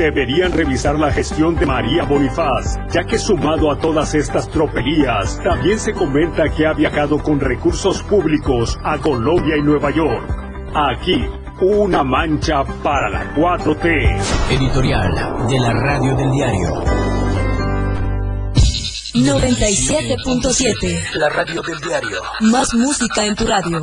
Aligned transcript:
deberían 0.00 0.52
revisar 0.52 0.98
la 0.98 1.12
gestión 1.12 1.54
de 1.56 1.66
María 1.66 2.04
Bonifaz, 2.04 2.78
ya 2.90 3.04
que 3.04 3.18
sumado 3.18 3.70
a 3.70 3.78
todas 3.78 4.14
estas 4.14 4.48
tropelías, 4.48 5.38
también 5.44 5.78
se 5.78 5.92
comenta 5.92 6.48
que 6.48 6.66
ha 6.66 6.72
viajado 6.72 7.22
con 7.22 7.38
recursos 7.38 8.02
públicos 8.04 8.78
a 8.82 8.96
Colombia 8.96 9.58
y 9.58 9.62
Nueva 9.62 9.90
York. 9.90 10.24
Aquí, 10.74 11.22
una 11.60 12.02
mancha 12.02 12.64
para 12.82 13.10
la 13.10 13.34
4T. 13.34 14.22
Editorial 14.50 15.12
de 15.48 15.60
la 15.60 15.74
Radio 15.74 16.16
del 16.16 16.30
Diario. 16.30 16.82
97.7. 19.12 21.14
La 21.16 21.28
Radio 21.28 21.60
del 21.60 21.78
Diario. 21.78 22.22
Más 22.40 22.72
música 22.72 23.26
en 23.26 23.34
tu 23.34 23.46
radio. 23.46 23.82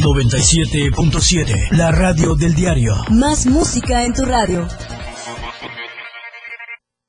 97.7. 0.00 1.70
La 1.72 1.90
radio 1.90 2.34
del 2.34 2.54
diario. 2.54 2.94
Más 3.10 3.46
música 3.46 4.04
en 4.04 4.14
tu 4.14 4.24
radio. 4.24 4.66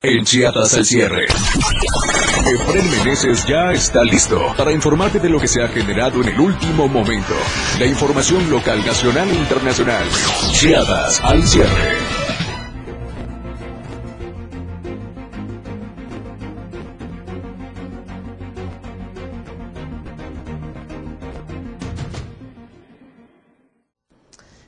En 0.02 0.24
Chiapas 0.24 0.74
al 0.74 0.84
cierre. 0.84 1.24
Efren 1.24 2.90
Meneses 2.90 3.46
ya 3.46 3.72
está 3.72 4.04
listo 4.04 4.38
para 4.56 4.70
informarte 4.72 5.18
de 5.18 5.30
lo 5.30 5.40
que 5.40 5.48
se 5.48 5.62
ha 5.62 5.68
generado 5.68 6.20
en 6.20 6.28
el 6.28 6.38
último 6.38 6.86
momento. 6.86 7.34
La 7.78 7.86
información 7.86 8.50
local, 8.50 8.84
nacional 8.84 9.28
e 9.30 9.34
internacional. 9.34 10.06
Chiapas 10.52 11.20
al 11.22 11.42
cierre. 11.46 12.13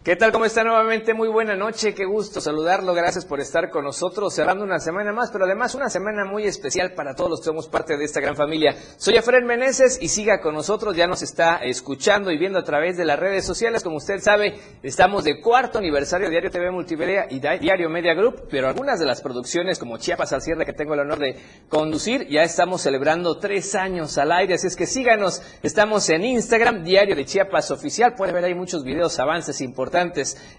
¿Qué 0.06 0.14
tal? 0.14 0.30
¿Cómo 0.30 0.44
está 0.44 0.62
nuevamente? 0.62 1.14
Muy 1.14 1.26
buena 1.26 1.56
noche, 1.56 1.92
qué 1.92 2.04
gusto 2.04 2.40
saludarlo, 2.40 2.94
gracias 2.94 3.24
por 3.24 3.40
estar 3.40 3.70
con 3.70 3.82
nosotros, 3.82 4.32
cerrando 4.32 4.62
una 4.62 4.78
semana 4.78 5.12
más, 5.12 5.32
pero 5.32 5.46
además 5.46 5.74
una 5.74 5.90
semana 5.90 6.24
muy 6.24 6.44
especial 6.44 6.94
para 6.94 7.16
todos 7.16 7.28
los 7.28 7.40
que 7.40 7.46
somos 7.46 7.66
parte 7.66 7.96
de 7.96 8.04
esta 8.04 8.20
gran 8.20 8.36
familia. 8.36 8.76
Soy 8.98 9.16
Efraín 9.16 9.46
Meneses 9.46 9.98
y 10.00 10.06
siga 10.06 10.40
con 10.40 10.54
nosotros, 10.54 10.94
ya 10.94 11.08
nos 11.08 11.22
está 11.22 11.56
escuchando 11.56 12.30
y 12.30 12.38
viendo 12.38 12.60
a 12.60 12.62
través 12.62 12.96
de 12.96 13.04
las 13.04 13.18
redes 13.18 13.44
sociales, 13.44 13.82
como 13.82 13.96
usted 13.96 14.20
sabe, 14.20 14.54
estamos 14.84 15.24
de 15.24 15.40
cuarto 15.40 15.78
aniversario 15.78 16.28
de 16.28 16.30
Diario 16.30 16.50
TV 16.52 16.70
Multimedia 16.70 17.26
y 17.28 17.40
Diario 17.40 17.90
Media 17.90 18.14
Group, 18.14 18.44
pero 18.48 18.68
algunas 18.68 19.00
de 19.00 19.06
las 19.06 19.20
producciones 19.20 19.80
como 19.80 19.98
Chiapas 19.98 20.32
al 20.32 20.40
cierre 20.40 20.64
que 20.64 20.72
tengo 20.72 20.94
el 20.94 21.00
honor 21.00 21.18
de 21.18 21.34
conducir, 21.68 22.28
ya 22.28 22.44
estamos 22.44 22.80
celebrando 22.80 23.40
tres 23.40 23.74
años 23.74 24.16
al 24.18 24.30
aire, 24.30 24.54
así 24.54 24.68
es 24.68 24.76
que 24.76 24.86
síganos, 24.86 25.42
estamos 25.64 26.08
en 26.10 26.24
Instagram, 26.24 26.84
Diario 26.84 27.16
de 27.16 27.24
Chiapas 27.24 27.72
Oficial, 27.72 28.14
puede 28.14 28.32
ver 28.32 28.44
ahí 28.44 28.54
muchos 28.54 28.84
videos, 28.84 29.18
avances 29.18 29.60
importantes 29.60 29.95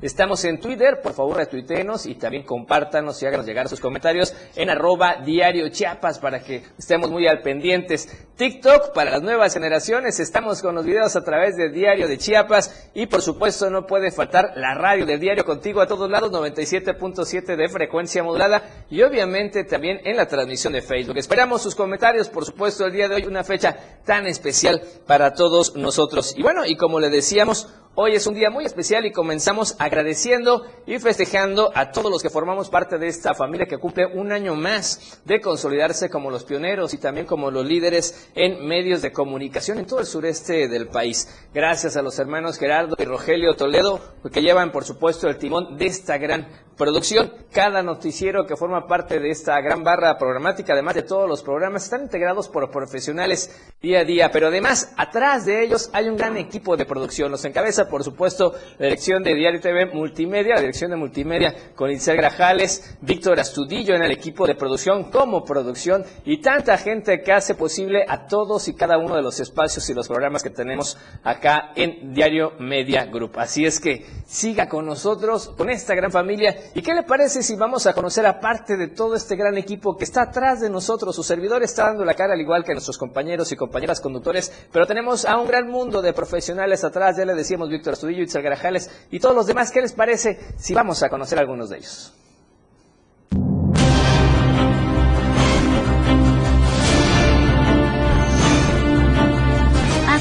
Estamos 0.02 0.44
en 0.46 0.60
Twitter, 0.60 1.00
por 1.02 1.14
favor 1.14 1.38
retuiteenos 1.38 2.08
y 2.08 2.16
también 2.16 2.44
compártanos 2.44 3.22
y 3.22 3.28
háganos 3.28 3.46
llegar 3.46 3.70
sus 3.70 3.80
comentarios 3.80 4.34
en 4.56 4.72
arroba 4.72 5.18
diario 5.24 5.70
Chiapas 5.70 6.18
para 6.18 6.40
que 6.40 6.64
estemos 6.78 7.12
muy 7.12 7.28
al 7.28 7.44
pendientes. 7.44 8.10
TikTok 8.36 8.94
para 8.94 9.12
las 9.12 9.22
nuevas 9.22 9.54
generaciones, 9.54 10.20
estamos 10.20 10.62
con 10.64 10.74
los 10.74 10.86
videos 10.86 11.16
a 11.16 11.24
través 11.24 11.56
de 11.56 11.70
Diario 11.70 12.08
de 12.08 12.18
Chiapas 12.18 12.90
y 12.96 13.06
por 13.06 13.22
supuesto 13.22 13.70
no 13.70 13.86
puede 13.86 14.10
faltar 14.10 14.54
la 14.56 14.74
radio 14.74 15.06
del 15.06 15.20
diario 15.20 15.46
contigo 15.46 15.82
a 15.82 15.88
todos 15.88 16.10
lados, 16.10 16.32
97.7 16.32 17.56
de 17.56 17.70
frecuencia 17.70 18.24
modulada 18.24 18.86
y 18.90 19.04
obviamente 19.04 19.66
también 19.66 20.00
en 20.04 20.18
la 20.18 20.26
transmisión 20.26 20.74
de 20.74 20.82
Facebook. 20.82 21.18
Esperamos 21.18 21.62
sus 21.62 21.76
comentarios, 21.76 22.30
por 22.30 22.44
supuesto, 22.44 22.86
el 22.86 22.94
día 22.94 23.08
de 23.08 23.16
hoy 23.16 23.26
una 23.26 23.44
fecha 23.44 23.78
tan 24.04 24.26
especial 24.26 24.82
para 25.06 25.34
todos 25.34 25.76
nosotros. 25.76 26.34
Y 26.36 26.42
bueno, 26.42 26.66
y 26.66 26.76
como 26.76 27.00
le 27.00 27.10
decíamos, 27.10 27.68
Hoy 28.00 28.14
es 28.14 28.28
un 28.28 28.36
día 28.36 28.52
muy 28.52 28.64
especial 28.64 29.08
y 29.08 29.12
comenzamos 29.12 29.76
agradeciendo 29.80 30.68
y 30.86 31.00
festejando 31.00 31.72
a 31.74 31.90
todos 31.90 32.12
los 32.12 32.22
que 32.22 32.30
formamos 32.30 32.70
parte 32.70 33.00
de 33.00 33.08
esta 33.08 33.34
familia 33.34 33.66
que 33.66 33.80
cumple 33.80 34.06
un 34.06 34.32
año 34.32 34.54
más 34.54 35.20
de 35.26 35.42
consolidarse 35.42 36.08
como 36.08 36.30
los 36.30 36.44
pioneros 36.44 36.94
y 36.94 37.00
también 37.00 37.26
como 37.26 37.50
los 37.50 37.66
líderes 37.66 38.30
en 38.36 38.68
medios 38.68 39.02
de 39.02 39.12
comunicación 39.12 39.80
en 39.80 39.88
todo 39.88 40.02
el 40.02 40.06
sureste 40.06 40.68
del 40.68 40.90
país. 40.90 41.28
Gracias 41.56 41.98
a 41.98 42.04
los 42.04 42.20
hermanos 42.20 42.60
Gerardo 42.60 42.96
y 43.00 43.04
Rogelio 43.04 43.56
Toledo 43.56 44.00
que 44.32 44.44
llevan 44.44 44.72
por 44.72 44.86
supuesto 44.86 45.28
el 45.28 45.40
timón 45.40 45.76
de 45.76 45.88
esta 45.88 46.20
gran 46.20 46.48
producción. 46.78 47.34
Cada 47.52 47.82
noticiero 47.82 48.46
que 48.46 48.56
forma 48.56 48.88
parte 48.88 49.20
de 49.20 49.32
esta 49.32 49.60
gran 49.60 49.84
barra 49.84 50.18
programática, 50.18 50.74
además 50.74 50.96
de 50.96 51.02
todos 51.02 51.28
los 51.28 51.42
programas, 51.42 51.86
están 51.86 52.04
integrados 52.04 52.48
por 52.48 52.70
profesionales 52.70 53.50
día 53.82 54.02
a 54.02 54.04
día, 54.04 54.32
pero 54.32 54.48
además 54.48 54.94
atrás 54.96 55.46
de 55.46 55.64
ellos 55.64 55.90
hay 55.92 56.08
un 56.08 56.16
gran 56.16 56.38
equipo 56.38 56.78
de 56.78 56.86
producción. 56.86 57.32
Los 57.32 57.44
encabeza, 57.46 57.87
por 57.88 58.04
supuesto, 58.04 58.54
la 58.78 58.86
dirección 58.86 59.24
de 59.24 59.34
Diario 59.36 59.60
TV 59.60 59.88
Multimedia, 59.88 60.56
la 60.56 60.62
dirección 60.62 60.92
de 60.92 60.98
Multimedia 60.98 61.56
con 61.76 61.92
Itzel 61.92 62.18
Grajales, 62.18 62.98
Víctor 63.02 63.40
Astudillo 63.40 63.96
en 63.96 64.04
el 64.04 64.12
equipo 64.12 64.46
de 64.46 64.56
producción 64.56 65.12
como 65.12 65.44
producción 65.44 66.04
y 66.26 66.38
tanta 66.42 66.78
gente 66.78 67.22
que 67.22 67.34
hace 67.34 67.56
posible 67.56 68.06
a 68.08 68.28
todos 68.28 68.68
y 68.68 68.76
cada 68.76 68.98
uno 68.98 69.16
de 69.16 69.22
los 69.22 69.40
espacios 69.40 69.90
y 69.90 69.94
los 69.94 70.08
programas 70.08 70.44
que 70.44 70.50
tenemos 70.50 70.98
acá 71.24 71.72
en 71.76 72.14
Diario 72.14 72.54
Media 72.60 73.06
Group. 73.06 73.34
Así 73.38 73.66
es 73.66 73.80
que 73.80 74.06
siga 74.26 74.68
con 74.68 74.86
nosotros, 74.86 75.50
con 75.58 75.70
esta 75.70 75.96
gran 75.96 76.12
familia 76.12 76.28
¿Y 76.74 76.82
qué 76.82 76.94
le 76.94 77.04
parece 77.04 77.42
si 77.42 77.56
vamos 77.56 77.88
a 77.88 77.94
conocer 77.94 78.26
a 78.26 78.40
parte 78.40 78.78
de 78.78 78.88
todo 78.90 79.16
este 79.16 79.36
gran 79.36 79.58
equipo 79.58 79.96
que 79.96 80.04
está 80.04 80.24
atrás 80.24 80.60
de 80.60 80.70
nosotros? 80.70 81.16
Su 81.16 81.24
servidor 81.24 81.64
está 81.64 81.86
dando 81.86 82.06
la 82.06 82.14
cara 82.14 82.34
al 82.34 82.42
igual 82.42 82.64
que 82.64 82.74
nuestros 82.74 82.98
compañeros 82.98 83.52
y 83.52 83.56
compañeras 83.56 84.02
conductores, 84.02 84.52
pero 84.72 84.86
tenemos 84.86 85.26
a 85.26 85.38
un 85.38 85.48
gran 85.48 85.68
mundo 85.68 86.02
de 86.02 86.14
profesionales 86.14 86.84
atrás, 86.84 87.18
ya 87.18 87.26
le 87.26 87.34
decíamos 87.34 87.70
Víctor 87.78 87.94
Astudillo, 87.94 88.24
Itzel 88.24 88.42
Garajales 88.42 88.90
y 89.12 89.20
todos 89.20 89.36
los 89.36 89.48
demás. 89.48 89.72
¿Qué 89.72 89.82
les 89.82 89.94
parece 89.94 90.40
si 90.58 90.74
vamos 90.74 91.02
a 91.04 91.10
conocer 91.10 91.40
algunos 91.40 91.70
de 91.70 91.78
ellos? 91.78 92.14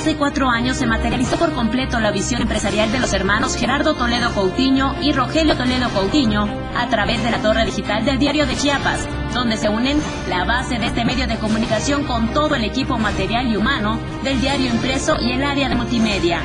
hace 0.07 0.15
cuatro 0.17 0.49
años 0.49 0.77
se 0.77 0.87
materializó 0.87 1.37
por 1.37 1.53
completo 1.53 1.99
la 1.99 2.13
visión 2.13 2.41
empresarial 2.41 2.93
de 2.93 3.01
los 3.01 3.13
hermanos 3.13 3.57
Gerardo 3.57 3.97
Toledo 3.97 4.33
Coutinho 4.35 4.95
y 5.03 5.13
Rogelio 5.13 5.57
Toledo 5.57 5.89
Coutinho 5.91 6.45
a 6.77 6.89
través 6.89 7.25
de 7.25 7.31
la 7.33 7.43
torre 7.43 7.65
digital 7.65 8.05
del 8.05 8.17
diario 8.17 8.47
de 8.47 8.55
Chiapas, 8.55 9.09
donde 9.37 9.59
se 9.59 9.69
unen 9.69 10.01
la 10.31 10.45
base 10.45 10.79
de 10.79 10.87
este 10.87 11.05
medio 11.05 11.27
de 11.27 11.37
comunicación 11.37 12.05
con 12.05 12.33
todo 12.33 12.55
el 12.55 12.65
equipo 12.65 12.97
material 12.97 13.47
y 13.47 13.57
humano 13.57 14.01
del 14.25 14.41
diario 14.41 14.71
impreso 14.71 15.15
y 15.21 15.33
el 15.33 15.45
área 15.45 15.69
de 15.69 15.75
multimedia. 15.75 16.41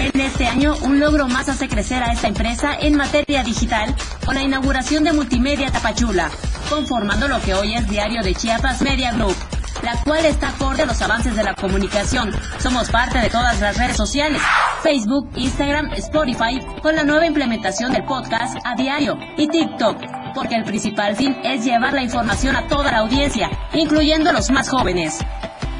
En 0.00 0.18
este 0.18 0.46
año, 0.46 0.74
un 0.80 0.98
logro 0.98 1.28
más 1.28 1.50
hace 1.50 1.68
crecer 1.68 2.02
a 2.02 2.12
esta 2.12 2.28
empresa 2.28 2.74
en 2.80 2.96
materia 2.96 3.42
digital 3.42 3.94
con 4.24 4.34
la 4.34 4.42
inauguración 4.42 5.04
de 5.04 5.12
Multimedia 5.12 5.70
Tapachula, 5.70 6.30
conformando 6.70 7.28
lo 7.28 7.38
que 7.42 7.52
hoy 7.52 7.74
es 7.74 7.86
Diario 7.86 8.22
de 8.22 8.34
Chiapas 8.34 8.80
Media 8.80 9.12
Group 9.12 9.36
la 9.82 10.02
cual 10.02 10.24
está 10.24 10.48
acorde 10.48 10.82
a 10.82 10.86
los 10.86 11.00
avances 11.02 11.36
de 11.36 11.42
la 11.42 11.54
comunicación. 11.54 12.32
Somos 12.58 12.90
parte 12.90 13.18
de 13.18 13.28
todas 13.28 13.60
las 13.60 13.76
redes 13.76 13.96
sociales, 13.96 14.40
Facebook, 14.82 15.28
Instagram, 15.36 15.92
Spotify, 15.92 16.60
con 16.82 16.96
la 16.96 17.04
nueva 17.04 17.26
implementación 17.26 17.92
del 17.92 18.04
podcast 18.04 18.56
a 18.64 18.74
diario 18.74 19.18
y 19.36 19.46
TikTok, 19.48 20.15
porque 20.36 20.54
el 20.54 20.64
principal 20.64 21.16
fin 21.16 21.34
es 21.42 21.64
llevar 21.64 21.94
la 21.94 22.02
información 22.02 22.54
a 22.54 22.68
toda 22.68 22.92
la 22.92 22.98
audiencia, 22.98 23.50
incluyendo 23.72 24.28
a 24.28 24.34
los 24.34 24.50
más 24.50 24.68
jóvenes. 24.68 25.18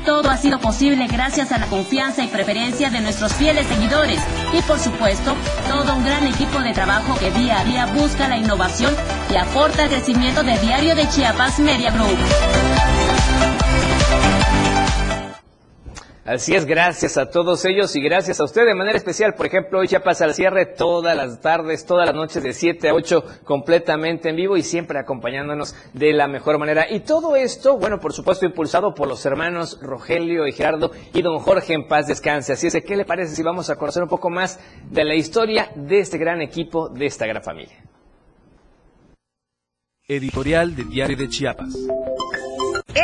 Todo 0.06 0.30
ha 0.30 0.36
sido 0.38 0.58
posible 0.58 1.06
gracias 1.08 1.52
a 1.52 1.58
la 1.58 1.66
confianza 1.66 2.24
y 2.24 2.28
preferencia 2.28 2.88
de 2.90 3.00
nuestros 3.00 3.34
fieles 3.34 3.66
seguidores 3.66 4.20
y 4.56 4.62
por 4.62 4.78
supuesto 4.78 5.34
todo 5.68 5.94
un 5.96 6.04
gran 6.04 6.26
equipo 6.26 6.60
de 6.60 6.72
trabajo 6.72 7.18
que 7.18 7.30
día 7.32 7.60
a 7.60 7.64
día 7.64 7.86
busca 7.86 8.28
la 8.28 8.38
innovación 8.38 8.94
y 9.30 9.36
aporta 9.36 9.84
el 9.84 9.90
crecimiento 9.90 10.42
de 10.42 10.58
Diario 10.58 10.94
de 10.94 11.06
Chiapas 11.08 11.58
Media 11.58 11.90
Group. 11.90 12.16
Así 16.26 16.56
es, 16.56 16.64
gracias 16.66 17.16
a 17.18 17.30
todos 17.30 17.64
ellos 17.66 17.94
y 17.94 18.00
gracias 18.00 18.40
a 18.40 18.44
usted 18.44 18.66
de 18.66 18.74
manera 18.74 18.98
especial. 18.98 19.34
Por 19.34 19.46
ejemplo, 19.46 19.78
hoy 19.78 19.86
ya 19.86 20.00
pasa 20.00 20.24
el 20.24 20.34
cierre 20.34 20.66
todas 20.66 21.16
las 21.16 21.40
tardes, 21.40 21.86
todas 21.86 22.04
las 22.04 22.16
noches 22.16 22.42
de 22.42 22.52
7 22.52 22.88
a 22.88 22.94
8 22.94 23.24
completamente 23.44 24.30
en 24.30 24.34
vivo 24.34 24.56
y 24.56 24.62
siempre 24.62 24.98
acompañándonos 24.98 25.76
de 25.92 26.12
la 26.12 26.26
mejor 26.26 26.58
manera. 26.58 26.90
Y 26.90 27.00
todo 27.00 27.36
esto, 27.36 27.78
bueno, 27.78 28.00
por 28.00 28.12
supuesto, 28.12 28.44
impulsado 28.44 28.92
por 28.92 29.06
los 29.06 29.24
hermanos 29.24 29.78
Rogelio 29.80 30.48
y 30.48 30.52
Gerardo 30.52 30.90
y 31.14 31.22
don 31.22 31.38
Jorge 31.38 31.74
en 31.74 31.86
paz 31.86 32.08
descanse. 32.08 32.54
Así 32.54 32.66
es 32.66 32.76
¿qué 32.84 32.96
le 32.96 33.04
parece 33.04 33.36
si 33.36 33.44
vamos 33.44 33.70
a 33.70 33.76
conocer 33.76 34.02
un 34.02 34.08
poco 34.08 34.28
más 34.28 34.58
de 34.90 35.04
la 35.04 35.14
historia 35.14 35.70
de 35.76 36.00
este 36.00 36.18
gran 36.18 36.42
equipo, 36.42 36.88
de 36.88 37.06
esta 37.06 37.26
gran 37.26 37.44
familia? 37.44 37.76
Editorial 40.08 40.74
de 40.74 40.84
Diario 40.84 41.16
de 41.16 41.28
Chiapas. 41.28 41.76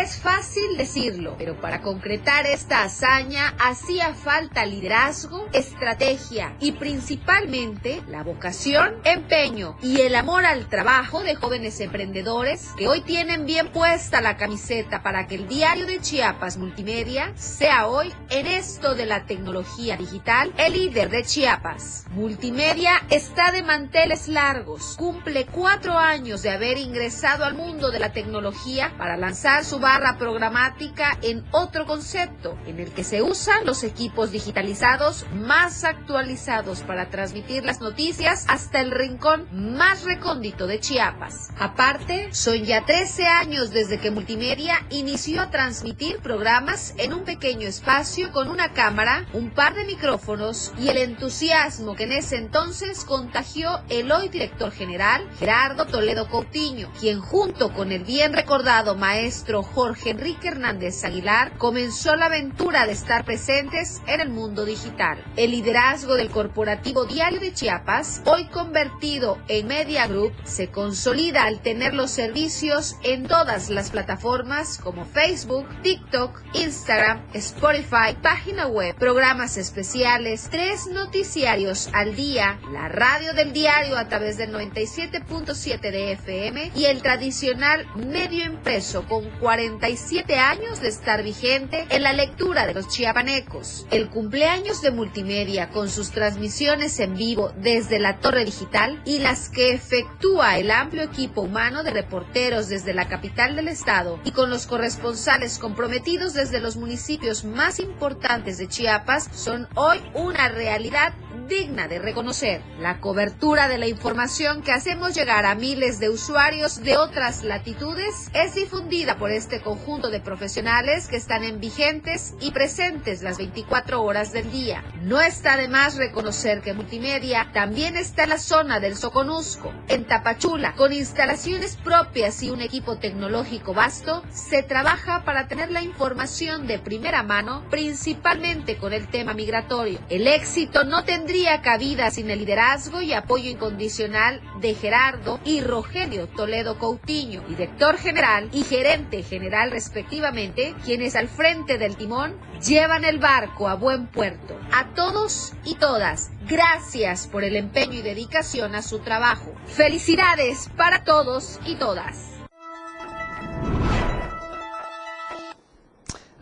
Es 0.03 0.19
fácil 0.19 0.77
decirlo, 0.77 1.37
pero 1.39 1.61
para 1.61 1.81
concretar 1.81 2.45
esta 2.45 2.83
hazaña 2.83 3.55
hacía 3.61 4.15
falta 4.15 4.67
liderazgo, 4.67 5.49
estrategia 5.53 6.57
y 6.59 6.73
principalmente 6.73 8.03
la 8.09 8.25
vocación, 8.25 8.97
empeño 9.05 9.77
y 9.81 10.01
el 10.01 10.17
amor 10.17 10.45
al 10.45 10.69
trabajo 10.69 11.23
de 11.23 11.37
jóvenes 11.37 11.79
emprendedores 11.79 12.71
que 12.77 12.89
hoy 12.89 13.03
tienen 13.03 13.47
bien 13.47 13.69
puesta 13.69 14.21
la 14.21 14.37
camiseta 14.37 15.05
para 15.05 15.29
que 15.29 15.37
el 15.37 15.47
diario 15.47 15.87
de 15.87 16.01
Chiapas 16.01 16.57
Multimedia 16.57 17.33
sea 17.37 17.87
hoy 17.87 18.13
en 18.31 18.49
esto 18.49 18.97
de 18.97 19.07
la 19.07 19.25
tecnología 19.27 19.97
digital 19.97 20.53
el 20.59 20.73
líder 20.73 21.11
de 21.11 21.23
Chiapas. 21.23 22.07
Multimedia 22.11 22.91
está 23.09 23.53
de 23.53 23.63
manteles 23.63 24.27
largos, 24.27 24.97
cumple 24.99 25.47
cuatro 25.47 25.97
años 25.97 26.43
de 26.43 26.51
haber 26.51 26.77
ingresado 26.77 27.45
al 27.45 27.55
mundo 27.55 27.93
de 27.93 28.01
la 28.01 28.13
tecnología 28.13 28.93
para 28.99 29.17
lanzar 29.17 29.65
su 29.65 29.79
barra 29.93 30.17
programática 30.17 31.19
en 31.21 31.44
otro 31.50 31.85
concepto, 31.85 32.56
en 32.67 32.81
el 32.81 32.93
que 32.93 33.05
se 33.05 33.21
usan 33.21 33.67
los 33.67 33.85
equipos 33.85 34.31
digitalizados 34.31 35.27
más 35.35 35.85
actualizados 35.85 36.81
para 36.81 37.11
transmitir 37.11 37.62
las 37.62 37.83
noticias 37.83 38.47
hasta 38.49 38.81
el 38.81 38.91
rincón 38.91 39.47
más 39.53 40.05
recóndito 40.05 40.67
de 40.67 40.81
Chiapas. 40.81 41.50
Aparte, 41.59 42.33
son 42.33 42.65
ya 42.65 42.87
13 42.87 43.27
años 43.27 43.71
desde 43.71 43.99
que 43.99 44.11
Multimedia 44.11 44.77
inició 44.89 45.43
a 45.43 45.50
transmitir 45.50 46.21
programas 46.21 46.94
en 46.97 47.12
un 47.12 47.25
pequeño 47.25 47.69
espacio 47.69 48.33
con 48.33 48.49
una 48.49 48.73
cámara, 48.73 49.27
un 49.35 49.50
par 49.50 49.75
de 49.75 49.85
micrófonos 49.85 50.73
y 50.79 50.89
el 50.89 50.97
entusiasmo 50.97 51.97
que 51.97 52.05
en 52.05 52.12
ese 52.12 52.39
entonces 52.39 53.05
contagió 53.05 53.83
el 53.91 54.11
hoy 54.11 54.31
director 54.31 54.73
general 54.73 55.29
Gerardo 55.39 55.85
Toledo 55.85 56.31
Coutinho, 56.31 56.91
quien 56.99 57.21
junto 57.21 57.75
con 57.75 57.93
el 57.93 58.05
bien 58.05 58.33
recordado 58.33 58.94
maestro 58.94 59.62
Jorge 59.62 59.81
Enrique 59.88 60.49
Hernández 60.49 61.02
Aguilar 61.05 61.58
comenzó 61.58 62.14
la 62.14 62.26
aventura 62.26 62.87
de 62.87 62.93
estar 62.93 63.25
presentes 63.25 64.00
en 64.06 64.20
el 64.20 64.31
mundo 64.31 64.64
digital. 64.64 65.19
El 65.37 65.50
liderazgo 65.50 66.14
del 66.14 66.31
corporativo 66.31 67.05
Diario 67.05 67.40
de 67.40 67.52
Chiapas, 67.52 68.23
hoy 68.25 68.46
convertido 68.46 69.38
en 69.49 69.67
Media 69.67 70.06
Group, 70.06 70.32
se 70.44 70.69
consolida 70.69 71.44
al 71.44 71.61
tener 71.62 71.94
los 71.94 72.12
servicios 72.12 72.96
en 73.02 73.26
todas 73.26 73.70
las 73.70 73.90
plataformas 73.90 74.79
como 74.79 75.05
Facebook, 75.05 75.67
TikTok, 75.82 76.40
Instagram, 76.55 77.20
Spotify, 77.34 78.17
página 78.23 78.69
web, 78.69 78.94
programas 78.94 79.56
especiales, 79.56 80.49
tres 80.49 80.87
noticiarios 80.87 81.88
al 81.93 82.14
día, 82.14 82.61
la 82.73 82.88
radio 82.88 83.34
del 83.34 83.52
diario 83.52 83.99
a 83.99 84.06
través 84.06 84.37
del 84.37 84.52
97.7 84.52 85.81
de 85.81 86.12
FM 86.12 86.70
y 86.76 86.84
el 86.84 87.02
tradicional 87.02 87.87
medio 87.96 88.44
impreso 88.44 89.05
con 89.08 89.29
47 89.73 90.39
años 90.39 90.81
de 90.83 90.89
estar 90.89 91.23
vigente 91.23 91.87
en 91.89 92.03
la 92.03 92.13
lectura 92.13 92.67
de 92.67 92.75
los 92.75 92.89
chiapanecos. 92.89 93.87
El 93.91 94.11
cumpleaños 94.11 94.83
de 94.83 94.91
multimedia 94.91 95.71
con 95.71 95.89
sus 95.89 96.11
transmisiones 96.11 97.01
en 97.01 97.17
vivo 97.17 97.53
desde 97.57 97.99
la 97.99 98.19
torre 98.19 98.45
digital 98.45 99.01
y 99.07 99.21
las 99.21 99.49
que 99.49 99.73
efectúa 99.73 100.59
el 100.59 100.71
amplio 100.71 101.03
equipo 101.05 101.41
humano 101.41 101.83
de 101.85 101.91
reporteros 101.91 102.69
desde 102.69 102.93
la 102.93 103.09
capital 103.09 103.57
del 103.57 103.69
estado 103.69 104.21
y 104.25 104.33
con 104.33 104.51
los 104.51 104.67
corresponsales 104.67 105.59
comprometidos 105.59 106.35
desde 106.35 106.61
los 106.61 106.77
municipios 106.77 107.45
más 107.45 107.81
importantes 107.81 108.59
de 108.59 108.69
Chiapas 108.69 109.31
son 109.33 109.69
hoy 109.75 110.03
una 110.15 110.49
realidad 110.49 111.15
digna 111.49 111.89
de 111.89 111.99
reconocer. 111.99 112.63
La 112.79 113.01
cobertura 113.01 113.69
de 113.69 113.79
la 113.79 113.87
información 113.87 114.63
que 114.63 114.73
hacemos 114.73 115.15
llegar 115.15 115.45
a 115.45 115.55
miles 115.55 115.99
de 115.99 116.09
usuarios 116.09 116.83
de 116.83 116.97
otras 116.97 117.43
latitudes 117.43 118.31
es 118.33 118.55
difundida 118.55 119.19
por 119.19 119.31
este 119.31 119.61
conjunto 119.62 120.11
de 120.11 120.20
profesionales 120.20 121.09
que 121.09 121.17
están 121.17 121.44
en 121.44 121.61
vigentes 121.61 122.35
y 122.41 122.50
presentes 122.50 123.23
las 123.23 123.38
24 123.38 124.03
horas 124.03 124.32
del 124.32 124.50
día. 124.50 124.82
No 125.03 125.20
está 125.20 125.56
de 125.56 125.69
más 125.69 125.97
reconocer 125.97 126.61
que 126.61 126.75
Multimedia 126.75 127.50
también 127.53 127.97
está 127.97 128.25
en 128.25 128.31
la 128.31 128.38
zona 128.38 128.81
del 128.81 128.97
Soconusco, 128.97 129.73
en 129.88 130.06
Tapachula, 130.06 130.75
con 130.75 130.93
instalaciones 130.93 131.76
propias 131.76 132.43
y 132.43 132.50
un 132.50 132.61
equipo 132.61 132.99
tecnológico 132.99 133.75
vasto, 133.75 134.23
se 134.31 134.62
trabaja 134.62 135.25
para 135.25 135.47
tener 135.49 135.70
la 135.70 135.82
información 135.82 136.67
de 136.67 136.79
primera 136.79 137.23
mano, 137.23 137.65
principalmente 137.70 138.76
con 138.76 138.93
el 138.93 139.08
tema 139.08 139.35
migratorio. 139.35 140.00
El 140.08 140.26
éxito 140.26 140.85
no 140.85 141.05
tendría 141.05 141.62
cabida 141.62 142.11
sin 142.11 142.31
el 142.31 142.41
liderazgo 142.41 143.00
y 143.00 143.12
apoyo 143.12 143.50
incondicional 143.50 144.41
de 144.61 144.75
Gerardo 144.75 145.41
y 145.44 145.61
Rogelio 145.61 146.26
Toledo 146.26 146.79
Coutinho, 146.79 147.43
director 147.43 147.97
general 147.97 148.49
y 148.53 148.65
gerente 148.65 149.23
general 149.23 149.52
respectivamente, 149.71 150.75
quienes 150.85 151.15
al 151.15 151.29
frente 151.29 151.79
del 151.79 151.97
timón 151.97 152.35
llevan 152.67 153.05
el 153.05 153.19
barco 153.19 153.69
a 153.69 153.75
buen 153.75 154.07
puerto. 154.07 154.59
A 154.73 154.95
todos 154.95 155.53
y 155.65 155.75
todas, 155.75 156.31
gracias 156.49 157.27
por 157.27 157.45
el 157.45 157.57
empeño 157.57 157.99
y 157.99 158.03
dedicación 158.03 158.75
a 158.75 158.83
su 158.83 159.01
trabajo. 159.01 159.53
Felicidades 159.67 160.71
para 160.77 161.05
todos 161.05 161.61
y 161.67 161.77
todas. 161.77 162.31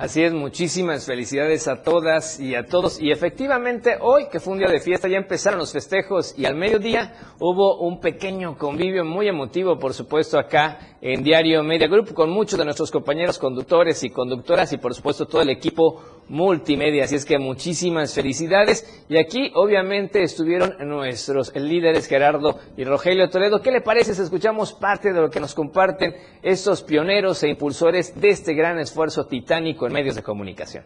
Así 0.00 0.23
es, 0.23 0.32
muchísimas 0.32 1.05
felicidades 1.05 1.69
a 1.69 1.82
todas 1.82 2.41
y 2.41 2.55
a 2.55 2.64
todos. 2.64 2.99
Y 3.02 3.11
efectivamente, 3.11 3.99
hoy 4.00 4.29
que 4.32 4.41
fue 4.41 4.55
un 4.55 4.58
día 4.58 4.70
de 4.70 4.81
fiesta, 4.81 5.08
ya 5.08 5.19
empezaron 5.19 5.58
los 5.58 5.75
festejos 5.75 6.35
y 6.38 6.47
al 6.47 6.55
mediodía 6.55 7.35
hubo 7.38 7.76
un 7.81 8.00
pequeño 8.00 8.56
convivio 8.56 9.05
muy 9.05 9.29
emotivo, 9.29 9.79
por 9.79 9.93
supuesto, 9.93 10.38
acá 10.38 10.97
en 11.02 11.23
Diario 11.23 11.62
Media 11.62 11.87
Group, 11.87 12.14
con 12.14 12.31
muchos 12.31 12.58
de 12.58 12.64
nuestros 12.64 12.91
compañeros 12.91 13.38
conductores 13.38 14.02
y 14.02 14.08
conductoras 14.08 14.73
y, 14.73 14.79
por 14.79 14.94
supuesto, 14.94 15.26
todo 15.26 15.43
el 15.43 15.50
equipo 15.50 16.02
multimedia. 16.29 17.05
Así 17.05 17.17
es 17.17 17.26
que 17.26 17.38
muchísimas 17.38 18.14
felicidades. 18.14 19.05
Y 19.08 19.19
aquí, 19.19 19.50
obviamente, 19.55 20.23
estuvieron 20.23 20.76
nuestros 20.88 21.55
líderes 21.55 22.06
Gerardo 22.06 22.58
y 22.76 22.85
Rogelio 22.85 23.29
Toledo. 23.29 23.61
¿Qué 23.61 23.70
le 23.70 23.81
parece 23.82 24.14
si 24.14 24.23
escuchamos 24.23 24.73
parte 24.73 25.12
de 25.12 25.20
lo 25.20 25.29
que 25.29 25.41
nos 25.41 25.55
comparten 25.55 26.14
estos 26.43 26.82
pioneros 26.82 27.43
e 27.43 27.49
impulsores 27.49 28.19
de 28.19 28.29
este 28.29 28.55
gran 28.55 28.79
esfuerzo 28.79 29.26
titánico 29.26 29.89
medios 29.90 30.14
de 30.14 30.22
comunicación? 30.22 30.84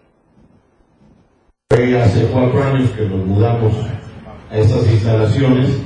Hace 1.71 2.27
cuatro 2.33 2.63
años 2.63 2.91
que 2.91 3.03
nos 3.03 3.27
mudamos 3.27 3.75
a 4.51 4.57
estas 4.57 4.91
instalaciones 4.91 5.81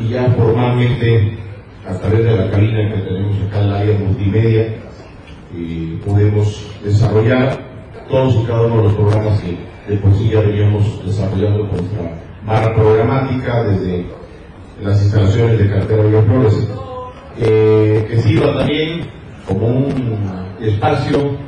y 0.00 0.10
ya 0.10 0.30
formalmente 0.32 1.38
a 1.86 1.94
través 1.98 2.24
de 2.24 2.36
la 2.36 2.50
cabina 2.50 2.94
que 2.94 3.00
tenemos 3.00 3.36
acá 3.46 3.60
en 3.60 3.70
la 3.70 3.78
área 3.78 3.98
multimedia 3.98 4.74
y 5.54 5.96
podemos 6.04 6.70
desarrollar 6.82 7.58
todos 8.08 8.34
y 8.34 8.44
cada 8.44 8.62
uno 8.62 8.76
de 8.76 8.82
los 8.84 8.94
programas 8.94 9.40
que 9.40 9.56
de 9.88 9.96
por 9.98 10.14
sí 10.14 10.30
ya 10.30 10.40
veníamos 10.40 11.04
desarrollando 11.04 11.68
con 11.68 11.78
nuestra 11.78 12.02
barra 12.44 12.74
programática 12.74 13.64
desde 13.64 14.06
las 14.82 15.02
instalaciones 15.02 15.58
de 15.58 15.70
Cartera 15.70 16.02
de 16.02 16.22
Flores, 16.22 16.68
eh, 17.38 18.06
que 18.08 18.18
sirva 18.18 18.58
también 18.58 19.08
como 19.46 19.66
un 19.66 20.56
espacio 20.60 21.38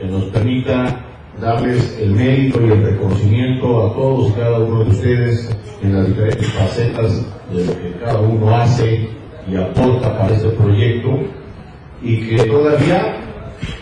que 0.00 0.06
nos 0.06 0.24
permita 0.24 1.04
darles 1.40 1.98
el 2.00 2.12
mérito 2.12 2.60
y 2.60 2.70
el 2.70 2.82
reconocimiento 2.82 3.86
a 3.86 3.94
todos 3.94 4.30
y 4.30 4.32
cada 4.32 4.58
uno 4.58 4.84
de 4.84 4.90
ustedes 4.90 5.58
en 5.82 5.94
las 5.94 6.06
diferentes 6.06 6.46
facetas 6.52 7.26
de 7.52 7.64
lo 7.64 7.72
que 7.72 7.92
cada 8.02 8.20
uno 8.20 8.56
hace 8.56 9.08
y 9.46 9.56
aporta 9.56 10.18
para 10.18 10.34
este 10.34 10.48
proyecto 10.50 11.10
y 12.02 12.28
que 12.28 12.44
todavía 12.44 13.16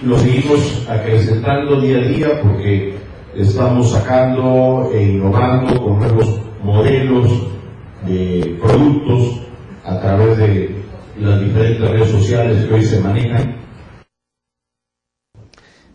lo 0.02 0.18
seguimos 0.18 0.86
acrecentando 0.88 1.80
día 1.80 1.98
a 1.98 2.08
día 2.08 2.28
porque 2.42 2.94
estamos 3.36 3.90
sacando 3.90 4.90
e 4.92 5.02
innovando 5.04 5.80
con 5.80 5.98
nuevos 6.00 6.40
modelos 6.62 7.46
de 8.06 8.58
productos 8.60 9.40
a 9.84 10.00
través 10.00 10.38
de 10.38 10.76
las 11.20 11.40
diferentes 11.40 11.90
redes 11.90 12.10
sociales 12.10 12.64
que 12.66 12.74
hoy 12.74 12.84
se 12.84 13.00
manejan 13.00 13.57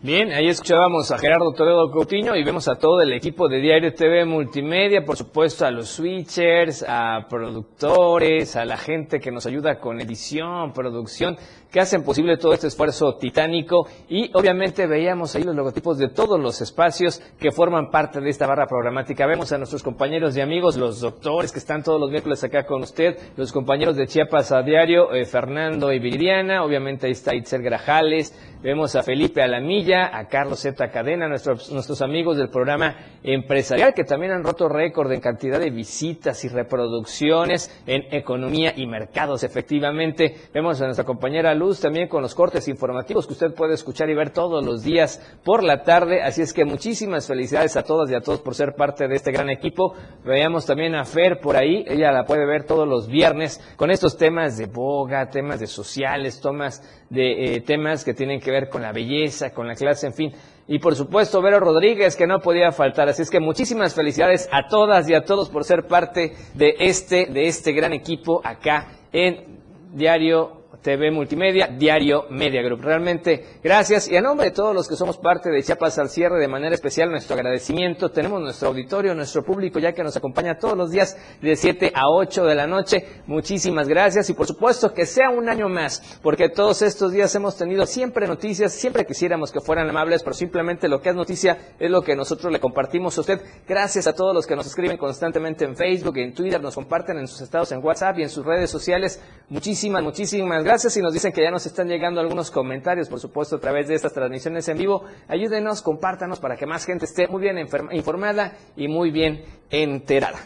Bien, 0.04 0.34
ahí 0.34 0.50
escuchábamos 0.50 1.10
a 1.12 1.18
Gerardo 1.18 1.54
Toledo 1.54 1.90
Coutinho 1.90 2.36
y 2.36 2.44
vemos 2.44 2.68
a 2.68 2.76
todo 2.76 3.00
el 3.00 3.14
equipo 3.14 3.48
de 3.48 3.62
Diario 3.62 3.94
TV 3.94 4.26
Multimedia, 4.26 5.06
por 5.06 5.16
supuesto 5.16 5.66
a 5.66 5.72
los 5.72 5.88
switchers, 5.88 6.84
a 6.86 7.26
productores, 7.30 8.58
a 8.58 8.66
la 8.66 8.76
gente 8.76 9.22
que 9.22 9.32
nos 9.32 9.46
ayuda 9.46 9.80
con 9.80 10.02
edición, 10.02 10.74
producción, 10.74 11.38
que 11.74 11.80
hacen 11.80 12.04
posible 12.04 12.38
todo 12.38 12.54
este 12.54 12.68
esfuerzo 12.68 13.16
titánico 13.16 13.88
y 14.08 14.30
obviamente 14.36 14.86
veíamos 14.86 15.36
ahí 15.36 15.42
los 15.42 15.56
logotipos 15.56 15.98
de 15.98 16.08
todos 16.08 16.40
los 16.40 16.62
espacios 16.62 17.20
que 17.40 17.52
forman 17.52 17.90
parte 17.90 18.22
de 18.22 18.30
esta 18.30 18.46
barra 18.46 18.68
programática. 18.68 19.26
Vemos 19.26 19.52
a 19.52 19.58
nuestros 19.58 19.82
compañeros 19.82 20.38
y 20.38 20.42
amigos, 20.42 20.78
los 20.78 21.00
doctores 21.00 21.52
que 21.52 21.58
están 21.58 21.82
todos 21.82 22.00
los 22.00 22.12
miércoles 22.12 22.44
acá 22.44 22.68
con 22.68 22.84
usted, 22.84 23.18
los 23.38 23.52
compañeros 23.52 23.96
de 23.96 24.06
Chiapas 24.06 24.52
a 24.52 24.62
Diario, 24.62 25.14
eh, 25.14 25.26
Fernando 25.26 25.92
y 25.92 25.98
Viridiana, 25.98 26.64
obviamente 26.64 27.08
ahí 27.08 27.14
está 27.14 27.34
Itzel 27.34 27.64
Grajales, 27.64 28.38
vemos 28.62 28.96
a 28.96 29.02
Felipe 29.02 29.42
Alamilla, 29.42 30.16
a 30.16 30.28
Carlos 30.28 30.60
Z. 30.60 30.92
Cadena, 30.92 31.28
nuestros, 31.28 31.72
nuestros 31.72 32.04
amigos 32.04 32.38
del 32.38 32.50
programa 32.50 32.96
empresarial 33.24 33.96
que 33.96 34.04
también 34.04 34.32
han 34.32 34.44
roto 34.44 34.70
récord 34.70 35.12
en 35.12 35.22
cantidad 35.22 35.60
de 35.60 35.72
visitas 35.72 36.46
y 36.46 36.50
reproducciones 36.50 37.82
en 37.88 38.04
economía 38.12 38.74
y 38.76 38.86
mercados. 38.86 39.44
Efectivamente, 39.44 40.36
vemos 40.54 40.80
a 40.80 40.86
nuestra 40.86 41.04
compañera 41.04 41.56
Luz 41.56 41.63
también 41.80 42.08
con 42.08 42.22
los 42.22 42.36
cortes 42.36 42.68
informativos 42.68 43.26
que 43.26 43.34
usted 43.34 43.54
puede 43.54 43.74
escuchar 43.74 44.10
y 44.10 44.16
ver 44.16 44.32
todos 44.32 44.64
los 44.64 44.84
días 44.84 45.22
por 45.44 45.64
la 45.64 45.84
tarde. 45.84 46.22
Así 46.22 46.42
es 46.42 46.54
que 46.54 46.66
muchísimas 46.66 47.28
felicidades 47.28 47.78
a 47.78 47.84
todas 47.84 48.12
y 48.12 48.16
a 48.16 48.22
todos 48.22 48.42
por 48.42 48.56
ser 48.56 48.76
parte 48.76 49.08
de 49.08 49.16
este 49.16 49.32
gran 49.32 49.50
equipo. 49.50 49.94
Veamos 50.24 50.66
también 50.66 50.96
a 50.96 51.06
Fer 51.06 51.40
por 51.40 51.56
ahí. 51.56 51.86
Ella 51.88 52.12
la 52.12 52.26
puede 52.26 52.46
ver 52.46 52.66
todos 52.66 52.88
los 52.88 53.08
viernes 53.08 53.62
con 53.78 53.92
estos 53.92 54.18
temas 54.18 54.58
de 54.58 54.66
boga, 54.66 55.30
temas 55.30 55.60
de 55.60 55.68
sociales, 55.68 56.42
tomas 56.42 56.82
de 57.10 57.56
eh, 57.56 57.62
temas 57.62 58.04
que 58.04 58.14
tienen 58.14 58.40
que 58.40 58.52
ver 58.52 58.70
con 58.70 58.82
la 58.82 58.92
belleza, 58.92 59.52
con 59.52 59.68
la 59.68 59.76
clase, 59.76 60.08
en 60.08 60.14
fin. 60.14 60.32
Y 60.68 60.80
por 60.80 60.96
supuesto, 60.96 61.42
Vero 61.42 61.60
Rodríguez, 61.60 62.16
que 62.16 62.28
no 62.28 62.40
podía 62.40 62.72
faltar. 62.72 63.10
Así 63.10 63.22
es 63.22 63.30
que 63.30 63.40
muchísimas 63.40 63.94
felicidades 63.94 64.50
a 64.52 64.68
todas 64.68 65.10
y 65.10 65.14
a 65.14 65.24
todos 65.24 65.50
por 65.50 65.64
ser 65.64 65.88
parte 65.88 66.34
de 66.54 66.76
este, 66.80 67.28
de 67.28 67.48
este 67.48 67.74
gran 67.74 67.94
equipo 67.94 68.42
acá 68.44 68.88
en 69.12 69.62
Diario 69.94 70.63
TV 70.84 71.12
Multimedia, 71.12 71.68
Diario 71.68 72.26
Media 72.30 72.62
Group. 72.62 72.82
Realmente, 72.82 73.58
gracias. 73.64 74.10
Y 74.10 74.18
a 74.18 74.22
nombre 74.22 74.48
de 74.48 74.52
todos 74.52 74.76
los 74.76 74.88
que 74.88 74.96
somos 74.96 75.18
parte 75.18 75.50
de 75.50 75.64
Chiapas 75.64 75.98
al 75.98 76.10
cierre, 76.10 76.40
de 76.40 76.48
manera 76.50 76.76
especial, 76.76 77.10
nuestro 77.10 77.36
agradecimiento. 77.36 78.10
Tenemos 78.10 78.42
nuestro 78.42 78.68
auditorio, 78.68 79.16
nuestro 79.16 79.44
público, 79.44 79.80
ya 79.80 79.94
que 79.94 80.04
nos 80.04 80.18
acompaña 80.18 80.58
todos 80.60 80.78
los 80.78 80.92
días 80.92 81.18
de 81.42 81.56
7 81.56 81.94
a 81.96 82.10
8 82.10 82.46
de 82.46 82.56
la 82.56 82.68
noche. 82.68 83.06
Muchísimas 83.26 83.88
gracias. 83.88 84.30
Y 84.30 84.34
por 84.34 84.46
supuesto, 84.46 84.94
que 84.94 85.06
sea 85.06 85.30
un 85.30 85.48
año 85.48 85.70
más, 85.70 86.20
porque 86.22 86.50
todos 86.50 86.82
estos 86.82 87.14
días 87.14 87.34
hemos 87.34 87.58
tenido 87.58 87.86
siempre 87.86 88.28
noticias, 88.28 88.74
siempre 88.74 89.06
quisiéramos 89.06 89.54
que 89.54 89.62
fueran 89.62 89.90
amables, 89.90 90.22
pero 90.22 90.34
simplemente 90.34 90.90
lo 90.90 91.02
que 91.02 91.10
es 91.10 91.16
noticia 91.16 91.58
es 91.80 91.90
lo 91.90 92.02
que 92.02 92.16
nosotros 92.16 92.52
le 92.52 92.60
compartimos 92.60 93.18
a 93.18 93.22
usted. 93.22 93.42
Gracias 93.66 94.06
a 94.06 94.14
todos 94.14 94.36
los 94.36 94.46
que 94.46 94.58
nos 94.58 94.68
escriben 94.68 94.98
constantemente 94.98 95.64
en 95.64 95.78
Facebook, 95.78 96.18
en 96.18 96.34
Twitter, 96.34 96.62
nos 96.62 96.76
comparten 96.76 97.18
en 97.18 97.28
sus 97.28 97.40
estados 97.40 97.72
en 97.72 97.82
WhatsApp 97.82 98.20
y 98.20 98.24
en 98.24 98.30
sus 98.30 98.46
redes 98.46 98.70
sociales. 98.70 99.22
Muchísimas, 99.48 100.04
muchísimas 100.04 100.62
gracias 100.62 100.73
gracias 100.74 100.98
y 100.98 101.04
nos 101.04 101.14
dicen 101.14 101.32
que 101.32 101.44
ya 101.44 101.52
nos 101.52 101.68
están 101.68 101.88
llegando 101.88 102.20
algunos 102.20 102.50
comentarios, 102.50 103.08
por 103.08 103.20
supuesto, 103.20 103.58
a 103.58 103.60
través 103.60 103.88
de 103.88 103.94
estas 103.94 104.12
transmisiones 104.12 104.68
en 104.70 104.80
vivo. 104.80 105.04
Ayúdenos, 105.28 105.84
compártanos 105.84 106.40
para 106.40 106.58
que 106.58 106.66
más 106.66 106.84
gente 106.84 107.06
esté 107.06 107.28
muy 107.28 107.44
bien 107.44 107.60
informada 107.92 108.54
y 108.76 108.88
muy 108.88 109.12
bien 109.12 109.44
enterada. 109.70 110.40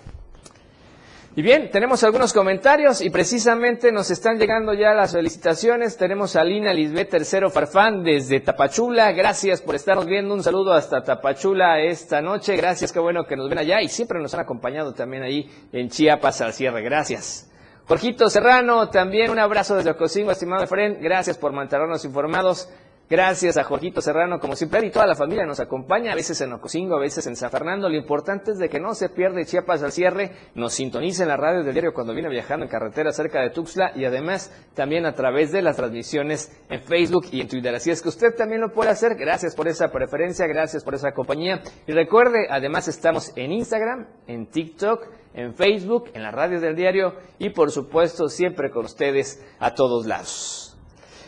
Y 1.33 1.41
bien, 1.41 1.71
tenemos 1.71 2.03
algunos 2.03 2.33
comentarios 2.33 2.99
y 2.99 3.09
precisamente 3.09 3.89
nos 3.93 4.11
están 4.11 4.37
llegando 4.37 4.73
ya 4.73 4.93
las 4.93 5.13
felicitaciones. 5.13 5.95
Tenemos 5.95 6.35
a 6.35 6.43
Lina 6.43 6.73
Lisbeth 6.73 7.09
Tercero 7.09 7.49
Farfán 7.49 8.03
desde 8.03 8.41
Tapachula. 8.41 9.13
Gracias 9.13 9.61
por 9.61 9.75
estarnos 9.75 10.07
viendo. 10.07 10.33
Un 10.33 10.43
saludo 10.43 10.73
hasta 10.73 11.03
Tapachula 11.03 11.79
esta 11.79 12.21
noche. 12.21 12.57
Gracias, 12.57 12.91
qué 12.91 12.99
bueno 12.99 13.23
que 13.23 13.37
nos 13.37 13.47
ven 13.47 13.59
allá 13.59 13.81
y 13.81 13.87
siempre 13.87 14.19
nos 14.19 14.33
han 14.33 14.41
acompañado 14.41 14.93
también 14.93 15.23
ahí 15.23 15.49
en 15.71 15.87
Chiapas 15.87 16.41
al 16.41 16.51
cierre. 16.51 16.81
Gracias. 16.81 17.49
Jorgito 17.87 18.29
Serrano, 18.29 18.89
también 18.89 19.31
un 19.31 19.39
abrazo 19.39 19.77
desde 19.77 19.91
Ocosingo, 19.91 20.31
estimado 20.31 20.61
Efren. 20.61 20.97
Gracias 21.01 21.37
por 21.37 21.53
mantenernos 21.53 22.03
informados. 22.03 22.67
Gracias 23.09 23.55
a 23.55 23.63
Jorgito 23.63 24.01
Serrano, 24.01 24.37
como 24.37 24.57
siempre, 24.57 24.85
y 24.85 24.91
toda 24.91 25.07
la 25.07 25.15
familia 25.15 25.45
nos 25.45 25.61
acompaña, 25.61 26.11
a 26.11 26.15
veces 26.15 26.41
en 26.41 26.51
Ocosingo, 26.51 26.97
a 26.97 26.99
veces 26.99 27.25
en 27.25 27.37
San 27.37 27.49
Fernando. 27.49 27.87
Lo 27.87 27.95
importante 27.95 28.51
es 28.51 28.57
de 28.57 28.67
que 28.67 28.81
no 28.81 28.93
se 28.95 29.07
pierde 29.07 29.45
Chiapas 29.45 29.81
al 29.81 29.93
cierre, 29.93 30.31
nos 30.55 30.73
sintonice 30.73 31.23
en 31.23 31.29
la 31.29 31.37
radio 31.37 31.63
del 31.63 31.71
diario 31.71 31.93
cuando 31.93 32.13
viene 32.13 32.27
viajando 32.27 32.65
en 32.65 32.69
carretera 32.69 33.13
cerca 33.13 33.39
de 33.39 33.51
Tuxtla 33.51 33.93
y 33.95 34.03
además 34.03 34.51
también 34.73 35.05
a 35.05 35.13
través 35.13 35.53
de 35.53 35.61
las 35.61 35.77
transmisiones 35.77 36.51
en 36.69 36.81
Facebook 36.81 37.27
y 37.31 37.39
en 37.39 37.47
Twitter. 37.47 37.73
Así 37.73 37.91
es 37.91 38.01
que 38.01 38.09
usted 38.09 38.35
también 38.35 38.59
lo 38.59 38.73
puede 38.73 38.89
hacer. 38.89 39.15
Gracias 39.15 39.55
por 39.55 39.69
esa 39.69 39.89
preferencia, 39.89 40.45
gracias 40.45 40.83
por 40.83 40.93
esa 40.93 41.13
compañía. 41.13 41.61
Y 41.87 41.93
recuerde, 41.93 42.47
además 42.49 42.89
estamos 42.89 43.31
en 43.37 43.53
Instagram, 43.53 44.05
en 44.27 44.47
TikTok, 44.47 45.07
en 45.33 45.53
Facebook, 45.53 46.09
en 46.13 46.23
la 46.23 46.31
radio 46.31 46.59
del 46.59 46.75
diario 46.75 47.13
y 47.39 47.51
por 47.51 47.71
supuesto 47.71 48.27
siempre 48.27 48.69
con 48.69 48.83
ustedes 48.83 49.41
a 49.59 49.73
todos 49.73 50.05
lados. 50.05 50.66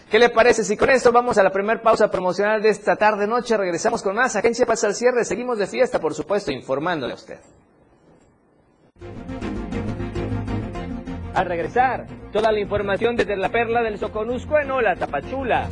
¿Qué 0.10 0.18
le 0.18 0.30
parece 0.30 0.64
si 0.64 0.76
con 0.76 0.90
esto 0.90 1.12
vamos 1.12 1.38
a 1.38 1.44
la 1.44 1.52
primera 1.52 1.82
pausa 1.82 2.10
promocional 2.10 2.64
de 2.64 2.70
esta 2.70 2.96
tarde 2.96 3.28
noche? 3.28 3.56
Regresamos 3.56 4.02
con 4.02 4.16
más. 4.16 4.36
Agencia 4.36 4.66
pasa 4.66 4.88
al 4.88 4.96
cierre. 4.96 5.24
Seguimos 5.24 5.60
de 5.60 5.68
fiesta, 5.68 6.00
por 6.00 6.16
supuesto, 6.16 6.52
informándole 6.52 7.14
a 7.14 7.16
usted. 7.16 7.40
Al 11.36 11.46
regresar, 11.46 12.08
toda 12.34 12.52
la 12.52 12.60
información 12.60 13.16
desde 13.16 13.38
la 13.38 13.50
perla 13.50 13.84
del 13.84 14.00
Soconusco 14.00 14.58
en 14.58 14.72
Ola, 14.72 14.96
Tapachula. 14.96 15.70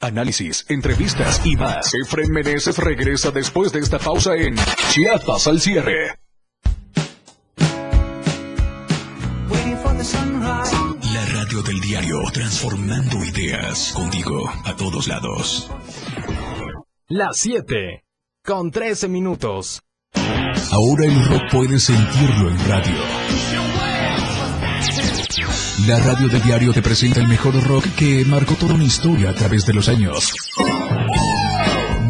Análisis, 0.00 0.66
entrevistas 0.68 1.40
y 1.46 1.56
más. 1.56 1.94
Efren 1.94 2.30
Meneses 2.30 2.76
regresa 2.76 3.30
después 3.30 3.72
de 3.72 3.80
esta 3.80 3.98
pausa 3.98 4.34
en 4.34 4.54
Chiapas 4.90 5.46
al 5.48 5.60
cierre. 5.60 6.23
Diario, 11.94 12.24
transformando 12.32 13.24
ideas 13.24 13.92
contigo 13.94 14.50
a 14.64 14.74
todos 14.74 15.06
lados. 15.06 15.70
Las 17.06 17.36
7, 17.38 18.02
con 18.44 18.72
13 18.72 19.06
minutos. 19.06 19.80
Ahora 20.72 21.04
el 21.04 21.24
rock 21.28 21.42
puede 21.52 21.78
sentirlo 21.78 22.50
en 22.50 22.68
radio. 22.68 22.96
La 25.86 26.00
radio 26.00 26.28
del 26.28 26.42
diario 26.42 26.72
te 26.72 26.82
presenta 26.82 27.20
el 27.20 27.28
mejor 27.28 27.62
rock 27.62 27.84
que 27.96 28.24
marcó 28.24 28.54
toda 28.54 28.74
una 28.74 28.84
historia 28.84 29.30
a 29.30 29.34
través 29.34 29.64
de 29.64 29.74
los 29.74 29.88
años. 29.88 30.34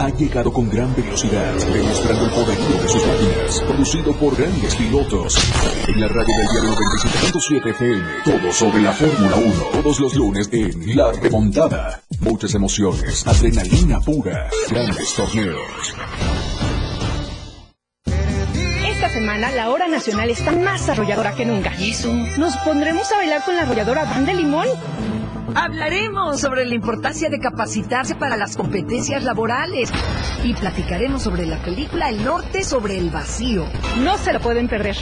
ha 0.00 0.08
llegado 0.08 0.50
con 0.50 0.68
gran 0.70 0.94
velocidad, 0.96 1.52
demostrando 1.74 2.24
el 2.24 2.30
poderío 2.30 2.82
de 2.82 2.88
sus 2.88 3.06
máquinas, 3.06 3.60
producido 3.66 4.12
por 4.14 4.34
grandes 4.34 4.74
pilotos. 4.74 5.36
En 5.88 6.00
la 6.00 6.08
radio 6.08 6.36
del 6.38 6.46
diario 6.48 6.70
97.7 6.70 7.70
FM, 7.70 8.04
todo 8.24 8.52
sobre 8.52 8.82
la 8.82 8.92
Fórmula 8.92 9.36
1, 9.36 9.52
todos 9.82 10.00
los 10.00 10.14
lunes 10.14 10.48
en 10.52 10.96
La 10.96 11.12
Remontada. 11.12 12.02
Muchas 12.20 12.54
emociones, 12.54 13.26
adrenalina 13.26 14.00
pura, 14.00 14.48
grandes 14.70 15.14
torneos. 15.14 15.94
Esta 18.86 19.10
semana 19.10 19.50
la 19.50 19.68
hora 19.68 19.86
nacional 19.86 20.30
está 20.30 20.52
más 20.52 20.88
arrolladora 20.88 21.34
que 21.34 21.44
nunca. 21.44 21.74
¿Y? 21.78 21.94
¿Nos 22.38 22.56
pondremos 22.58 23.12
a 23.12 23.16
bailar 23.16 23.44
con 23.44 23.54
la 23.54 23.62
arrolladora 23.62 24.04
Van 24.04 24.24
de 24.24 24.32
Limón? 24.32 24.66
Hablaremos 25.54 26.40
sobre 26.40 26.64
la 26.64 26.74
importancia 26.74 27.28
de 27.28 27.40
capacitarse 27.40 28.14
para 28.14 28.36
las 28.36 28.56
competencias 28.56 29.24
laborales 29.24 29.90
y 30.44 30.54
platicaremos 30.54 31.22
sobre 31.22 31.46
la 31.46 31.58
película 31.62 32.08
El 32.08 32.24
Norte 32.24 32.62
sobre 32.64 32.98
el 32.98 33.10
vacío. 33.10 33.66
No 33.98 34.16
se 34.18 34.32
lo 34.32 34.40
pueden 34.40 34.68
perder. 34.68 34.96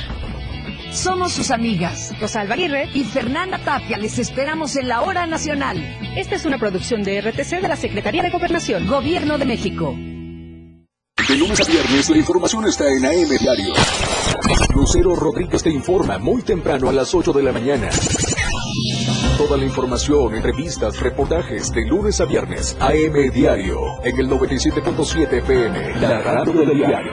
Somos 0.91 1.33
sus 1.33 1.51
amigas, 1.51 2.15
Rosalba 2.19 2.55
Aguirre 2.55 2.89
y 2.95 3.05
Fernanda 3.05 3.59
Tapia. 3.59 3.99
Les 3.99 4.19
esperamos 4.19 4.75
en 4.77 4.89
la 4.89 5.03
Hora 5.03 5.27
Nacional. 5.27 5.77
Esta 6.17 6.37
es 6.37 6.47
una 6.47 6.59
producción 6.59 7.03
de 7.03 7.21
RTC 7.21 7.61
de 7.61 7.69
la 7.69 7.77
Secretaría 7.77 8.23
de 8.23 8.31
Gobernación. 8.31 8.87
Gobierno 8.87 9.37
de 9.37 9.45
México. 9.45 9.95
De 11.29 11.37
lunes 11.37 11.61
a 11.61 11.71
viernes 11.71 12.09
la 12.09 12.17
información 12.17 12.67
está 12.67 12.85
en 12.89 13.05
AM 13.05 13.39
Diario. 13.39 13.75
Lucero 14.75 15.15
Rodríguez 15.15 15.63
te 15.63 15.71
informa 15.71 16.17
muy 16.17 16.43
temprano 16.43 16.89
a 16.89 16.93
las 16.93 17.15
8 17.15 17.33
de 17.33 17.43
la 17.43 17.53
mañana. 17.53 17.91
Toda 19.39 19.57
la 19.57 19.65
información, 19.65 20.35
entrevistas, 20.35 20.99
reportajes 20.99 21.71
de 21.71 21.87
lunes 21.87 22.21
a 22.21 22.25
viernes. 22.25 22.77
AM 22.81 23.31
Diario. 23.33 23.79
En 24.03 24.19
el 24.19 24.29
97.7 24.29 25.33
FM. 25.33 26.01
La 26.01 26.19
radio 26.19 26.65
diario. 26.75 27.13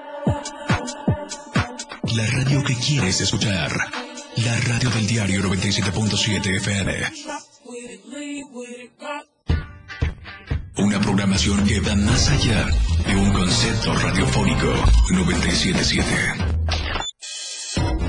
La 2.13 2.25
radio 2.27 2.61
que 2.63 2.75
quieres 2.75 3.21
escuchar. 3.21 3.71
La 4.37 4.59
radio 4.67 4.89
del 4.89 5.07
diario 5.07 5.41
97.7 5.43 6.57
FM. 6.57 6.91
Una 10.77 10.99
programación 10.99 11.63
que 11.65 11.79
va 11.79 11.95
más 11.95 12.29
allá 12.29 12.67
de 13.07 13.15
un 13.15 13.31
concepto 13.31 13.93
radiofónico 13.93 14.73
977. 15.11 16.05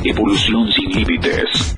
Evolución 0.05 0.73
sin 0.73 0.91
límites. 0.91 1.77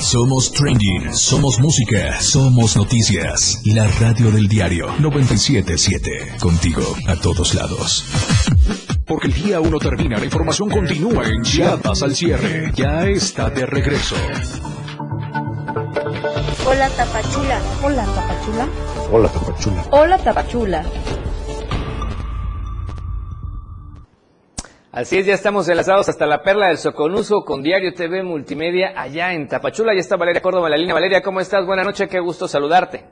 Somos 0.00 0.52
trending, 0.52 1.14
somos 1.14 1.60
música, 1.60 2.20
somos 2.20 2.76
noticias. 2.76 3.60
La 3.64 3.86
radio 3.86 4.32
del 4.32 4.48
diario 4.48 4.88
977. 4.98 6.36
Contigo 6.40 6.82
a 7.06 7.14
todos 7.14 7.54
lados. 7.54 8.04
Porque 9.08 9.28
el 9.28 9.32
día 9.32 9.58
uno 9.58 9.78
termina, 9.78 10.18
la 10.18 10.26
información 10.26 10.68
continúa 10.68 11.24
en 11.24 11.40
Chiapas 11.42 12.02
al 12.02 12.10
cierre. 12.10 12.70
Ya 12.74 13.06
está 13.06 13.48
de 13.48 13.64
regreso. 13.64 14.14
Hola 16.68 16.90
Tapachula. 16.90 17.58
Hola 17.82 18.04
Tapachula. 18.04 18.68
Hola 19.10 19.28
Tapachula. 19.28 19.82
Hola 19.92 20.18
Tapachula. 20.18 20.84
Así 24.92 25.16
es, 25.16 25.26
ya 25.26 25.32
estamos 25.32 25.66
enlazados 25.70 26.10
hasta 26.10 26.26
la 26.26 26.42
Perla 26.42 26.66
del 26.66 26.76
Soconuso 26.76 27.44
con 27.46 27.62
Diario 27.62 27.94
TV 27.94 28.22
Multimedia 28.22 28.92
allá 28.94 29.32
en 29.32 29.48
Tapachula. 29.48 29.94
Ya 29.94 30.00
está 30.00 30.18
Valeria 30.18 30.42
Córdoba 30.42 30.68
la 30.68 30.76
línea. 30.76 30.92
Valeria, 30.92 31.22
¿cómo 31.22 31.40
estás? 31.40 31.64
Buenas 31.64 31.86
noches, 31.86 32.08
qué 32.10 32.20
gusto 32.20 32.46
saludarte. 32.46 33.04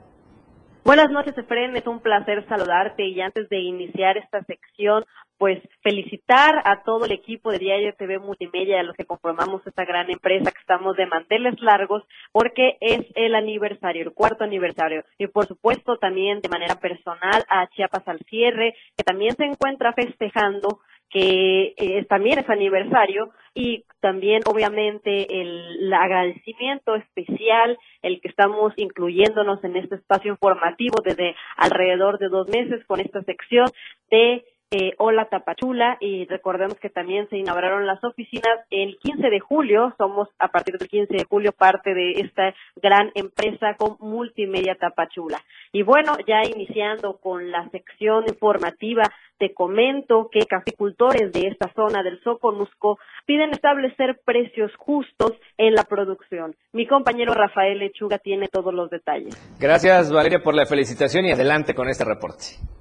Buenas 0.83 1.09
noches, 1.09 1.37
Efren. 1.37 1.75
Es 1.75 1.87
un 1.87 2.01
placer 2.01 2.45
saludarte 2.47 3.03
y 3.07 3.19
antes 3.19 3.49
de 3.49 3.59
iniciar 3.59 4.15
esta 4.17 4.43
sección, 4.43 5.03
pues 5.37 5.61
felicitar 5.81 6.61
a 6.65 6.83
todo 6.83 7.05
el 7.05 7.11
equipo 7.11 7.51
de 7.51 7.59
Diario 7.59 7.93
TV 7.95 8.19
Multimedia, 8.19 8.79
a 8.79 8.83
los 8.83 8.95
que 8.95 9.05
conformamos 9.05 9.65
esta 9.65 9.85
gran 9.85 10.09
empresa, 10.09 10.51
que 10.51 10.59
estamos 10.59 10.95
de 10.97 11.05
manteles 11.05 11.61
largos, 11.61 12.03
porque 12.31 12.77
es 12.81 13.05
el 13.15 13.35
aniversario, 13.35 14.03
el 14.03 14.13
cuarto 14.13 14.43
aniversario. 14.43 15.03
Y 15.17 15.27
por 15.27 15.45
supuesto 15.45 15.97
también 15.97 16.41
de 16.41 16.49
manera 16.49 16.75
personal 16.75 17.43
a 17.49 17.67
Chiapas 17.67 18.07
al 18.07 18.19
cierre, 18.29 18.75
que 18.95 19.03
también 19.03 19.35
se 19.35 19.45
encuentra 19.45 19.93
festejando 19.93 20.79
que 21.09 21.73
eh, 21.77 22.05
también 22.09 22.39
es 22.39 22.49
aniversario 22.49 23.29
y 23.53 23.85
también 24.01 24.41
obviamente 24.45 25.41
el, 25.41 25.93
agradecimiento 25.93 26.95
especial, 26.95 27.77
el 28.01 28.19
que 28.21 28.27
estamos 28.27 28.73
incluyéndonos 28.75 29.63
en 29.63 29.77
este 29.77 29.95
espacio 29.95 30.31
informativo 30.31 31.01
desde 31.03 31.35
alrededor 31.55 32.19
de 32.19 32.27
dos 32.27 32.47
meses 32.49 32.85
con 32.85 32.99
esta 32.99 33.23
sección 33.23 33.67
de 34.11 34.43
eh, 34.71 34.93
Hola 34.97 35.25
Tapachula 35.29 35.97
y 36.01 36.25
recordemos 36.25 36.77
que 36.79 36.89
también 36.89 37.29
se 37.29 37.37
inauguraron 37.37 37.85
las 37.87 38.03
oficinas 38.03 38.59
el 38.69 38.97
15 38.97 39.29
de 39.29 39.39
julio, 39.39 39.93
somos 39.97 40.27
a 40.39 40.49
partir 40.49 40.77
del 40.77 40.89
15 40.89 41.13
de 41.13 41.23
julio 41.23 41.53
parte 41.53 41.93
de 41.93 42.11
esta 42.11 42.53
gran 42.81 43.11
empresa 43.15 43.75
con 43.77 43.95
Multimedia 43.99 44.75
Tapachula. 44.75 45.39
Y 45.71 45.83
bueno, 45.83 46.17
ya 46.27 46.41
iniciando 46.43 47.17
con 47.17 47.49
la 47.49 47.69
sección 47.69 48.25
informativa, 48.27 49.03
te 49.37 49.53
comento 49.53 50.29
que 50.31 50.45
caficultores 50.45 51.31
de 51.31 51.47
esta 51.47 51.71
zona 51.73 52.03
del 52.03 52.19
Soconusco 52.23 52.97
piden 53.25 53.51
establecer 53.51 54.19
precios 54.25 54.75
justos 54.75 55.33
en 55.57 55.75
la 55.75 55.83
producción. 55.83 56.55
Mi 56.73 56.87
compañero 56.87 57.33
Rafael 57.33 57.79
Lechuga 57.79 58.17
tiene 58.17 58.47
todos 58.47 58.73
los 58.73 58.89
detalles. 58.89 59.37
Gracias 59.59 60.11
Valeria 60.11 60.39
por 60.39 60.55
la 60.55 60.65
felicitación 60.65 61.25
y 61.25 61.31
adelante 61.31 61.73
con 61.73 61.87
este 61.87 62.03
reporte. 62.03 62.76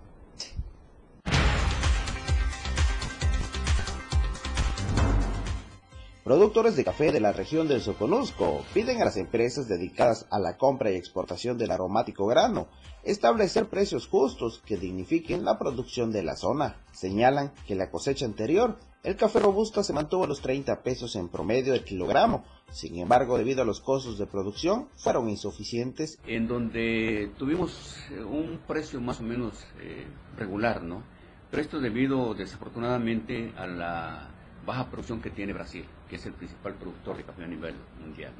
Productores 6.26 6.74
de 6.74 6.82
café 6.82 7.12
de 7.12 7.20
la 7.20 7.30
región 7.30 7.68
del 7.68 7.80
Soconusco 7.80 8.64
piden 8.74 9.00
a 9.00 9.04
las 9.04 9.16
empresas 9.16 9.68
dedicadas 9.68 10.26
a 10.28 10.40
la 10.40 10.56
compra 10.56 10.90
y 10.90 10.96
exportación 10.96 11.56
del 11.56 11.70
aromático 11.70 12.26
grano 12.26 12.66
establecer 13.04 13.68
precios 13.68 14.08
justos 14.08 14.60
que 14.66 14.76
dignifiquen 14.76 15.44
la 15.44 15.56
producción 15.56 16.10
de 16.10 16.24
la 16.24 16.34
zona. 16.34 16.82
Señalan 16.90 17.52
que 17.68 17.76
la 17.76 17.92
cosecha 17.92 18.26
anterior, 18.26 18.76
el 19.04 19.14
café 19.14 19.38
robusto 19.38 19.84
se 19.84 19.92
mantuvo 19.92 20.24
a 20.24 20.26
los 20.26 20.40
30 20.40 20.82
pesos 20.82 21.14
en 21.14 21.28
promedio 21.28 21.74
el 21.74 21.84
kilogramo. 21.84 22.44
Sin 22.72 22.98
embargo, 22.98 23.38
debido 23.38 23.62
a 23.62 23.64
los 23.64 23.80
costos 23.80 24.18
de 24.18 24.26
producción, 24.26 24.88
fueron 24.96 25.28
insuficientes. 25.28 26.18
En 26.26 26.48
donde 26.48 27.30
tuvimos 27.38 27.98
eh, 28.10 28.24
un 28.24 28.58
precio 28.66 29.00
más 29.00 29.20
o 29.20 29.22
menos 29.22 29.64
eh, 29.80 30.08
regular, 30.36 30.82
¿no? 30.82 31.04
Pero 31.52 31.62
esto 31.62 31.78
debido 31.78 32.34
desafortunadamente 32.34 33.52
a 33.56 33.68
la 33.68 34.30
baja 34.66 34.90
producción 34.90 35.22
que 35.22 35.30
tiene 35.30 35.52
Brasil, 35.52 35.84
que 36.08 36.16
es 36.16 36.26
el 36.26 36.32
principal 36.32 36.74
productor 36.74 37.16
de 37.16 37.24
café 37.24 37.44
a 37.44 37.48
nivel 37.48 37.74
mundial. 38.00 38.32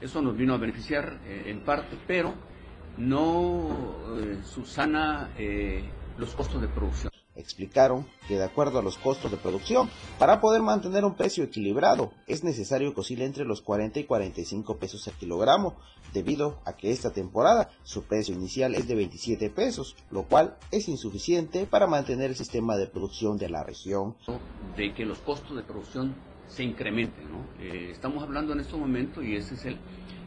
Eso 0.00 0.20
nos 0.20 0.36
vino 0.36 0.54
a 0.54 0.58
beneficiar 0.58 1.18
eh, 1.24 1.44
en 1.46 1.60
parte, 1.60 1.96
pero 2.06 2.34
no 2.98 3.96
eh, 4.18 4.38
subsana 4.44 5.30
eh, 5.38 5.84
los 6.18 6.34
costos 6.34 6.60
de 6.60 6.68
producción 6.68 7.10
explicaron 7.36 8.06
que 8.26 8.36
de 8.36 8.44
acuerdo 8.44 8.78
a 8.78 8.82
los 8.82 8.98
costos 8.98 9.30
de 9.30 9.36
producción, 9.36 9.88
para 10.18 10.40
poder 10.40 10.62
mantener 10.62 11.04
un 11.04 11.14
precio 11.14 11.44
equilibrado, 11.44 12.12
es 12.26 12.42
necesario 12.42 12.92
que 12.92 13.00
oscile 13.00 13.24
entre 13.24 13.44
los 13.44 13.60
40 13.60 14.00
y 14.00 14.04
45 14.04 14.78
pesos 14.78 15.06
el 15.06 15.14
kilogramo, 15.14 15.76
debido 16.12 16.58
a 16.64 16.72
que 16.74 16.90
esta 16.90 17.12
temporada 17.12 17.68
su 17.82 18.04
precio 18.04 18.34
inicial 18.34 18.74
es 18.74 18.88
de 18.88 18.94
27 18.94 19.50
pesos, 19.50 19.96
lo 20.10 20.24
cual 20.24 20.56
es 20.70 20.88
insuficiente 20.88 21.66
para 21.66 21.86
mantener 21.86 22.30
el 22.30 22.36
sistema 22.36 22.76
de 22.76 22.86
producción 22.86 23.36
de 23.38 23.50
la 23.50 23.62
región. 23.62 24.16
De 24.76 24.94
que 24.94 25.04
los 25.04 25.18
costos 25.18 25.56
de 25.56 25.62
producción 25.62 26.14
se 26.46 26.64
incrementen, 26.64 27.30
¿no? 27.30 27.46
Eh, 27.60 27.90
estamos 27.90 28.22
hablando 28.22 28.52
en 28.52 28.60
este 28.60 28.76
momento, 28.76 29.22
y 29.22 29.36
ese 29.36 29.54
es 29.54 29.64
el, 29.66 29.78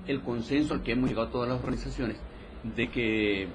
el 0.07 0.21
consenso 0.21 0.73
al 0.73 0.83
que 0.83 0.93
hemos 0.93 1.09
llegado 1.09 1.29
todas 1.29 1.49
las 1.49 1.59
organizaciones, 1.59 2.17
de 2.63 2.89
que 2.89 3.47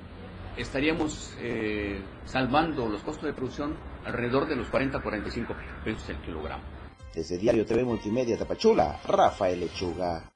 estaríamos 0.57 1.37
eh, 1.41 2.01
salvando 2.25 2.89
los 2.89 3.03
costos 3.03 3.25
de 3.25 3.33
producción 3.33 3.77
alrededor 4.05 4.47
de 4.47 4.57
los 4.57 4.71
40-45 4.71 5.55
pesos 5.85 6.09
el 6.09 6.17
kilogramo. 6.19 6.63
Desde 7.15 7.39
Diario 7.39 7.65
TV 7.65 7.85
Multimedia 7.85 8.37
Tapachula, 8.37 9.01
Rafael 9.07 9.61
Lechuga. 9.61 10.31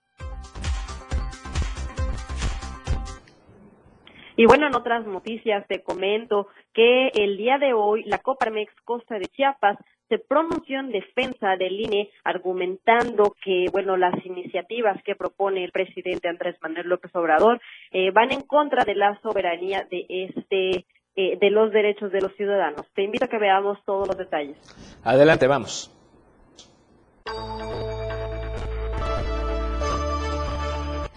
Y 4.37 4.47
bueno, 4.47 4.69
en 4.69 4.77
otras 4.77 5.05
noticias 5.05 5.67
te 5.67 5.83
comento 5.83 6.47
que 6.73 7.09
el 7.09 7.37
día 7.37 7.59
de 7.59 7.73
hoy 7.73 8.05
la 8.05 8.19
Coparmex 8.19 8.73
Costa 8.85 9.19
de 9.19 9.27
Chiapas 9.27 9.79
se 10.09 10.19
pronunció 10.19 10.81
en 10.81 10.91
defensa 10.91 11.57
del 11.57 11.81
INE 11.81 12.11
argumentando 12.25 13.35
que, 13.43 13.67
bueno, 13.73 13.97
las 13.97 14.15
iniciativas 14.25 15.03
que 15.05 15.15
propone 15.15 15.65
el 15.65 15.73
presidente 15.73 16.29
Andrés 16.29 16.57
Manuel 16.63 16.89
López 16.89 17.15
Obrador 17.15 17.61
eh, 17.93 18.11
van 18.11 18.33
en 18.33 18.43
contra 18.43 18.85
de 18.85 18.95
la 18.95 19.19
soberanía 19.23 19.87
de 19.91 20.07
este 20.09 20.87
eh, 21.21 21.37
de 21.41 21.51
los 21.51 21.73
derechos 21.73 22.13
de 22.13 22.21
los 22.21 22.33
ciudadanos. 22.37 22.87
Te 22.95 23.03
invito 23.03 23.25
a 23.25 23.29
que 23.29 23.39
veamos 23.39 23.79
todos 23.85 24.07
los 24.07 24.17
detalles. 24.17 24.57
Adelante, 25.03 25.49
vamos. 25.49 25.93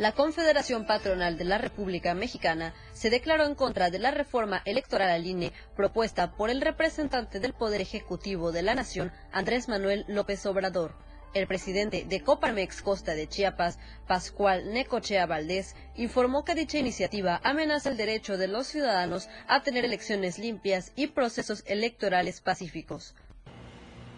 La 0.02 0.14
Confederación 0.14 0.88
Patronal 0.88 1.38
de 1.38 1.44
la 1.46 1.60
República 1.60 2.16
Mexicana 2.16 2.74
se 2.92 3.12
declaró 3.12 3.46
en 3.46 3.54
contra 3.54 3.92
de 3.92 4.00
la 4.00 4.10
reforma 4.10 4.64
electoral 4.66 5.12
al 5.12 5.28
INE 5.28 5.54
propuesta 5.76 6.32
por 6.32 6.50
el 6.50 6.60
representante 6.60 7.40
del 7.40 7.54
Poder 7.54 7.82
Ejecutivo 7.82 8.52
de 8.52 8.64
la 8.64 8.74
Nación, 8.74 9.12
Andrés 9.32 9.70
Manuel 9.70 10.06
López 10.08 10.44
Obrador. 10.48 10.96
El 11.36 11.46
presidente 11.46 12.04
de 12.04 12.24
Coparmex 12.24 12.82
Costa 12.82 13.14
de 13.14 13.28
Chiapas, 13.28 13.78
Pascual 14.08 14.74
Necochea 14.74 15.28
Valdés, 15.28 15.76
informó 15.96 16.46
que 16.46 16.56
dicha 16.56 16.80
iniciativa 16.80 17.40
amenaza 17.44 17.92
el 17.92 17.98
derecho 17.98 18.40
de 18.40 18.48
los 18.48 18.66
ciudadanos 18.66 19.30
a 19.48 19.62
tener 19.62 19.86
elecciones 19.86 20.40
limpias 20.40 20.94
y 20.96 21.10
procesos 21.10 21.64
electorales 21.68 22.42
pacíficos. 22.42 23.14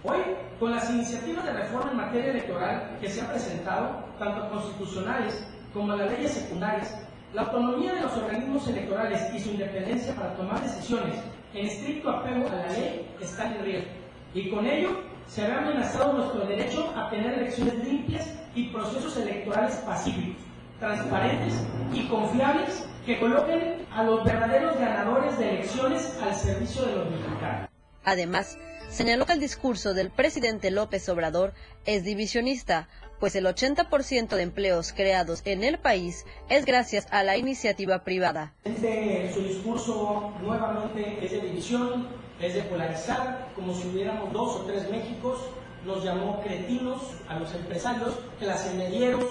Hoy, 0.05 0.21
con 0.61 0.71
las 0.71 0.89
iniciativas 0.89 1.43
de 1.43 1.51
reforma 1.51 1.91
en 1.91 1.97
materia 1.97 2.31
electoral 2.31 2.97
que 3.01 3.09
se 3.09 3.19
han 3.19 3.27
presentado, 3.27 4.15
tanto 4.17 4.49
constitucionales 4.49 5.43
como 5.73 5.95
las 5.95 6.11
leyes 6.11 6.31
secundarias, 6.31 6.95
la 7.33 7.43
autonomía 7.43 7.93
de 7.93 8.01
los 8.01 8.13
organismos 8.13 8.67
electorales 8.67 9.33
y 9.33 9.39
su 9.39 9.49
independencia 9.51 10.13
para 10.15 10.35
tomar 10.35 10.61
decisiones 10.61 11.15
en 11.53 11.65
estricto 11.65 12.09
apego 12.09 12.47
a 12.47 12.55
la 12.55 12.67
ley 12.67 13.09
están 13.19 13.53
en 13.53 13.65
riesgo. 13.65 13.89
Y 14.33 14.49
con 14.49 14.65
ello 14.67 15.01
se 15.27 15.45
ha 15.45 15.57
amenazado 15.59 16.13
nuestro 16.13 16.45
derecho 16.45 16.93
a 16.95 17.09
tener 17.09 17.33
elecciones 17.39 17.83
limpias 17.85 18.27
y 18.55 18.69
procesos 18.69 19.17
electorales 19.17 19.75
pacíficos, 19.77 20.43
transparentes 20.79 21.53
y 21.93 22.07
confiables 22.07 22.85
que 23.05 23.19
coloquen 23.19 23.85
a 23.91 24.03
los 24.03 24.23
verdaderos 24.23 24.77
ganadores 24.77 25.37
de 25.37 25.49
elecciones 25.49 26.17
al 26.21 26.35
servicio 26.35 26.85
de 26.85 26.95
los 26.95 27.09
mexicanos. 27.09 27.69
Además, 28.05 28.57
señaló 28.89 29.25
que 29.25 29.33
el 29.33 29.39
discurso 29.39 29.93
del 29.93 30.11
presidente 30.11 30.71
López 30.71 31.07
Obrador 31.09 31.53
es 31.85 32.03
divisionista, 32.03 32.89
pues 33.23 33.37
el 33.37 33.45
80% 33.45 34.35
de 34.35 34.41
empleos 34.41 34.91
creados 34.91 35.43
en 35.45 35.63
el 35.63 35.79
país 35.79 36.25
es 36.49 36.65
gracias 36.65 37.07
a 37.09 37.23
la 37.23 37.37
iniciativa 37.37 38.03
privada. 38.03 38.53
Este, 38.65 39.31
su 39.33 39.43
discurso 39.43 40.33
nuevamente 40.41 41.19
es 41.23 41.31
de 41.31 41.39
división, 41.39 42.09
es 42.41 42.53
de 42.53 42.63
polarizar, 42.63 43.47
como 43.55 43.73
si 43.73 43.87
hubiéramos 43.87 44.33
dos 44.33 44.57
o 44.57 44.65
tres 44.65 44.89
Méxicos, 44.89 45.39
los 45.85 46.03
llamó 46.03 46.41
cretinos 46.41 47.01
a 47.29 47.39
los 47.39 47.53
empresarios, 47.55 48.13
clase 48.39 48.73
medieros, 48.73 49.23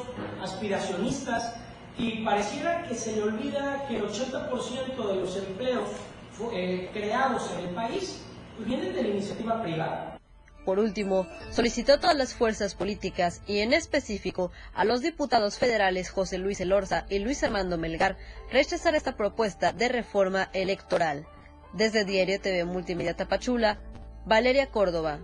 aspiracionistas, 0.42 1.56
y 1.98 2.24
pareciera 2.24 2.84
que 2.88 2.94
se 2.94 3.14
le 3.14 3.24
olvida 3.24 3.84
que 3.88 3.98
el 3.98 4.04
80% 4.04 5.06
de 5.06 5.16
los 5.16 5.36
empleos 5.36 5.90
eh, 6.54 6.88
creados 6.94 7.50
en 7.58 7.68
el 7.68 7.74
país 7.74 8.22
vienen 8.64 8.94
de 8.94 9.02
la 9.02 9.08
iniciativa 9.10 9.62
privada. 9.62 10.11
Por 10.64 10.78
último, 10.78 11.26
solicitó 11.50 11.94
a 11.94 12.00
todas 12.00 12.16
las 12.16 12.34
fuerzas 12.34 12.74
políticas 12.74 13.42
y 13.46 13.58
en 13.58 13.72
específico 13.72 14.52
a 14.74 14.84
los 14.84 15.00
diputados 15.00 15.58
federales 15.58 16.10
José 16.10 16.38
Luis 16.38 16.60
Elorza 16.60 17.04
y 17.08 17.18
Luis 17.18 17.42
Armando 17.42 17.78
Melgar 17.78 18.16
rechazar 18.50 18.94
esta 18.94 19.16
propuesta 19.16 19.72
de 19.72 19.88
reforma 19.88 20.50
electoral. 20.52 21.26
Desde 21.72 22.04
Diario 22.04 22.40
TV 22.40 22.64
Multimedia 22.64 23.14
Tapachula, 23.14 23.80
Valeria 24.24 24.68
Córdoba. 24.68 25.18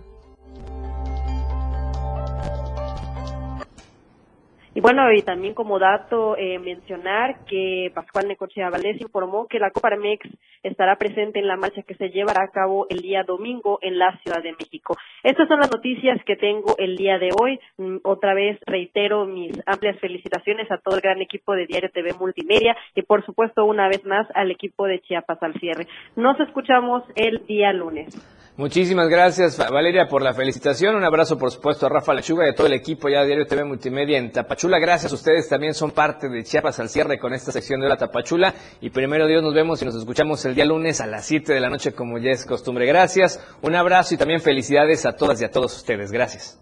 Y 4.79 4.81
bueno, 4.81 5.11
y 5.11 5.21
también 5.23 5.53
como 5.53 5.77
dato 5.77 6.37
eh, 6.37 6.57
mencionar 6.57 7.43
que 7.43 7.91
Pascual 7.93 8.29
Necochea 8.29 8.69
Valdés 8.69 9.01
informó 9.01 9.45
que 9.45 9.59
la 9.59 9.71
Coparmex 9.71 10.25
estará 10.63 10.95
presente 10.95 11.39
en 11.39 11.47
la 11.47 11.57
marcha 11.57 11.81
que 11.81 11.95
se 11.95 12.07
llevará 12.11 12.45
a 12.45 12.51
cabo 12.51 12.87
el 12.89 12.99
día 12.99 13.23
domingo 13.23 13.79
en 13.81 13.99
la 13.99 14.17
Ciudad 14.19 14.41
de 14.41 14.53
México. 14.53 14.95
Estas 15.21 15.49
son 15.49 15.59
las 15.59 15.69
noticias 15.69 16.23
que 16.25 16.37
tengo 16.37 16.77
el 16.77 16.95
día 16.95 17.19
de 17.19 17.27
hoy. 17.37 17.59
Mm, 17.75 17.97
otra 18.05 18.33
vez 18.33 18.57
reitero 18.65 19.25
mis 19.25 19.51
amplias 19.65 19.99
felicitaciones 19.99 20.71
a 20.71 20.77
todo 20.77 20.95
el 20.95 21.01
gran 21.01 21.21
equipo 21.21 21.55
de 21.55 21.65
Diario 21.65 21.91
TV 21.93 22.13
Multimedia 22.13 22.77
y 22.95 23.01
por 23.01 23.25
supuesto 23.25 23.65
una 23.65 23.89
vez 23.89 24.05
más 24.05 24.27
al 24.33 24.49
equipo 24.49 24.85
de 24.85 25.01
Chiapas 25.01 25.43
al 25.43 25.55
cierre. 25.55 25.87
Nos 26.15 26.39
escuchamos 26.39 27.03
el 27.17 27.45
día 27.47 27.73
lunes. 27.73 28.38
Muchísimas 28.59 29.07
gracias, 29.07 29.57
Valeria, 29.71 30.07
por 30.09 30.21
la 30.21 30.33
felicitación. 30.33 30.93
Un 30.97 31.05
abrazo, 31.05 31.39
por 31.39 31.49
supuesto, 31.49 31.85
a 31.85 31.89
Rafa 31.89 32.13
Lechuga 32.13 32.45
y 32.45 32.49
a 32.49 32.53
todo 32.53 32.67
el 32.67 32.73
equipo 32.73 33.07
ya 33.07 33.21
de 33.21 33.27
Diario 33.27 33.45
TV 33.45 33.63
Multimedia 33.63 34.17
en 34.17 34.33
Tapachula. 34.33 34.79
Gracias, 34.79 35.13
ustedes 35.13 35.47
también 35.47 35.73
son 35.73 35.91
parte 35.91 36.27
de 36.27 36.43
Chiapas 36.43 36.77
al 36.81 36.89
cierre 36.89 37.17
con 37.19 37.33
esta 37.33 37.53
sección 37.53 37.79
de 37.79 37.87
la 37.87 37.95
Tapachula. 37.95 38.53
Y 38.81 38.89
primero 38.89 39.27
Dios, 39.27 39.41
nos 39.41 39.53
vemos 39.53 39.81
y 39.81 39.85
nos 39.85 39.95
escuchamos 39.95 40.43
el 40.43 40.55
día 40.55 40.65
lunes 40.65 40.99
a 40.99 41.07
las 41.07 41.25
7 41.25 41.53
de 41.53 41.59
la 41.61 41.69
noche, 41.69 41.93
como 41.93 42.17
ya 42.17 42.31
es 42.31 42.45
costumbre. 42.45 42.85
Gracias, 42.85 43.39
un 43.61 43.75
abrazo 43.75 44.15
y 44.15 44.17
también 44.17 44.41
felicidades 44.41 45.05
a 45.05 45.15
todas 45.15 45.41
y 45.41 45.45
a 45.45 45.51
todos 45.51 45.77
ustedes. 45.77 46.11
Gracias. 46.11 46.61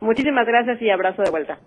Muchísimas 0.00 0.46
gracias 0.46 0.80
y 0.80 0.88
abrazo 0.88 1.20
de 1.24 1.30
vuelta. 1.30 1.58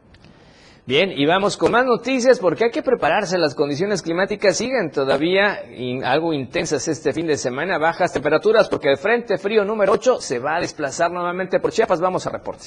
Bien, 0.91 1.13
y 1.15 1.25
vamos 1.25 1.55
con 1.55 1.71
más 1.71 1.85
noticias 1.85 2.37
porque 2.37 2.65
hay 2.65 2.69
que 2.69 2.83
prepararse. 2.83 3.37
Las 3.37 3.55
condiciones 3.55 4.01
climáticas 4.01 4.57
siguen 4.57 4.91
todavía 4.91 5.61
algo 6.03 6.33
intensas 6.33 6.85
este 6.89 7.13
fin 7.13 7.27
de 7.27 7.37
semana. 7.37 7.77
Bajas 7.77 8.11
temperaturas 8.11 8.67
porque 8.67 8.89
el 8.89 8.97
Frente 8.97 9.37
Frío 9.37 9.63
número 9.63 9.93
8 9.93 10.19
se 10.19 10.39
va 10.39 10.57
a 10.57 10.59
desplazar 10.59 11.09
nuevamente 11.09 11.61
por 11.61 11.71
Chiapas. 11.71 12.01
Vamos 12.01 12.27
a 12.27 12.31
reporte. 12.31 12.65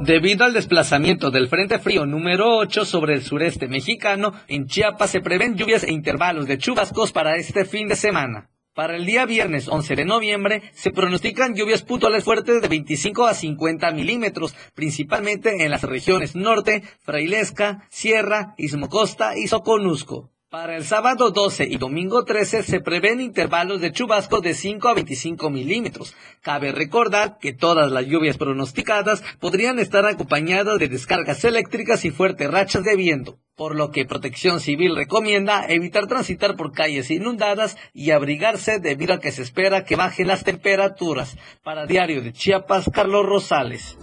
Debido 0.00 0.44
al 0.44 0.54
desplazamiento 0.54 1.30
del 1.30 1.46
Frente 1.46 1.78
Frío 1.78 2.04
número 2.04 2.56
8 2.56 2.84
sobre 2.84 3.14
el 3.14 3.22
sureste 3.22 3.68
mexicano, 3.68 4.32
en 4.48 4.66
Chiapas 4.66 5.10
se 5.10 5.20
prevén 5.20 5.54
lluvias 5.54 5.84
e 5.84 5.92
intervalos 5.92 6.48
de 6.48 6.58
chubascos 6.58 7.12
para 7.12 7.36
este 7.36 7.64
fin 7.64 7.86
de 7.86 7.94
semana. 7.94 8.48
Para 8.74 8.96
el 8.96 9.06
día 9.06 9.24
viernes 9.24 9.68
11 9.68 9.94
de 9.94 10.04
noviembre 10.04 10.62
se 10.74 10.90
pronostican 10.90 11.54
lluvias 11.54 11.82
puntuales 11.82 12.24
fuertes 12.24 12.60
de 12.60 12.66
25 12.66 13.24
a 13.24 13.32
50 13.32 13.92
milímetros, 13.92 14.56
principalmente 14.74 15.64
en 15.64 15.70
las 15.70 15.82
regiones 15.82 16.34
norte, 16.34 16.82
Frailesca, 17.00 17.86
Sierra, 17.88 18.54
Ismocosta 18.58 19.38
y 19.38 19.46
Soconusco. 19.46 20.33
Para 20.54 20.76
el 20.76 20.84
sábado 20.84 21.32
12 21.32 21.66
y 21.68 21.78
domingo 21.78 22.24
13 22.24 22.62
se 22.62 22.78
prevén 22.78 23.20
intervalos 23.20 23.80
de 23.80 23.90
chubasco 23.90 24.40
de 24.40 24.54
5 24.54 24.86
a 24.88 24.94
25 24.94 25.50
milímetros. 25.50 26.14
Cabe 26.42 26.70
recordar 26.70 27.38
que 27.40 27.52
todas 27.52 27.90
las 27.90 28.06
lluvias 28.06 28.36
pronosticadas 28.36 29.24
podrían 29.40 29.80
estar 29.80 30.06
acompañadas 30.06 30.78
de 30.78 30.88
descargas 30.88 31.42
eléctricas 31.44 32.04
y 32.04 32.12
fuertes 32.12 32.48
rachas 32.48 32.84
de 32.84 32.94
viento, 32.94 33.40
por 33.56 33.74
lo 33.74 33.90
que 33.90 34.04
Protección 34.04 34.60
Civil 34.60 34.94
recomienda 34.94 35.66
evitar 35.66 36.06
transitar 36.06 36.54
por 36.54 36.70
calles 36.70 37.10
inundadas 37.10 37.76
y 37.92 38.12
abrigarse 38.12 38.78
debido 38.78 39.14
a 39.14 39.18
que 39.18 39.32
se 39.32 39.42
espera 39.42 39.84
que 39.84 39.96
bajen 39.96 40.28
las 40.28 40.44
temperaturas. 40.44 41.36
Para 41.64 41.86
Diario 41.86 42.22
de 42.22 42.32
Chiapas, 42.32 42.88
Carlos 42.94 43.26
Rosales. 43.26 43.98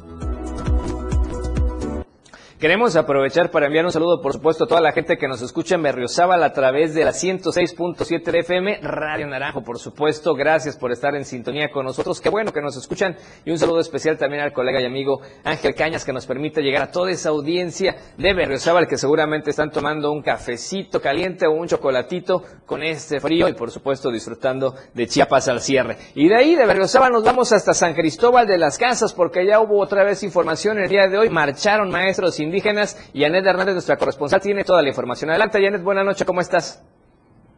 Queremos 2.62 2.95
aprovechar 2.95 3.50
para 3.50 3.65
enviar 3.65 3.86
un 3.86 3.91
saludo, 3.91 4.21
por 4.21 4.34
supuesto, 4.34 4.65
a 4.65 4.67
toda 4.67 4.82
la 4.82 4.91
gente 4.91 5.17
que 5.17 5.28
nos 5.28 5.41
escucha 5.41 5.74
en 5.74 5.82
Berriozábal 5.82 6.43
a 6.43 6.54
través 6.54 6.93
de 6.93 7.04
la 7.04 7.10
106.7 7.10 8.21
de 8.24 8.39
FM, 8.41 8.82
Radio 8.84 9.26
Naranjo, 9.26 9.63
por 9.63 9.80
supuesto. 9.80 10.36
Gracias 10.36 10.78
por 10.78 10.91
estar 10.91 11.15
en 11.15 11.26
sintonía 11.26 11.71
con 11.71 11.88
nosotros. 11.88 12.21
Qué 12.21 12.30
bueno 12.30 12.54
que 12.54 12.62
nos 12.62 12.78
escuchan. 12.78 13.17
Y 13.45 13.50
un 13.50 13.58
saludo 13.58 13.80
especial 13.80 14.19
también 14.19 14.43
al 14.43 14.54
colega 14.54 14.80
y 14.80 14.86
amigo 14.86 15.21
Ángel 15.43 15.74
Cañas, 15.74 16.06
que 16.06 16.13
nos 16.13 16.28
permite 16.28 16.62
llegar 16.62 16.84
a 16.84 16.91
toda 16.91 17.10
esa 17.10 17.30
audiencia 17.30 17.95
de 18.15 18.32
Berriozábal, 18.32 18.88
que 18.88 19.00
seguramente 19.00 19.50
están 19.50 19.71
tomando 19.71 20.12
un 20.12 20.21
cafecito 20.21 21.02
caliente 21.02 21.47
o 21.47 21.54
un 21.54 21.67
chocolatito 21.67 22.43
con 22.67 22.84
este 22.84 23.19
frío 23.19 23.50
y, 23.50 23.54
por 23.54 23.71
supuesto, 23.71 24.12
disfrutando 24.12 24.76
de 24.93 25.08
Chiapas 25.08 25.47
al 25.47 25.62
cierre. 25.62 25.97
Y 26.13 26.28
de 26.28 26.36
ahí, 26.36 26.56
de 26.56 26.67
Berriozábal, 26.67 27.12
nos 27.12 27.24
vamos 27.24 27.52
hasta 27.54 27.74
San 27.74 27.95
Cristóbal 27.95 28.45
de 28.45 28.60
las 28.60 28.78
Casas, 28.78 29.15
porque 29.15 29.47
ya 29.47 29.60
hubo 29.62 29.82
otra 29.82 30.04
vez 30.04 30.21
información 30.21 30.78
el 30.78 30.89
día 30.89 31.08
de 31.08 31.17
hoy. 31.17 31.32
Marcharon 31.32 31.89
maestros 31.89 32.36
sin 32.36 32.51
indígenas 32.52 33.10
y 33.14 33.24
Hernández, 33.24 33.74
nuestra 33.74 33.98
corresponsal, 33.98 34.42
tiene 34.42 34.64
toda 34.64 34.82
la 34.82 34.90
información. 34.90 35.30
Adelante, 35.30 35.64
Janet, 35.64 35.84
buenas 35.84 36.06
noches, 36.06 36.28
¿cómo 36.28 36.42
estás? 36.42 36.86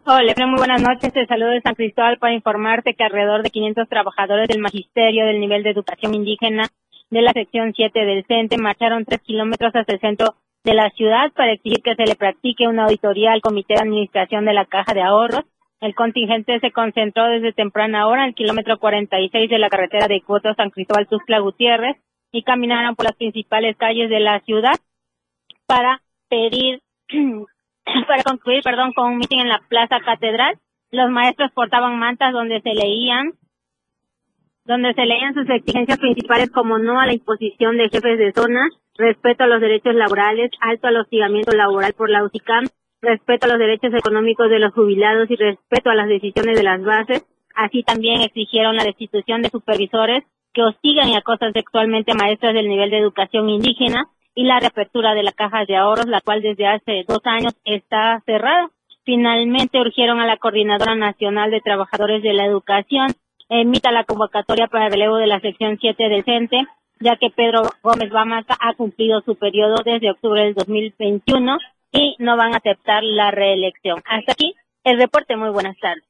Hola, 0.06 0.34
muy 0.48 0.58
buenas 0.58 0.82
noches. 0.82 1.12
Te 1.14 1.26
saludo 1.26 1.50
de 1.50 1.62
San 1.62 1.76
Cristóbal 1.76 2.20
para 2.20 2.34
informarte 2.34 2.94
que 2.94 3.04
alrededor 3.04 3.42
de 3.42 3.50
500 3.50 3.90
trabajadores 3.90 4.48
del 4.48 4.62
Magisterio 4.62 5.26
del 5.26 5.40
nivel 5.40 5.64
de 5.64 5.72
educación 5.72 6.14
indígena 6.14 6.68
de 7.10 7.22
la 7.22 7.32
sección 7.32 7.74
7 7.76 8.00
del 8.06 8.26
CENTE 8.26 8.58
marcharon 8.58 9.06
tres 9.06 9.22
kilómetros 9.22 9.74
hasta 9.76 9.94
el 9.94 10.00
centro 10.00 10.36
de 10.64 10.74
la 10.74 10.90
ciudad 10.92 11.32
para 11.34 11.54
exigir 11.54 11.82
que 11.82 11.96
se 11.96 12.06
le 12.06 12.16
practique 12.16 12.68
una 12.68 12.86
auditoría 12.86 13.32
al 13.32 13.42
Comité 13.42 13.76
de 13.76 13.82
Administración 13.82 14.46
de 14.46 14.54
la 14.54 14.66
Caja 14.66 14.94
de 14.94 15.02
Ahorros. 15.02 15.46
El 15.82 15.96
contingente 15.96 16.60
se 16.60 16.72
concentró 16.72 17.26
desde 17.28 17.54
temprana 17.54 18.08
hora 18.08 18.24
en 18.24 18.30
el 18.30 18.36
kilómetro 18.36 18.78
46 18.78 19.50
de 19.50 19.60
la 19.60 19.70
carretera 19.70 20.08
de 20.08 20.22
Cuoto 20.22 20.54
San 20.54 20.70
Cristóbal 20.70 21.08
Tuxtla 21.08 21.40
Gutiérrez 21.40 21.98
y 22.34 22.44
caminaron 22.44 22.96
por 22.96 23.06
las 23.06 23.16
principales 23.16 23.78
calles 23.78 24.10
de 24.10 24.20
la 24.20 24.42
ciudad 24.42 24.76
para 25.68 26.02
pedir, 26.30 26.82
para 28.08 28.24
concluir, 28.24 28.64
perdón, 28.64 28.92
con 28.94 29.12
un 29.12 29.18
meeting 29.20 29.40
en 29.40 29.50
la 29.50 29.62
Plaza 29.70 30.00
Catedral. 30.04 30.58
Los 30.92 31.10
maestros 31.12 31.52
portaban 31.52 31.98
mantas 31.98 32.34
donde 32.34 32.60
se 32.62 32.74
leían 32.74 33.34
donde 34.66 34.94
se 34.94 35.06
leían 35.06 35.34
sus 35.34 35.50
exigencias 35.50 36.00
principales 36.00 36.50
como 36.50 36.80
no 36.80 37.00
a 37.00 37.06
la 37.06 37.14
imposición 37.14 37.78
de 37.78 37.90
jefes 37.90 38.18
de 38.18 38.32
zona, 38.32 38.70
respeto 38.98 39.44
a 39.44 39.48
los 39.48 39.60
derechos 39.60 39.94
laborales, 39.94 40.52
alto 40.62 40.88
al 40.88 40.96
hostigamiento 40.96 41.52
laboral 41.52 41.94
por 41.94 42.10
la 42.10 42.24
UCICAM, 42.24 42.68
respeto 43.02 43.46
a 43.46 43.50
los 43.50 43.60
derechos 43.60 43.94
económicos 43.94 44.50
de 44.50 44.60
los 44.60 44.74
jubilados 44.74 45.30
y 45.30 45.36
respeto 45.36 45.90
a 45.90 45.96
las 45.96 46.08
decisiones 46.08 46.56
de 46.56 46.64
las 46.64 46.82
bases. 46.82 47.26
Así 47.54 47.84
también 47.84 48.22
exigieron 48.22 48.78
la 48.78 48.86
destitución 48.86 49.42
de 49.42 49.50
supervisores 49.50 50.24
que 50.54 50.64
hostigan 50.64 51.10
y 51.10 51.16
acosan 51.16 51.54
sexualmente 51.54 52.14
maestras 52.14 52.54
del 52.54 52.70
nivel 52.70 52.90
de 52.90 53.00
educación 53.00 53.50
indígena 53.50 54.08
y 54.36 54.44
la 54.44 54.60
reapertura 54.60 55.14
de 55.14 55.24
la 55.24 55.32
caja 55.32 55.66
de 55.66 55.76
ahorros, 55.76 56.08
la 56.08 56.22
cual 56.22 56.42
desde 56.42 56.68
hace 56.68 57.04
dos 57.08 57.22
años 57.26 57.54
está 57.66 58.22
cerrada. 58.26 58.70
Finalmente 59.04 59.80
urgieron 59.80 60.20
a 60.20 60.26
la 60.26 60.38
Coordinadora 60.38 60.96
Nacional 60.96 61.52
de 61.52 61.62
Trabajadores 61.62 62.24
de 62.24 62.34
la 62.34 62.46
Educación 62.46 63.14
emita 63.50 63.92
la 63.92 64.04
convocatoria 64.04 64.68
para 64.68 64.86
el 64.88 64.92
relevo 64.92 65.18
de 65.18 65.28
la 65.28 65.40
sección 65.40 65.78
7 65.80 66.10
del 66.10 66.24
CENTE, 66.24 66.66
ya 67.00 67.18
que 67.18 67.30
Pedro 67.30 67.64
Gómez 67.82 68.10
Bamaca 68.10 68.58
ha 68.60 68.74
cumplido 68.74 69.22
su 69.22 69.36
periodo 69.36 69.76
desde 69.84 70.12
octubre 70.12 70.44
del 70.44 70.54
2021 70.54 71.58
y 71.92 72.16
no 72.20 72.38
van 72.38 72.54
a 72.54 72.58
aceptar 72.58 73.04
la 73.04 73.32
reelección. 73.32 74.02
Hasta 74.06 74.32
aquí 74.32 74.56
el 74.84 74.98
reporte. 74.98 75.36
Muy 75.36 75.50
buenas 75.50 75.78
tardes. 75.78 76.04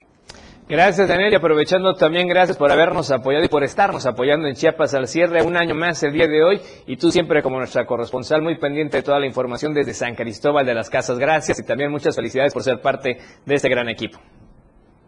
Gracias, 0.68 1.10
Daniel, 1.10 1.34
y 1.34 1.36
aprovechando 1.36 1.94
también, 1.94 2.28
gracias 2.28 2.58
por 2.58 2.72
habernos 2.72 3.12
apoyado 3.12 3.44
y 3.44 3.50
por 3.50 3.64
estarnos 3.64 4.06
apoyando 4.06 4.48
en 4.48 4.56
Chiapas 4.56 4.94
al 4.94 5.08
cierre 5.08 5.44
un 5.44 5.58
año 5.58 5.76
más 5.76 6.02
el 6.04 6.14
día 6.14 6.26
de 6.26 6.42
hoy, 6.42 6.62
y 6.88 6.96
tú 6.96 7.12
siempre 7.12 7.44
como 7.44 7.58
nuestra 7.58 7.86
corresponsal 7.86 8.42
muy 8.42 8.58
pendiente 8.58 8.98
de 8.98 9.04
toda 9.04 9.20
la 9.20 9.26
información 9.26 9.74
desde 9.74 9.94
San 9.94 10.16
Cristóbal 10.16 10.66
de 10.66 10.74
las 10.74 10.90
Casas. 10.90 11.20
Gracias 11.20 11.60
y 11.60 11.66
también 11.66 11.92
muchas 11.92 12.16
felicidades 12.16 12.54
por 12.54 12.64
ser 12.64 12.80
parte 12.80 13.18
de 13.46 13.56
este 13.56 13.68
gran 13.68 13.90
equipo. 13.90 14.20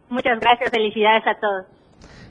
Muchas 0.09 0.39
gracias, 0.39 0.69
felicidades 0.71 1.23
a 1.25 1.39
todos. 1.39 1.65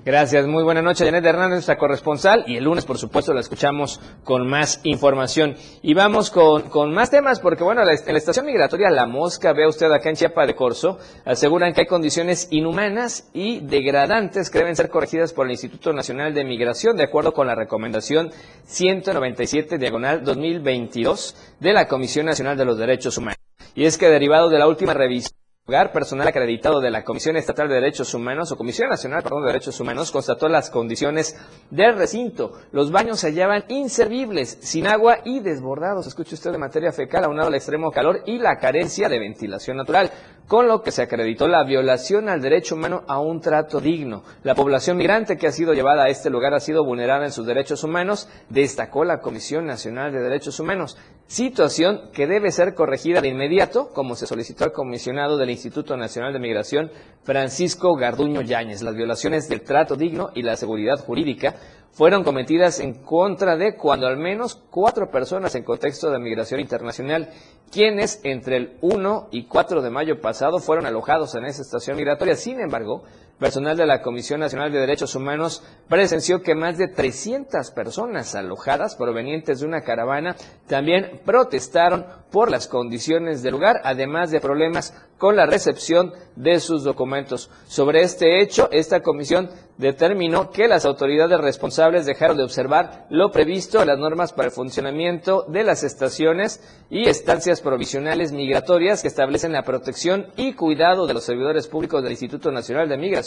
Gracias, 0.04 0.46
muy 0.46 0.62
buena 0.62 0.82
noche, 0.82 1.06
Janet 1.06 1.24
Hernández, 1.24 1.54
nuestra 1.54 1.78
corresponsal, 1.78 2.44
y 2.46 2.58
el 2.58 2.64
lunes, 2.64 2.84
por 2.84 2.98
supuesto, 2.98 3.32
la 3.32 3.40
escuchamos 3.40 4.02
con 4.22 4.46
más 4.46 4.80
información. 4.84 5.54
Y 5.80 5.94
vamos 5.94 6.30
con, 6.30 6.68
con 6.68 6.92
más 6.92 7.10
temas, 7.10 7.40
porque 7.40 7.64
bueno, 7.64 7.80
en 7.80 7.86
la 7.86 8.18
estación 8.18 8.44
migratoria 8.44 8.90
La 8.90 9.06
Mosca, 9.06 9.54
vea 9.54 9.66
usted 9.66 9.90
acá 9.90 10.10
en 10.10 10.16
Chiapa 10.16 10.44
de 10.44 10.54
Corzo, 10.54 10.98
aseguran 11.24 11.72
que 11.72 11.80
hay 11.80 11.86
condiciones 11.86 12.48
inhumanas 12.50 13.30
y 13.32 13.60
degradantes 13.60 14.50
que 14.50 14.58
deben 14.58 14.76
ser 14.76 14.90
corregidas 14.90 15.32
por 15.32 15.46
el 15.46 15.52
Instituto 15.52 15.94
Nacional 15.94 16.34
de 16.34 16.44
Migración, 16.44 16.98
de 16.98 17.04
acuerdo 17.04 17.32
con 17.32 17.46
la 17.46 17.54
recomendación 17.54 18.30
197 18.64 19.78
diagonal 19.78 20.22
2022 20.22 21.54
de 21.60 21.72
la 21.72 21.88
Comisión 21.88 22.26
Nacional 22.26 22.58
de 22.58 22.66
los 22.66 22.76
Derechos 22.76 23.16
Humanos. 23.16 23.38
Y 23.74 23.86
es 23.86 23.96
que 23.96 24.10
derivado 24.10 24.50
de 24.50 24.58
la 24.58 24.68
última 24.68 24.92
revisión, 24.92 25.43
lugar 25.66 25.92
personal 25.92 26.28
acreditado 26.28 26.78
de 26.78 26.90
la 26.90 27.04
Comisión 27.04 27.38
Estatal 27.38 27.68
de 27.68 27.76
Derechos 27.76 28.12
Humanos 28.12 28.52
o 28.52 28.56
Comisión 28.58 28.90
Nacional 28.90 29.22
perdón, 29.22 29.44
de 29.44 29.46
Derechos 29.46 29.80
Humanos 29.80 30.10
constató 30.10 30.46
las 30.46 30.68
condiciones 30.68 31.36
del 31.70 31.96
recinto. 31.96 32.52
Los 32.70 32.90
baños 32.90 33.20
se 33.20 33.28
hallaban 33.28 33.64
inservibles, 33.68 34.58
sin 34.60 34.86
agua 34.86 35.20
y 35.24 35.40
desbordados, 35.40 36.06
escuche 36.06 36.34
usted, 36.34 36.52
de 36.52 36.58
materia 36.58 36.92
fecal, 36.92 37.24
aunado 37.24 37.48
al 37.48 37.54
extremo 37.54 37.90
calor 37.90 38.20
y 38.26 38.38
la 38.38 38.58
carencia 38.58 39.08
de 39.08 39.18
ventilación 39.18 39.78
natural, 39.78 40.10
con 40.46 40.68
lo 40.68 40.82
que 40.82 40.90
se 40.90 41.02
acreditó 41.02 41.48
la 41.48 41.64
violación 41.64 42.28
al 42.28 42.42
derecho 42.42 42.74
humano 42.74 43.02
a 43.08 43.18
un 43.18 43.40
trato 43.40 43.80
digno. 43.80 44.22
La 44.42 44.54
población 44.54 44.96
migrante 44.96 45.36
que 45.36 45.46
ha 45.46 45.52
sido 45.52 45.72
llevada 45.72 46.04
a 46.04 46.08
este 46.08 46.30
lugar 46.30 46.54
ha 46.54 46.60
sido 46.60 46.84
vulnerada 46.84 47.24
en 47.24 47.32
sus 47.32 47.46
derechos 47.46 47.84
humanos, 47.84 48.28
destacó 48.48 49.04
la 49.04 49.20
Comisión 49.20 49.66
Nacional 49.66 50.12
de 50.12 50.20
Derechos 50.20 50.60
Humanos 50.60 50.96
situación 51.26 52.10
que 52.12 52.26
debe 52.26 52.50
ser 52.50 52.74
corregida 52.74 53.20
de 53.20 53.28
inmediato, 53.28 53.88
como 53.92 54.14
se 54.14 54.26
solicitó 54.26 54.64
al 54.64 54.72
comisionado 54.72 55.36
del 55.36 55.50
Instituto 55.50 55.96
Nacional 55.96 56.32
de 56.32 56.38
Migración, 56.38 56.90
Francisco 57.22 57.94
Garduño 57.96 58.42
Yáñez. 58.42 58.82
Las 58.82 58.94
violaciones 58.94 59.48
del 59.48 59.62
trato 59.62 59.96
digno 59.96 60.30
y 60.34 60.42
la 60.42 60.56
seguridad 60.56 60.98
jurídica 60.98 61.56
fueron 61.94 62.24
cometidas 62.24 62.80
en 62.80 62.94
contra 62.94 63.56
de 63.56 63.76
cuando 63.76 64.08
al 64.08 64.16
menos 64.16 64.60
cuatro 64.70 65.10
personas 65.10 65.54
en 65.54 65.62
contexto 65.62 66.10
de 66.10 66.18
migración 66.18 66.60
internacional, 66.60 67.30
quienes 67.70 68.20
entre 68.24 68.56
el 68.56 68.78
1 68.80 69.28
y 69.30 69.46
4 69.46 69.80
de 69.80 69.90
mayo 69.90 70.20
pasado 70.20 70.58
fueron 70.58 70.86
alojados 70.86 71.34
en 71.36 71.44
esa 71.44 71.62
estación 71.62 71.96
migratoria. 71.96 72.34
Sin 72.34 72.60
embargo, 72.60 73.04
Personal 73.38 73.76
de 73.76 73.84
la 73.84 74.00
Comisión 74.00 74.38
Nacional 74.38 74.70
de 74.70 74.78
Derechos 74.78 75.16
Humanos 75.16 75.64
presenció 75.88 76.40
que 76.40 76.54
más 76.54 76.78
de 76.78 76.86
300 76.86 77.72
personas 77.72 78.36
alojadas 78.36 78.94
provenientes 78.94 79.58
de 79.58 79.66
una 79.66 79.80
caravana 79.80 80.36
también 80.68 81.20
protestaron 81.24 82.06
por 82.30 82.48
las 82.48 82.68
condiciones 82.68 83.42
del 83.42 83.52
lugar, 83.52 83.80
además 83.82 84.30
de 84.30 84.40
problemas 84.40 84.94
con 85.18 85.36
la 85.36 85.46
recepción 85.46 86.12
de 86.36 86.60
sus 86.60 86.84
documentos. 86.84 87.50
Sobre 87.66 88.02
este 88.02 88.40
hecho, 88.40 88.68
esta 88.72 89.00
comisión 89.00 89.50
determinó 89.78 90.50
que 90.50 90.68
las 90.68 90.84
autoridades 90.84 91.40
responsables 91.40 92.06
dejaron 92.06 92.36
de 92.36 92.44
observar 92.44 93.06
lo 93.10 93.30
previsto 93.30 93.80
en 93.80 93.88
las 93.88 93.98
normas 93.98 94.32
para 94.32 94.46
el 94.46 94.54
funcionamiento 94.54 95.44
de 95.48 95.64
las 95.64 95.82
estaciones 95.82 96.60
y 96.90 97.08
estancias 97.08 97.60
provisionales 97.60 98.32
migratorias 98.32 99.02
que 99.02 99.08
establecen 99.08 99.52
la 99.52 99.62
protección 99.62 100.26
y 100.36 100.52
cuidado 100.54 101.06
de 101.06 101.14
los 101.14 101.24
servidores 101.24 101.66
públicos 101.66 102.02
del 102.02 102.12
Instituto 102.12 102.52
Nacional 102.52 102.88
de 102.88 102.98
Migración 102.98 103.23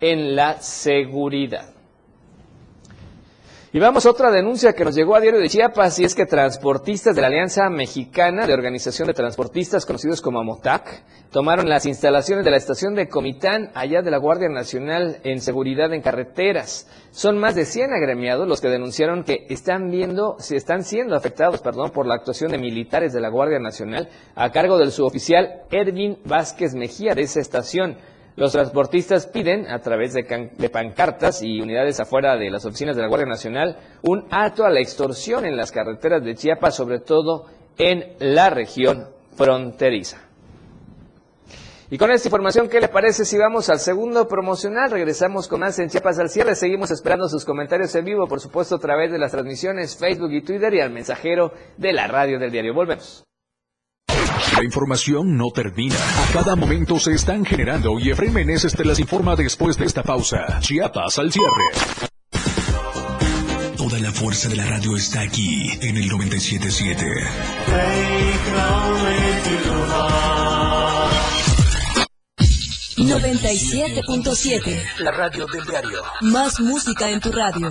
en 0.00 0.36
la 0.36 0.60
seguridad. 0.60 1.78
Y 3.70 3.80
vamos 3.80 4.06
a 4.06 4.10
otra 4.10 4.30
denuncia 4.30 4.72
que 4.72 4.82
nos 4.82 4.94
llegó 4.94 5.14
a 5.14 5.20
Diario 5.20 5.40
de 5.40 5.48
Chiapas 5.50 5.98
y 5.98 6.04
es 6.04 6.14
que 6.14 6.24
transportistas 6.24 7.14
de 7.14 7.20
la 7.20 7.26
Alianza 7.26 7.68
Mexicana 7.68 8.46
de 8.46 8.54
Organización 8.54 9.08
de 9.08 9.12
Transportistas, 9.12 9.84
conocidos 9.84 10.22
como 10.22 10.40
AMOTAC, 10.40 11.02
tomaron 11.30 11.68
las 11.68 11.84
instalaciones 11.84 12.46
de 12.46 12.50
la 12.50 12.56
estación 12.56 12.94
de 12.94 13.10
Comitán, 13.10 13.70
allá 13.74 14.00
de 14.00 14.10
la 14.10 14.16
Guardia 14.16 14.48
Nacional 14.48 15.20
en 15.22 15.42
Seguridad 15.42 15.92
en 15.92 16.00
Carreteras. 16.00 16.88
Son 17.10 17.36
más 17.36 17.54
de 17.56 17.66
100 17.66 17.92
agremiados 17.92 18.48
los 18.48 18.62
que 18.62 18.68
denunciaron 18.68 19.22
que 19.22 19.44
están 19.50 19.90
viendo, 19.90 20.36
si 20.38 20.56
están 20.56 20.82
siendo 20.82 21.14
afectados, 21.14 21.60
perdón, 21.60 21.90
por 21.90 22.06
la 22.06 22.14
actuación 22.14 22.50
de 22.50 22.56
militares 22.56 23.12
de 23.12 23.20
la 23.20 23.28
Guardia 23.28 23.58
Nacional 23.58 24.08
a 24.34 24.50
cargo 24.50 24.78
del 24.78 24.92
suboficial 24.92 25.64
Ervin 25.70 26.20
Vázquez 26.24 26.74
Mejía 26.74 27.14
de 27.14 27.20
esa 27.20 27.40
estación. 27.40 27.98
Los 28.38 28.52
transportistas 28.52 29.26
piden, 29.26 29.66
a 29.68 29.80
través 29.80 30.14
de, 30.14 30.70
pancartas 30.70 31.42
y 31.42 31.60
unidades 31.60 31.98
afuera 31.98 32.36
de 32.36 32.50
las 32.50 32.64
oficinas 32.64 32.94
de 32.94 33.02
la 33.02 33.08
Guardia 33.08 33.26
Nacional, 33.26 33.76
un 34.02 34.28
alto 34.30 34.64
a 34.64 34.70
la 34.70 34.78
extorsión 34.78 35.44
en 35.44 35.56
las 35.56 35.72
carreteras 35.72 36.22
de 36.22 36.36
Chiapas, 36.36 36.76
sobre 36.76 37.00
todo 37.00 37.46
en 37.76 38.14
la 38.20 38.48
región 38.48 39.08
fronteriza. 39.36 40.18
Y 41.90 41.98
con 41.98 42.12
esta 42.12 42.28
información, 42.28 42.68
¿qué 42.68 42.80
le 42.80 42.86
parece 42.86 43.24
si 43.24 43.36
vamos 43.36 43.70
al 43.70 43.80
segundo 43.80 44.28
promocional? 44.28 44.92
Regresamos 44.92 45.48
con 45.48 45.58
más 45.58 45.76
en 45.80 45.88
Chiapas 45.88 46.20
al 46.20 46.30
cierre. 46.30 46.54
Seguimos 46.54 46.92
esperando 46.92 47.28
sus 47.28 47.44
comentarios 47.44 47.92
en 47.96 48.04
vivo, 48.04 48.28
por 48.28 48.38
supuesto, 48.38 48.76
a 48.76 48.78
través 48.78 49.10
de 49.10 49.18
las 49.18 49.32
transmisiones 49.32 49.98
Facebook 49.98 50.30
y 50.30 50.42
Twitter 50.42 50.72
y 50.74 50.80
al 50.80 50.90
mensajero 50.90 51.50
de 51.76 51.92
la 51.92 52.06
radio 52.06 52.38
del 52.38 52.52
diario. 52.52 52.72
Volvemos. 52.72 53.24
La 54.58 54.64
información 54.64 55.36
no 55.36 55.52
termina. 55.52 55.94
A 55.94 56.32
cada 56.32 56.56
momento 56.56 56.98
se 56.98 57.12
están 57.12 57.44
generando 57.44 58.00
y 58.00 58.10
Efraín 58.10 58.32
Meneses 58.32 58.74
te 58.74 58.84
las 58.84 58.98
informa 58.98 59.36
después 59.36 59.78
de 59.78 59.84
esta 59.84 60.02
pausa. 60.02 60.58
Chiapas 60.58 61.16
al 61.20 61.30
cierre. 61.30 61.62
Toda 63.76 64.00
la 64.00 64.10
fuerza 64.10 64.48
de 64.48 64.56
la 64.56 64.66
radio 64.66 64.96
está 64.96 65.20
aquí 65.20 65.70
en 65.80 65.96
el 65.96 66.08
977. 66.08 67.04
97.7. 72.96 74.82
La 74.98 75.12
radio 75.12 75.46
del 75.46 75.64
diario. 75.66 76.02
Más 76.22 76.58
música 76.58 77.08
en 77.08 77.20
tu 77.20 77.30
radio. 77.30 77.70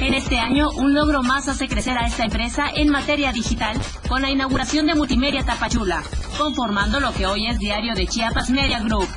En 0.00 0.14
este 0.14 0.40
año, 0.40 0.68
un 0.70 0.92
logro 0.92 1.22
más 1.22 1.46
hace 1.46 1.68
crecer 1.68 1.96
a 1.96 2.06
esta 2.06 2.24
empresa 2.24 2.64
en 2.74 2.90
materia 2.90 3.30
digital 3.30 3.80
con 4.08 4.22
la 4.22 4.30
inauguración 4.30 4.86
de 4.86 4.96
Multimedia 4.96 5.44
Tapachula, 5.44 6.02
conformando 6.36 6.98
lo 6.98 7.12
que 7.12 7.26
hoy 7.26 7.46
es 7.46 7.60
Diario 7.60 7.94
de 7.94 8.08
Chiapas 8.08 8.50
Media 8.50 8.80
Group 8.80 9.08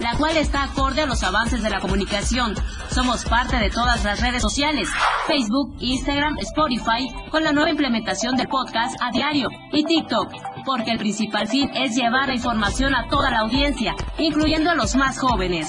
la 0.00 0.16
cual 0.16 0.36
está 0.36 0.64
acorde 0.64 1.02
a 1.02 1.06
los 1.06 1.22
avances 1.22 1.62
de 1.62 1.70
la 1.70 1.80
comunicación. 1.80 2.54
Somos 2.90 3.24
parte 3.24 3.56
de 3.56 3.70
todas 3.70 4.04
las 4.04 4.20
redes 4.20 4.42
sociales, 4.42 4.88
Facebook, 5.26 5.76
Instagram, 5.80 6.36
Spotify, 6.38 7.08
con 7.30 7.44
la 7.44 7.52
nueva 7.52 7.70
implementación 7.70 8.36
del 8.36 8.48
podcast 8.48 8.96
a 9.00 9.10
diario 9.10 9.48
y 9.72 9.84
TikTok, 9.84 10.32
porque 10.64 10.92
el 10.92 10.98
principal 10.98 11.48
fin 11.48 11.70
es 11.74 11.94
llevar 11.94 12.32
información 12.32 12.94
a 12.94 13.08
toda 13.08 13.30
la 13.30 13.40
audiencia, 13.40 13.94
incluyendo 14.18 14.70
a 14.70 14.74
los 14.74 14.94
más 14.96 15.18
jóvenes. 15.18 15.68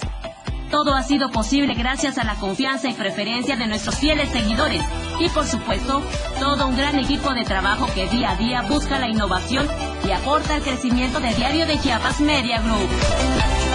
Todo 0.72 0.96
ha 0.96 1.04
sido 1.04 1.30
posible 1.30 1.74
gracias 1.76 2.18
a 2.18 2.24
la 2.24 2.36
confianza 2.36 2.90
y 2.90 2.94
preferencia 2.94 3.56
de 3.56 3.68
nuestros 3.68 3.98
fieles 3.98 4.30
seguidores 4.30 4.84
y 5.20 5.30
por 5.30 5.46
supuesto 5.46 6.02
todo 6.40 6.68
un 6.68 6.76
gran 6.76 6.98
equipo 7.00 7.34
de 7.34 7.44
trabajo 7.44 7.88
que 7.94 8.08
día 8.08 8.32
a 8.32 8.36
día 8.36 8.62
busca 8.64 9.00
la 9.00 9.08
innovación 9.08 9.68
y 10.06 10.12
aporta 10.12 10.56
al 10.56 10.64
crecimiento 10.64 11.20
de 11.20 11.34
Diario 11.34 11.66
de 11.66 11.80
Chiapas 11.80 12.20
Media 12.20 12.60
Group. 12.62 13.75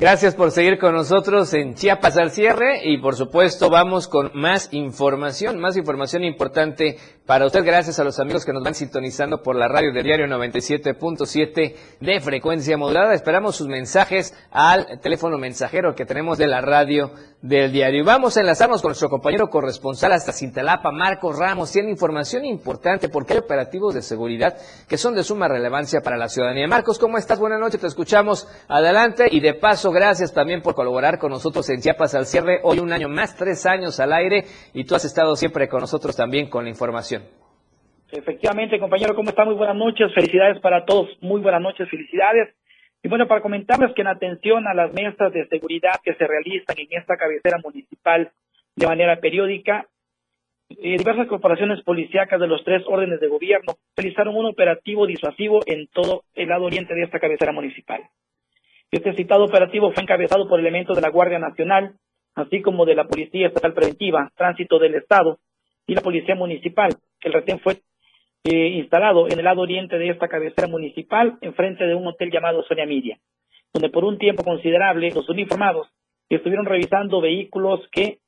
Gracias 0.00 0.36
por 0.36 0.52
seguir 0.52 0.78
con 0.78 0.94
nosotros 0.94 1.52
en 1.54 1.74
Chiapas 1.74 2.16
al 2.18 2.30
cierre 2.30 2.82
y 2.84 2.98
por 2.98 3.16
supuesto 3.16 3.68
vamos 3.68 4.06
con 4.06 4.30
más 4.32 4.68
información, 4.70 5.58
más 5.58 5.76
información 5.76 6.22
importante 6.22 6.98
para 7.26 7.46
usted. 7.46 7.64
Gracias 7.64 7.98
a 7.98 8.04
los 8.04 8.20
amigos 8.20 8.44
que 8.44 8.52
nos 8.52 8.62
van 8.62 8.76
sintonizando 8.76 9.42
por 9.42 9.56
la 9.56 9.66
radio 9.66 9.92
de 9.92 10.04
diario 10.04 10.28
97.7 10.28 11.74
de 12.00 12.20
frecuencia 12.20 12.78
modulada. 12.78 13.12
Esperamos 13.12 13.56
sus 13.56 13.66
mensajes 13.66 14.34
al 14.52 15.00
teléfono 15.00 15.36
mensajero 15.36 15.96
que 15.96 16.06
tenemos 16.06 16.38
de 16.38 16.46
la 16.46 16.60
radio 16.60 17.10
del 17.42 17.72
diario. 17.72 18.04
Vamos 18.04 18.36
a 18.36 18.40
enlazarnos 18.40 18.82
con 18.82 18.90
nuestro 18.90 19.10
compañero 19.10 19.48
corresponsal 19.48 20.12
hasta 20.12 20.32
Cintalapa, 20.32 20.92
Marcos 20.92 21.36
Ramos. 21.36 21.72
Tiene 21.72 21.90
información 21.90 22.44
importante 22.44 23.08
porque 23.08 23.32
hay 23.32 23.40
operativos 23.40 23.94
de 23.94 24.02
seguridad 24.02 24.56
que 24.88 24.96
son 24.96 25.16
de 25.16 25.24
suma 25.24 25.48
relevancia 25.48 26.00
para 26.02 26.16
la 26.16 26.28
ciudadanía. 26.28 26.68
Marcos, 26.68 27.00
¿cómo 27.00 27.18
estás? 27.18 27.40
Buenas 27.40 27.58
noches, 27.58 27.80
te 27.80 27.88
escuchamos. 27.88 28.46
Adelante 28.68 29.26
y 29.30 29.40
de 29.40 29.54
paso 29.54 29.87
gracias 29.90 30.32
también 30.32 30.62
por 30.62 30.74
colaborar 30.74 31.18
con 31.18 31.30
nosotros 31.30 31.68
en 31.70 31.80
Chiapas 31.80 32.14
al 32.14 32.26
cierre. 32.26 32.60
Hoy 32.62 32.78
un 32.78 32.92
año 32.92 33.08
más, 33.08 33.36
tres 33.36 33.66
años 33.66 34.00
al 34.00 34.12
aire 34.12 34.44
y 34.74 34.84
tú 34.84 34.94
has 34.94 35.04
estado 35.04 35.36
siempre 35.36 35.68
con 35.68 35.80
nosotros 35.80 36.16
también 36.16 36.48
con 36.48 36.64
la 36.64 36.70
información. 36.70 37.22
Efectivamente, 38.10 38.78
compañero, 38.78 39.14
¿cómo 39.14 39.28
está? 39.28 39.44
Muy 39.44 39.54
buenas 39.54 39.76
noches, 39.76 40.12
felicidades 40.14 40.60
para 40.60 40.84
todos, 40.84 41.10
muy 41.20 41.40
buenas 41.40 41.60
noches, 41.60 41.88
felicidades. 41.90 42.54
Y 43.02 43.08
bueno, 43.08 43.28
para 43.28 43.42
comentarles 43.42 43.94
que 43.94 44.00
en 44.00 44.08
atención 44.08 44.66
a 44.66 44.74
las 44.74 44.92
mesas 44.92 45.32
de 45.32 45.46
seguridad 45.48 46.00
que 46.02 46.14
se 46.14 46.26
realizan 46.26 46.76
en 46.78 46.98
esta 46.98 47.16
cabecera 47.16 47.58
municipal 47.62 48.32
de 48.74 48.86
manera 48.86 49.20
periódica, 49.20 49.86
eh, 50.70 50.96
diversas 50.98 51.28
corporaciones 51.28 51.82
policíacas 51.82 52.40
de 52.40 52.46
los 52.46 52.62
tres 52.64 52.82
órdenes 52.86 53.20
de 53.20 53.28
gobierno 53.28 53.74
realizaron 53.96 54.36
un 54.36 54.46
operativo 54.46 55.06
disuasivo 55.06 55.60
en 55.66 55.86
todo 55.88 56.24
el 56.34 56.48
lado 56.48 56.64
oriente 56.64 56.94
de 56.94 57.02
esta 57.02 57.20
cabecera 57.20 57.52
municipal. 57.52 58.02
Este 58.90 59.14
citado 59.14 59.44
operativo 59.44 59.92
fue 59.92 60.02
encabezado 60.02 60.48
por 60.48 60.60
elementos 60.60 60.96
de 60.96 61.02
la 61.02 61.10
Guardia 61.10 61.38
Nacional, 61.38 61.94
así 62.34 62.62
como 62.62 62.86
de 62.86 62.94
la 62.94 63.04
Policía 63.04 63.48
Estatal 63.48 63.74
Preventiva, 63.74 64.32
Tránsito 64.34 64.78
del 64.78 64.94
Estado 64.94 65.38
y 65.86 65.94
la 65.94 66.00
Policía 66.00 66.34
Municipal. 66.34 66.96
El 67.20 67.34
retén 67.34 67.60
fue 67.60 67.82
eh, 68.44 68.68
instalado 68.68 69.28
en 69.28 69.38
el 69.38 69.44
lado 69.44 69.60
oriente 69.60 69.98
de 69.98 70.08
esta 70.08 70.28
cabecera 70.28 70.68
municipal, 70.68 71.36
enfrente 71.42 71.84
de 71.84 71.94
un 71.94 72.06
hotel 72.06 72.30
llamado 72.30 72.62
Sonia 72.62 72.86
Media, 72.86 73.18
donde 73.74 73.90
por 73.90 74.04
un 74.04 74.16
tiempo 74.16 74.42
considerable 74.42 75.10
los 75.10 75.28
uniformados 75.28 75.88
estuvieron 76.30 76.64
revisando 76.64 77.20
vehículos 77.20 77.86
que 77.92 78.20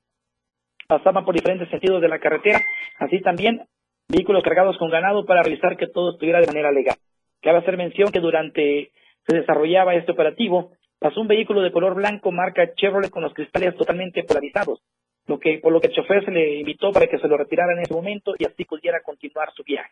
pasaban 0.87 1.25
por 1.25 1.35
diferentes 1.35 1.70
sentidos 1.70 2.03
de 2.03 2.09
la 2.09 2.18
carretera, 2.18 2.61
así 2.99 3.20
también 3.20 3.62
vehículos 4.09 4.42
cargados 4.42 4.77
con 4.77 4.90
ganado 4.90 5.25
para 5.25 5.42
revisar 5.42 5.79
que 5.79 5.87
todo 5.87 6.11
estuviera 6.12 6.40
de 6.40 6.49
manera 6.49 6.70
legal. 6.70 6.96
Cabe 7.40 7.59
hacer 7.59 7.79
mención 7.79 8.12
que 8.12 8.20
durante 8.20 8.90
se 9.31 9.38
desarrollaba 9.38 9.95
este 9.95 10.12
operativo, 10.12 10.73
pasó 10.99 11.21
un 11.21 11.29
vehículo 11.29 11.62
de 11.62 11.71
color 11.71 11.95
blanco 11.95 12.33
marca 12.33 12.75
Chevrolet 12.75 13.11
con 13.11 13.23
los 13.23 13.33
cristales 13.33 13.77
totalmente 13.77 14.25
polarizados, 14.25 14.81
lo 15.27 15.38
que, 15.38 15.59
por 15.62 15.73
lo 15.73 15.81
que 15.81 15.87
el 15.87 15.95
chofer 15.95 16.25
se 16.25 16.33
le 16.33 16.59
invitó 16.59 16.90
para 16.90 17.07
que 17.07 17.19
se 17.19 17.29
lo 17.29 17.37
retirara 17.37 17.73
en 17.73 17.81
ese 17.81 17.95
momento 17.95 18.35
y 18.38 18.45
así 18.45 18.64
pudiera 18.64 19.01
continuar 19.01 19.53
su 19.55 19.62
viaje. 19.62 19.90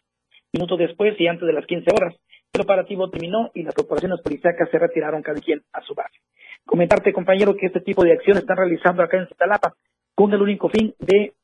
Minutos 0.53 0.79
después 0.79 1.15
y 1.21 1.27
antes 1.29 1.47
de 1.47 1.53
las 1.53 1.67
15 1.67 1.91
horas, 1.95 2.15
el 2.53 2.61
operativo 2.61 3.11
terminó 3.11 3.51
y 3.55 3.63
las 3.63 3.75
corporaciones 3.75 4.21
policíacas 4.23 4.69
se 4.71 4.79
retiraron 4.79 5.23
cada 5.23 5.41
quien 5.41 5.63
a 5.73 5.83
su 5.83 5.95
base. 5.95 6.19
Comentarte, 6.65 7.13
compañero, 7.13 7.57
que 7.57 7.67
este 7.67 7.81
tipo 7.81 8.03
de 8.03 8.13
acciones 8.13 8.43
están 8.43 8.57
realizando 8.57 9.03
acá 9.03 9.19
en 9.19 9.29
Zatalapa 9.29 9.75
con 10.15 10.33
el 10.33 10.43
único 10.43 10.69
fin 10.69 10.95
de 10.99 11.35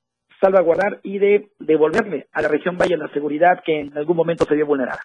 salvaguardar 0.41 1.01
y 1.03 1.19
de 1.19 1.49
devolverle 1.61 2.27
a 2.33 2.43
la 2.43 2.49
región 2.49 2.77
Valle 2.77 2.97
la 2.97 3.13
seguridad 3.13 3.63
que 3.65 3.81
en 3.81 3.97
algún 3.97 4.17
momento 4.17 4.45
se 4.45 4.55
vio 4.55 4.67
vulnerada. 4.67 5.01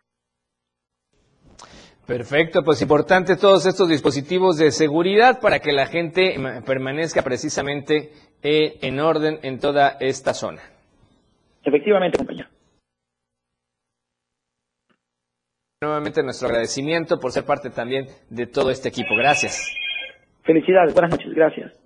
Perfecto, 2.10 2.64
pues 2.64 2.82
importante 2.82 3.36
todos 3.36 3.68
estos 3.68 3.88
dispositivos 3.88 4.58
de 4.58 4.72
seguridad 4.72 5.40
para 5.40 5.60
que 5.60 5.72
la 5.72 5.86
gente 5.86 6.34
permanezca 6.66 7.22
precisamente 7.22 8.10
eh, 8.42 8.80
en 8.82 9.00
orden 9.00 9.38
en 9.44 9.60
toda 9.60 9.96
esta 10.00 10.34
zona. 10.34 10.60
Efectivamente, 11.64 12.18
compañero. 12.18 12.50
Nuevamente 15.84 16.24
nuestro 16.24 16.48
agradecimiento 16.48 17.20
por 17.20 17.32
ser 17.32 17.46
parte 17.46 17.70
también 17.70 18.08
de 18.32 18.48
todo 18.48 18.72
este 18.72 18.90
equipo. 18.90 19.16
Gracias. 19.16 19.72
Felicidades, 20.42 20.96
buenas 20.96 21.12
noches, 21.12 21.32
gracias. 21.36 21.79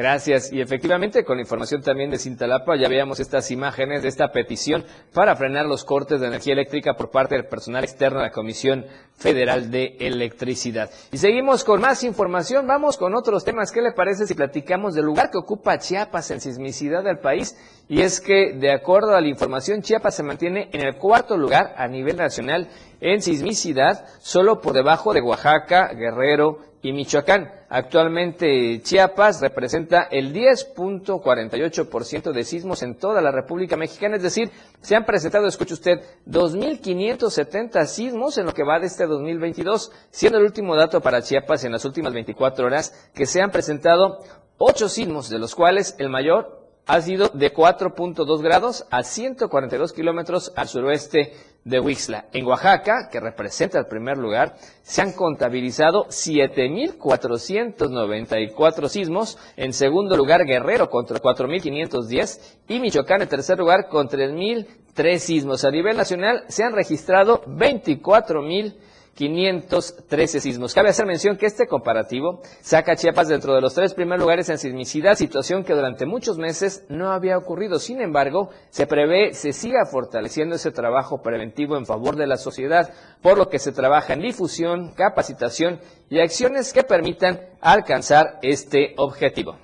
Gracias. 0.00 0.50
Y 0.50 0.62
efectivamente, 0.62 1.26
con 1.26 1.36
la 1.36 1.42
información 1.42 1.82
también 1.82 2.10
de 2.10 2.16
Cintalapa, 2.16 2.74
ya 2.74 2.88
veíamos 2.88 3.20
estas 3.20 3.50
imágenes 3.50 4.02
de 4.02 4.08
esta 4.08 4.32
petición 4.32 4.82
para 5.12 5.36
frenar 5.36 5.66
los 5.66 5.84
cortes 5.84 6.22
de 6.22 6.28
energía 6.28 6.54
eléctrica 6.54 6.94
por 6.94 7.10
parte 7.10 7.34
del 7.34 7.44
personal 7.44 7.84
externo 7.84 8.20
de 8.20 8.24
la 8.24 8.32
Comisión 8.32 8.86
Federal 9.18 9.70
de 9.70 9.98
Electricidad. 10.00 10.88
Y 11.12 11.18
seguimos 11.18 11.64
con 11.64 11.82
más 11.82 12.02
información. 12.02 12.66
Vamos 12.66 12.96
con 12.96 13.14
otros 13.14 13.44
temas. 13.44 13.72
¿Qué 13.72 13.82
le 13.82 13.92
parece 13.92 14.26
si 14.26 14.32
platicamos 14.32 14.94
del 14.94 15.04
lugar 15.04 15.30
que 15.30 15.36
ocupa 15.36 15.76
Chiapas 15.76 16.30
en 16.30 16.40
sismicidad 16.40 17.04
del 17.04 17.18
país? 17.18 17.54
Y 17.86 18.00
es 18.00 18.22
que, 18.22 18.54
de 18.54 18.72
acuerdo 18.72 19.14
a 19.14 19.20
la 19.20 19.28
información, 19.28 19.82
Chiapas 19.82 20.14
se 20.14 20.22
mantiene 20.22 20.70
en 20.72 20.80
el 20.80 20.96
cuarto 20.96 21.36
lugar 21.36 21.74
a 21.76 21.86
nivel 21.88 22.16
nacional 22.16 22.68
en 23.00 23.22
sismicidad, 23.22 24.06
solo 24.20 24.60
por 24.60 24.74
debajo 24.74 25.12
de 25.12 25.20
Oaxaca, 25.20 25.92
Guerrero 25.94 26.58
y 26.82 26.92
Michoacán. 26.92 27.52
Actualmente 27.68 28.80
Chiapas 28.82 29.40
representa 29.40 30.08
el 30.10 30.34
10.48% 30.34 32.32
de 32.32 32.44
sismos 32.44 32.82
en 32.82 32.96
toda 32.96 33.20
la 33.20 33.30
República 33.30 33.76
Mexicana, 33.76 34.16
es 34.16 34.22
decir, 34.22 34.50
se 34.80 34.96
han 34.96 35.04
presentado, 35.04 35.46
escuche 35.46 35.74
usted, 35.74 36.00
2.570 36.26 37.86
sismos 37.86 38.38
en 38.38 38.46
lo 38.46 38.54
que 38.54 38.64
va 38.64 38.80
de 38.80 38.86
este 38.86 39.06
2022, 39.06 39.92
siendo 40.10 40.38
el 40.38 40.44
último 40.44 40.74
dato 40.74 41.00
para 41.00 41.22
Chiapas 41.22 41.64
en 41.64 41.72
las 41.72 41.84
últimas 41.84 42.12
24 42.12 42.66
horas 42.66 43.10
que 43.14 43.26
se 43.26 43.40
han 43.40 43.50
presentado 43.50 44.18
8 44.58 44.88
sismos, 44.88 45.28
de 45.28 45.38
los 45.38 45.54
cuales 45.54 45.94
el 45.98 46.08
mayor 46.08 46.60
ha 46.86 47.00
sido 47.00 47.30
de 47.32 47.54
4.2 47.54 48.42
grados 48.42 48.86
a 48.90 49.04
142 49.04 49.92
kilómetros 49.92 50.52
al 50.56 50.66
suroeste 50.66 51.32
de 51.64 51.80
Huixla. 51.80 52.26
En 52.32 52.46
Oaxaca, 52.46 53.08
que 53.10 53.18
representa 53.20 53.78
el 53.78 53.86
primer 53.86 54.18
lugar, 54.18 54.56
se 54.82 55.00
han 55.02 55.12
contabilizado 55.12 56.06
7.494 56.06 58.88
sismos. 58.88 59.38
En 59.56 59.72
segundo 59.72 60.16
lugar, 60.16 60.44
Guerrero 60.44 60.88
contra 60.88 61.20
4.510 61.20 62.58
y 62.68 62.78
Michoacán 62.80 63.22
en 63.22 63.28
tercer 63.28 63.58
lugar 63.58 63.88
con 63.88 64.08
3.003 64.08 65.18
sismos. 65.18 65.64
A 65.64 65.70
nivel 65.70 65.96
nacional 65.96 66.44
se 66.48 66.64
han 66.64 66.72
registrado 66.72 67.42
24.000 67.44 68.74
513 69.14 70.40
sismos. 70.40 70.74
Cabe 70.74 70.90
hacer 70.90 71.06
mención 71.06 71.36
que 71.36 71.46
este 71.46 71.66
comparativo 71.66 72.40
saca 72.60 72.96
Chiapas 72.96 73.28
dentro 73.28 73.54
de 73.54 73.60
los 73.60 73.74
tres 73.74 73.94
primeros 73.94 74.20
lugares 74.20 74.48
en 74.48 74.58
sismicidad, 74.58 75.14
situación 75.14 75.64
que 75.64 75.74
durante 75.74 76.06
muchos 76.06 76.38
meses 76.38 76.84
no 76.88 77.12
había 77.12 77.36
ocurrido. 77.36 77.78
Sin 77.78 78.00
embargo, 78.00 78.50
se 78.70 78.86
prevé 78.86 79.34
se 79.34 79.52
siga 79.52 79.84
fortaleciendo 79.84 80.56
ese 80.56 80.70
trabajo 80.70 81.22
preventivo 81.22 81.76
en 81.76 81.86
favor 81.86 82.16
de 82.16 82.26
la 82.26 82.36
sociedad, 82.36 82.92
por 83.22 83.36
lo 83.38 83.48
que 83.48 83.58
se 83.58 83.72
trabaja 83.72 84.14
en 84.14 84.22
difusión, 84.22 84.92
capacitación 84.94 85.80
y 86.08 86.20
acciones 86.20 86.72
que 86.72 86.82
permitan 86.82 87.40
alcanzar 87.60 88.38
este 88.42 88.94
objetivo. 88.96 89.56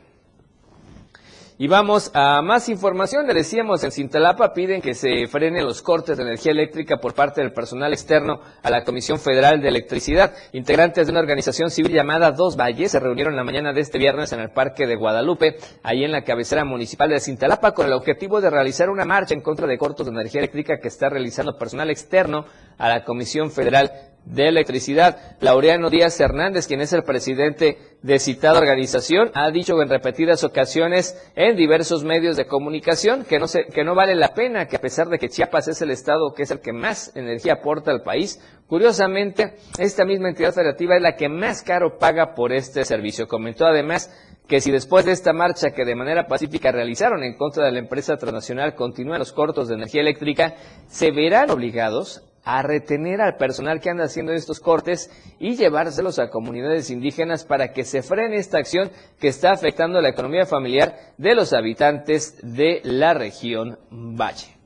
Y 1.58 1.68
vamos 1.68 2.10
a 2.12 2.42
más 2.42 2.68
información. 2.68 3.26
Le 3.26 3.32
decíamos, 3.32 3.82
en 3.82 3.90
Cintalapa 3.90 4.52
piden 4.52 4.82
que 4.82 4.92
se 4.92 5.26
frenen 5.26 5.64
los 5.64 5.80
cortes 5.80 6.18
de 6.18 6.22
energía 6.22 6.52
eléctrica 6.52 6.98
por 6.98 7.14
parte 7.14 7.40
del 7.40 7.54
personal 7.54 7.94
externo 7.94 8.40
a 8.62 8.68
la 8.68 8.84
Comisión 8.84 9.18
Federal 9.18 9.62
de 9.62 9.68
Electricidad. 9.68 10.34
Integrantes 10.52 11.06
de 11.06 11.12
una 11.12 11.20
organización 11.20 11.70
civil 11.70 11.92
llamada 11.94 12.32
Dos 12.32 12.58
Valles 12.58 12.90
se 12.90 13.00
reunieron 13.00 13.36
la 13.36 13.42
mañana 13.42 13.72
de 13.72 13.80
este 13.80 13.96
viernes 13.96 14.34
en 14.34 14.40
el 14.40 14.50
Parque 14.50 14.86
de 14.86 14.96
Guadalupe, 14.96 15.56
ahí 15.82 16.04
en 16.04 16.12
la 16.12 16.24
cabecera 16.24 16.66
municipal 16.66 17.08
de 17.08 17.20
Cintalapa, 17.20 17.72
con 17.72 17.86
el 17.86 17.94
objetivo 17.94 18.42
de 18.42 18.50
realizar 18.50 18.90
una 18.90 19.06
marcha 19.06 19.32
en 19.32 19.40
contra 19.40 19.66
de 19.66 19.78
cortos 19.78 20.04
de 20.04 20.12
energía 20.12 20.40
eléctrica 20.40 20.78
que 20.78 20.88
está 20.88 21.08
realizando 21.08 21.56
personal 21.56 21.88
externo 21.88 22.44
a 22.78 22.88
la 22.88 23.04
Comisión 23.04 23.50
Federal 23.50 23.90
de 24.26 24.48
Electricidad. 24.48 25.36
Laureano 25.40 25.88
Díaz 25.88 26.18
Hernández, 26.20 26.66
quien 26.66 26.80
es 26.80 26.92
el 26.92 27.04
presidente 27.04 27.78
de 28.02 28.18
citada 28.18 28.58
organización, 28.58 29.30
ha 29.34 29.50
dicho 29.50 29.80
en 29.80 29.88
repetidas 29.88 30.44
ocasiones 30.44 31.16
en 31.36 31.56
diversos 31.56 32.04
medios 32.04 32.36
de 32.36 32.46
comunicación 32.46 33.24
que 33.24 33.38
no, 33.38 33.46
se, 33.46 33.66
que 33.66 33.84
no 33.84 33.94
vale 33.94 34.14
la 34.14 34.34
pena, 34.34 34.66
que 34.66 34.76
a 34.76 34.80
pesar 34.80 35.08
de 35.08 35.18
que 35.18 35.28
Chiapas 35.28 35.68
es 35.68 35.80
el 35.80 35.90
estado 35.90 36.32
que 36.34 36.42
es 36.42 36.50
el 36.50 36.60
que 36.60 36.72
más 36.72 37.16
energía 37.16 37.54
aporta 37.54 37.92
al 37.92 38.02
país, 38.02 38.40
curiosamente, 38.66 39.54
esta 39.78 40.04
misma 40.04 40.28
entidad 40.28 40.52
federativa 40.52 40.96
es 40.96 41.02
la 41.02 41.16
que 41.16 41.28
más 41.28 41.62
caro 41.62 41.98
paga 41.98 42.34
por 42.34 42.52
este 42.52 42.84
servicio. 42.84 43.28
Comentó 43.28 43.66
además 43.66 44.10
que 44.48 44.60
si 44.60 44.70
después 44.70 45.04
de 45.04 45.12
esta 45.12 45.32
marcha 45.32 45.70
que 45.70 45.84
de 45.84 45.96
manera 45.96 46.26
pacífica 46.26 46.70
realizaron 46.70 47.22
en 47.24 47.36
contra 47.36 47.64
de 47.64 47.72
la 47.72 47.78
empresa 47.80 48.16
transnacional 48.16 48.74
continúan 48.74 49.18
los 49.18 49.32
cortos 49.32 49.68
de 49.68 49.74
energía 49.74 50.02
eléctrica, 50.02 50.54
se 50.86 51.10
verán 51.10 51.50
obligados 51.50 52.22
a 52.46 52.62
retener 52.62 53.20
al 53.20 53.36
personal 53.36 53.80
que 53.80 53.90
anda 53.90 54.04
haciendo 54.04 54.32
estos 54.32 54.60
cortes 54.60 55.10
y 55.40 55.56
llevárselos 55.56 56.20
a 56.20 56.30
comunidades 56.30 56.90
indígenas 56.90 57.44
para 57.44 57.72
que 57.72 57.82
se 57.82 58.02
frene 58.02 58.36
esta 58.36 58.58
acción 58.58 58.92
que 59.18 59.26
está 59.26 59.50
afectando 59.50 60.00
la 60.00 60.10
economía 60.10 60.46
familiar 60.46 60.94
de 61.18 61.34
los 61.34 61.52
habitantes 61.52 62.38
de 62.42 62.80
la 62.84 63.14
región 63.14 63.80
Valle. 63.90 64.56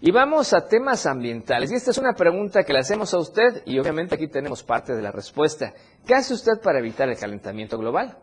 Y 0.00 0.12
vamos 0.12 0.54
a 0.54 0.66
temas 0.66 1.04
ambientales. 1.04 1.70
Y 1.70 1.74
esta 1.74 1.90
es 1.90 1.98
una 1.98 2.14
pregunta 2.14 2.64
que 2.64 2.72
le 2.72 2.78
hacemos 2.78 3.12
a 3.12 3.18
usted 3.18 3.62
y 3.66 3.78
obviamente 3.78 4.14
aquí 4.14 4.28
tenemos 4.28 4.62
parte 4.62 4.94
de 4.94 5.02
la 5.02 5.12
respuesta. 5.12 5.74
¿Qué 6.06 6.14
hace 6.14 6.32
usted 6.32 6.58
para 6.62 6.78
evitar 6.78 7.08
el 7.10 7.18
calentamiento 7.18 7.76
global? 7.76 8.16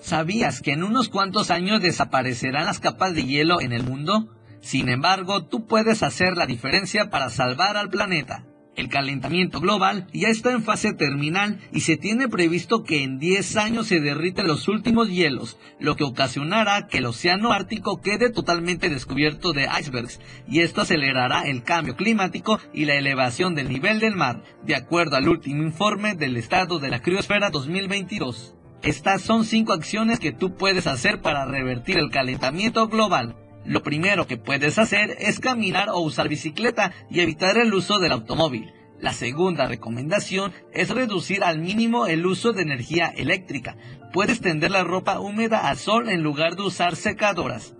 ¿Sabías 0.00 0.62
que 0.62 0.72
en 0.72 0.82
unos 0.82 1.10
cuantos 1.10 1.50
años 1.50 1.82
desaparecerán 1.82 2.64
las 2.64 2.80
capas 2.80 3.14
de 3.14 3.24
hielo 3.24 3.60
en 3.60 3.72
el 3.72 3.84
mundo? 3.84 4.34
Sin 4.60 4.88
embargo, 4.88 5.44
tú 5.44 5.66
puedes 5.66 6.02
hacer 6.02 6.36
la 6.36 6.46
diferencia 6.46 7.10
para 7.10 7.28
salvar 7.28 7.76
al 7.76 7.90
planeta. 7.90 8.46
El 8.76 8.88
calentamiento 8.88 9.60
global 9.60 10.06
ya 10.14 10.28
está 10.28 10.52
en 10.52 10.62
fase 10.62 10.94
terminal 10.94 11.60
y 11.70 11.80
se 11.80 11.98
tiene 11.98 12.28
previsto 12.28 12.82
que 12.82 13.02
en 13.02 13.18
10 13.18 13.56
años 13.58 13.88
se 13.88 14.00
derriten 14.00 14.46
los 14.46 14.68
últimos 14.68 15.10
hielos, 15.10 15.58
lo 15.78 15.96
que 15.96 16.04
ocasionará 16.04 16.86
que 16.86 16.98
el 16.98 17.06
océano 17.06 17.52
Ártico 17.52 18.00
quede 18.00 18.30
totalmente 18.30 18.88
descubierto 18.88 19.52
de 19.52 19.68
icebergs, 19.78 20.20
y 20.48 20.60
esto 20.60 20.80
acelerará 20.80 21.42
el 21.42 21.62
cambio 21.62 21.94
climático 21.94 22.58
y 22.72 22.86
la 22.86 22.94
elevación 22.94 23.54
del 23.54 23.68
nivel 23.68 24.00
del 24.00 24.16
mar, 24.16 24.44
de 24.64 24.76
acuerdo 24.76 25.16
al 25.16 25.28
último 25.28 25.62
informe 25.62 26.14
del 26.14 26.38
estado 26.38 26.78
de 26.78 26.88
la 26.88 27.02
criosfera 27.02 27.50
2022. 27.50 28.54
Estas 28.82 29.20
son 29.20 29.44
cinco 29.44 29.74
acciones 29.74 30.20
que 30.20 30.32
tú 30.32 30.54
puedes 30.54 30.86
hacer 30.86 31.20
para 31.20 31.44
revertir 31.44 31.98
el 31.98 32.10
calentamiento 32.10 32.88
global. 32.88 33.36
Lo 33.66 33.82
primero 33.82 34.26
que 34.26 34.38
puedes 34.38 34.78
hacer 34.78 35.16
es 35.18 35.38
caminar 35.38 35.90
o 35.90 36.00
usar 36.00 36.30
bicicleta 36.30 36.92
y 37.10 37.20
evitar 37.20 37.58
el 37.58 37.74
uso 37.74 37.98
del 37.98 38.12
automóvil. 38.12 38.72
La 38.98 39.12
segunda 39.12 39.66
recomendación 39.66 40.52
es 40.72 40.88
reducir 40.88 41.44
al 41.44 41.58
mínimo 41.58 42.06
el 42.06 42.24
uso 42.24 42.52
de 42.52 42.62
energía 42.62 43.08
eléctrica. 43.08 43.76
Puedes 44.14 44.40
tender 44.40 44.70
la 44.70 44.82
ropa 44.82 45.20
húmeda 45.20 45.68
al 45.68 45.76
sol 45.76 46.08
en 46.08 46.22
lugar 46.22 46.56
de 46.56 46.62
usar 46.62 46.96
secadoras. 46.96 47.74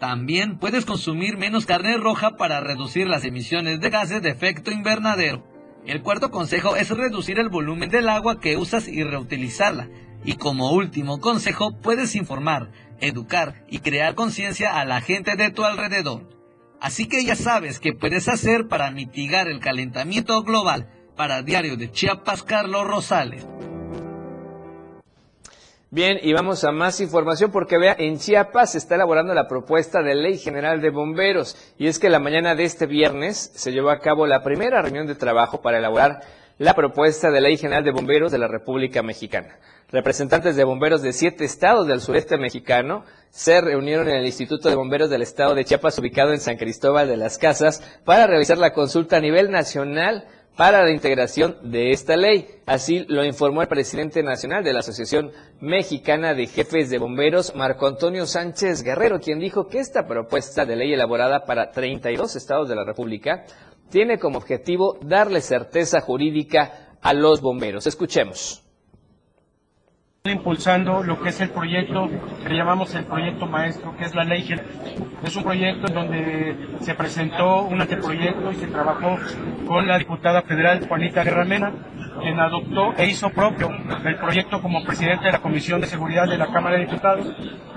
También 0.00 0.58
puedes 0.58 0.86
consumir 0.86 1.36
menos 1.36 1.66
carne 1.66 1.98
roja 1.98 2.36
para 2.36 2.60
reducir 2.60 3.06
las 3.06 3.24
emisiones 3.24 3.80
de 3.80 3.90
gases 3.90 4.22
de 4.22 4.30
efecto 4.30 4.70
invernadero. 4.70 5.44
El 5.84 6.02
cuarto 6.02 6.30
consejo 6.30 6.76
es 6.76 6.90
reducir 6.90 7.38
el 7.38 7.48
volumen 7.48 7.90
del 7.90 8.08
agua 8.08 8.40
que 8.40 8.56
usas 8.56 8.88
y 8.88 9.02
reutilizarla. 9.02 9.88
Y 10.28 10.36
como 10.36 10.72
último 10.72 11.22
consejo, 11.22 11.70
puedes 11.80 12.14
informar, 12.14 12.70
educar 13.00 13.64
y 13.66 13.78
crear 13.78 14.14
conciencia 14.14 14.78
a 14.78 14.84
la 14.84 15.00
gente 15.00 15.36
de 15.36 15.50
tu 15.50 15.64
alrededor. 15.64 16.28
Así 16.82 17.08
que 17.08 17.24
ya 17.24 17.34
sabes 17.34 17.80
qué 17.80 17.94
puedes 17.94 18.28
hacer 18.28 18.68
para 18.68 18.90
mitigar 18.90 19.48
el 19.48 19.58
calentamiento 19.58 20.42
global. 20.42 20.90
Para 21.16 21.40
Diario 21.40 21.78
de 21.78 21.90
Chiapas, 21.90 22.42
Carlos 22.42 22.86
Rosales. 22.86 23.46
Bien, 25.90 26.18
y 26.22 26.34
vamos 26.34 26.62
a 26.62 26.72
más 26.72 27.00
información 27.00 27.50
porque 27.50 27.78
vea, 27.78 27.96
en 27.98 28.18
Chiapas 28.18 28.72
se 28.72 28.78
está 28.78 28.96
elaborando 28.96 29.32
la 29.32 29.48
propuesta 29.48 30.02
de 30.02 30.14
ley 30.14 30.36
general 30.36 30.82
de 30.82 30.90
bomberos 30.90 31.56
y 31.78 31.86
es 31.86 31.98
que 31.98 32.10
la 32.10 32.18
mañana 32.18 32.54
de 32.54 32.64
este 32.64 32.84
viernes 32.84 33.50
se 33.54 33.72
llevó 33.72 33.88
a 33.88 34.00
cabo 34.00 34.26
la 34.26 34.42
primera 34.42 34.82
reunión 34.82 35.06
de 35.06 35.14
trabajo 35.14 35.62
para 35.62 35.78
elaborar 35.78 36.20
la 36.58 36.74
propuesta 36.74 37.30
de 37.30 37.40
ley 37.40 37.56
general 37.56 37.84
de 37.84 37.92
bomberos 37.92 38.32
de 38.32 38.38
la 38.38 38.48
República 38.48 39.02
Mexicana. 39.02 39.58
Representantes 39.90 40.56
de 40.56 40.64
bomberos 40.64 41.02
de 41.02 41.12
siete 41.12 41.44
estados 41.44 41.86
del 41.86 42.00
sureste 42.00 42.36
mexicano 42.36 43.04
se 43.30 43.60
reunieron 43.60 44.08
en 44.08 44.16
el 44.16 44.26
Instituto 44.26 44.68
de 44.68 44.74
Bomberos 44.74 45.08
del 45.08 45.22
Estado 45.22 45.54
de 45.54 45.64
Chiapas, 45.64 45.98
ubicado 45.98 46.32
en 46.32 46.40
San 46.40 46.56
Cristóbal 46.56 47.08
de 47.08 47.16
las 47.16 47.38
Casas, 47.38 47.82
para 48.04 48.26
realizar 48.26 48.58
la 48.58 48.72
consulta 48.72 49.16
a 49.16 49.20
nivel 49.20 49.50
nacional 49.50 50.26
para 50.56 50.82
la 50.82 50.90
integración 50.90 51.56
de 51.62 51.92
esta 51.92 52.16
ley. 52.16 52.48
Así 52.66 53.06
lo 53.08 53.24
informó 53.24 53.62
el 53.62 53.68
presidente 53.68 54.24
nacional 54.24 54.64
de 54.64 54.72
la 54.72 54.80
Asociación 54.80 55.30
Mexicana 55.60 56.34
de 56.34 56.48
Jefes 56.48 56.90
de 56.90 56.98
Bomberos, 56.98 57.54
Marco 57.54 57.86
Antonio 57.86 58.26
Sánchez 58.26 58.82
Guerrero, 58.82 59.20
quien 59.20 59.38
dijo 59.38 59.68
que 59.68 59.78
esta 59.78 60.08
propuesta 60.08 60.64
de 60.64 60.74
ley 60.74 60.92
elaborada 60.92 61.44
para 61.44 61.70
32 61.70 62.34
estados 62.34 62.68
de 62.68 62.74
la 62.74 62.84
República 62.84 63.44
tiene 63.90 64.18
como 64.18 64.38
objetivo 64.38 64.98
darle 65.02 65.40
certeza 65.40 66.00
jurídica 66.00 66.96
a 67.00 67.12
los 67.12 67.40
bomberos. 67.40 67.86
Escuchemos 67.86 68.64
impulsando 70.24 71.02
lo 71.02 71.20
que 71.20 71.30
es 71.30 71.40
el 71.40 71.50
proyecto 71.50 72.08
que 72.46 72.54
llamamos 72.54 72.94
el 72.94 73.04
proyecto 73.04 73.46
maestro, 73.46 73.96
que 73.96 74.04
es 74.04 74.14
la 74.14 74.24
ley. 74.24 74.48
Es 75.22 75.36
un 75.36 75.42
proyecto 75.42 75.88
en 75.88 75.94
donde 75.94 76.56
se 76.80 76.94
presentó 76.94 77.62
un 77.62 77.80
anteproyecto 77.80 78.50
y 78.52 78.56
se 78.56 78.66
trabajó 78.66 79.16
con 79.66 79.86
la 79.86 79.98
diputada 79.98 80.42
federal 80.42 80.86
Juanita 80.86 81.24
Guerramena, 81.24 81.72
quien 82.20 82.38
adoptó 82.38 82.94
e 82.96 83.06
hizo 83.06 83.30
propio 83.30 83.70
el 84.04 84.16
proyecto 84.16 84.60
como 84.60 84.84
presidente 84.84 85.26
de 85.26 85.32
la 85.32 85.40
Comisión 85.40 85.80
de 85.80 85.86
Seguridad 85.86 86.26
de 86.28 86.38
la 86.38 86.52
Cámara 86.52 86.76
de 86.76 86.84
Diputados. 86.84 87.26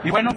Y 0.03 0.09
bueno, 0.09 0.32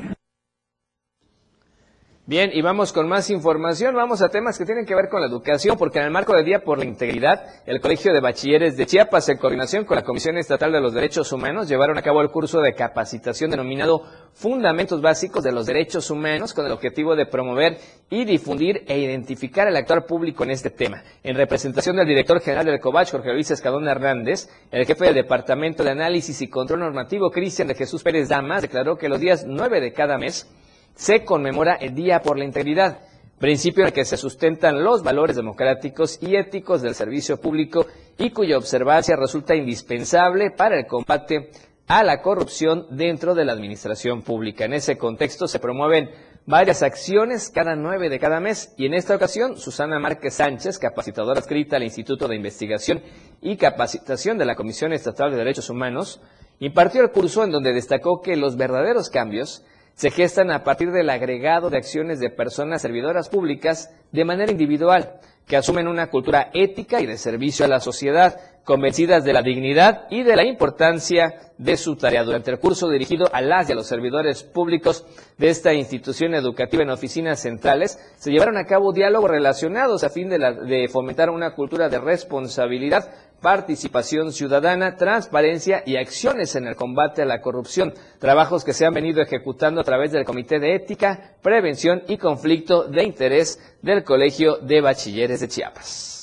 Bien, 2.27 2.53
y 2.55 2.62
vamos 2.62 2.95
con 2.95 3.07
más 3.07 3.29
información. 3.29 3.95
Vamos 3.95 4.22
a 4.22 4.31
temas 4.31 4.57
que 4.57 4.64
tienen 4.64 4.87
que 4.87 4.95
ver 4.95 5.11
con 5.11 5.20
la 5.20 5.27
educación, 5.27 5.77
porque 5.77 5.99
en 5.99 6.07
el 6.07 6.11
marco 6.11 6.33
del 6.33 6.47
Día 6.47 6.61
por 6.61 6.79
la 6.79 6.87
Integridad, 6.87 7.45
el 7.66 7.83
Colegio 7.83 8.14
de 8.14 8.20
Bachilleres 8.20 8.79
de 8.79 8.87
Chiapas, 8.87 9.29
en 9.29 9.37
coordinación 9.37 9.85
con 9.85 9.97
la 9.97 10.05
Comisión 10.05 10.39
Estatal 10.39 10.72
de 10.72 10.81
los 10.81 10.95
Derechos 10.95 11.31
Humanos, 11.33 11.68
llevaron 11.68 11.99
a 11.99 12.03
cabo 12.03 12.22
el 12.22 12.31
curso 12.31 12.62
de 12.62 12.72
capacitación 12.72 13.51
denominado 13.51 14.05
Fundamentos 14.33 15.03
Básicos 15.03 15.45
de 15.45 15.53
los 15.53 15.66
Derechos 15.66 16.11
Humanos, 16.11 16.55
con 16.55 16.64
el 16.64 16.72
objetivo 16.72 17.14
de 17.14 17.27
promover 17.27 17.77
y 18.09 18.25
difundir 18.25 18.85
e 18.89 18.99
identificar 18.99 19.68
el 19.68 19.77
actuar 19.77 20.07
público 20.07 20.45
en 20.45 20.53
este 20.53 20.70
tema. 20.70 21.03
En 21.22 21.37
representación 21.37 21.97
del 21.97 22.09
director 22.09 22.41
general 22.41 22.64
del 22.64 22.81
COBACH, 22.81 23.11
Jorge 23.11 23.35
Luis 23.35 23.51
Escadón 23.51 23.87
Hernández, 23.87 24.49
el 24.70 24.87
jefe 24.87 25.05
del 25.05 25.14
Departamento 25.14 25.85
de 25.85 25.91
Análisis 25.91 26.41
y 26.41 26.49
Control 26.49 26.81
Normativo, 26.81 27.31
Cristian 27.31 27.68
de 27.68 27.75
Jesús 27.75 28.03
Pérez 28.03 28.31
Damas, 28.31 28.62
declaró 28.62 28.97
que 28.97 29.11
los 29.11 29.20
días 29.20 29.45
9 29.47 29.83
de 29.83 29.93
cada 29.93 30.16
mes 30.16 30.49
se 30.95 31.25
conmemora 31.25 31.75
el 31.75 31.95
Día 31.95 32.21
por 32.21 32.39
la 32.39 32.45
Integridad, 32.45 33.01
principio 33.39 33.83
en 33.83 33.89
el 33.89 33.93
que 33.93 34.05
se 34.05 34.17
sustentan 34.17 34.83
los 34.83 35.03
valores 35.03 35.37
democráticos 35.37 36.19
y 36.23 36.37
éticos 36.37 36.83
del 36.83 36.95
servicio 36.95 37.41
público 37.41 37.87
y 38.17 38.31
cuya 38.31 38.57
observancia 38.57 39.17
resulta 39.17 39.55
indispensable 39.55 40.51
para 40.51 40.79
el 40.79 40.87
combate 40.87 41.51
a 41.87 42.03
la 42.03 42.23
corrupción 42.23 42.87
dentro 42.91 43.35
de 43.35 43.45
la 43.45 43.53
administración 43.53 44.23
pública. 44.23 44.65
En 44.65 44.73
ese 44.73 44.97
contexto 44.97 45.47
se 45.47 45.59
promueven 45.59 46.11
varias 46.47 46.83
acciones 46.83 47.51
cada 47.51 47.75
nueve 47.75 48.09
de 48.09 48.19
cada 48.19 48.41
mes 48.41 48.75
y 48.77 48.87
en 48.87 48.95
esta 48.95 49.15
ocasión 49.15 49.57
Susana 49.57 49.99
Márquez 49.99 50.35
Sánchez, 50.35 50.79
capacitadora 50.79 51.41
adscrita 51.41 51.77
al 51.77 51.83
Instituto 51.83 52.29
de 52.29 52.37
Investigación 52.37 53.03
y 53.43 53.57
Capacitación 53.57 54.39
de 54.39 54.45
la 54.45 54.55
Comisión 54.55 54.93
Estatal 54.93 55.31
de 55.31 55.37
Derechos 55.37 55.69
Humanos, 55.69 56.23
impartió 56.61 57.03
el 57.03 57.11
curso 57.11 57.45
en 57.45 57.51
donde 57.51 57.73
destacó 57.73 58.21
que 58.23 58.37
los 58.37 58.57
verdaderos 58.57 59.11
cambios 59.11 59.65
se 59.95 60.11
gestan 60.11 60.51
a 60.51 60.65
partir 60.65 60.91
del 60.91 61.11
agregado 61.11 61.71
de 61.71 61.79
acciones 61.79 62.21
de 62.21 62.31
personas 62.31 62.83
servidoras 62.83 63.29
públicas 63.29 63.91
de 64.13 64.25
manera 64.25 64.51
individual, 64.51 65.21
que 65.47 65.57
asumen 65.57 65.89
una 65.89 66.09
cultura 66.09 66.51
ética 66.55 67.01
y 67.01 67.07
de 67.07 67.19
servicio 67.19 67.65
a 67.65 67.69
la 67.69 67.81
sociedad, 67.81 68.39
convencidas 68.65 69.25
de 69.25 69.33
la 69.35 69.43
dignidad 69.43 70.07
y 70.11 70.23
de 70.23 70.37
la 70.37 70.45
importancia 70.45 71.53
de 71.59 71.77
su 71.77 71.97
tarea. 71.97 72.25
Durante 72.25 72.51
el 72.51 72.59
curso 72.59 72.89
dirigido 72.89 73.29
a 73.33 73.43
las 73.43 73.69
y 73.69 73.73
a 73.73 73.75
los 73.75 73.87
servidores 73.87 74.43
públicos 74.43 75.05
de 75.37 75.49
esta 75.49 75.75
institución 75.75 76.35
educativa 76.35 76.83
en 76.83 76.91
oficinas 76.91 77.41
centrales, 77.41 77.99
se 78.17 78.31
llevaron 78.31 78.57
a 78.57 78.65
cabo 78.65 78.93
diálogos 78.93 79.31
relacionados 79.31 80.03
a 80.03 80.09
fin 80.09 80.31
de, 80.31 80.39
de 80.39 80.89
fomentar 80.89 81.29
una 81.29 81.55
cultura 81.55 81.89
de 81.89 81.99
responsabilidad 81.99 83.11
participación 83.45 84.33
ciudadana, 84.33 84.97
transparencia 84.97 85.83
y 85.85 85.97
acciones 85.97 86.57
en 86.57 86.67
el 86.67 86.77
combate 86.77 87.21
a 87.21 87.27
la 87.27 87.43
corrupción, 87.43 87.93
trabajos 88.19 88.65
que 88.65 88.73
se 88.73 88.87
han 88.87 88.95
venido 88.95 89.21
ejecutando 89.21 89.83
a 89.83 89.85
través 89.85 90.13
del 90.13 90.25
Comité 90.25 90.59
de 90.59 90.75
Ética, 90.75 91.35
Prevención 91.43 92.05
y 92.09 92.17
Conflicto 92.17 92.85
de 92.85 93.05
Interés 93.05 93.77
del 93.83 94.03
Colegio 94.03 94.57
de 94.63 94.81
Bachilleres 94.81 95.34
de 95.41 95.49
Chiapas. 95.49 96.14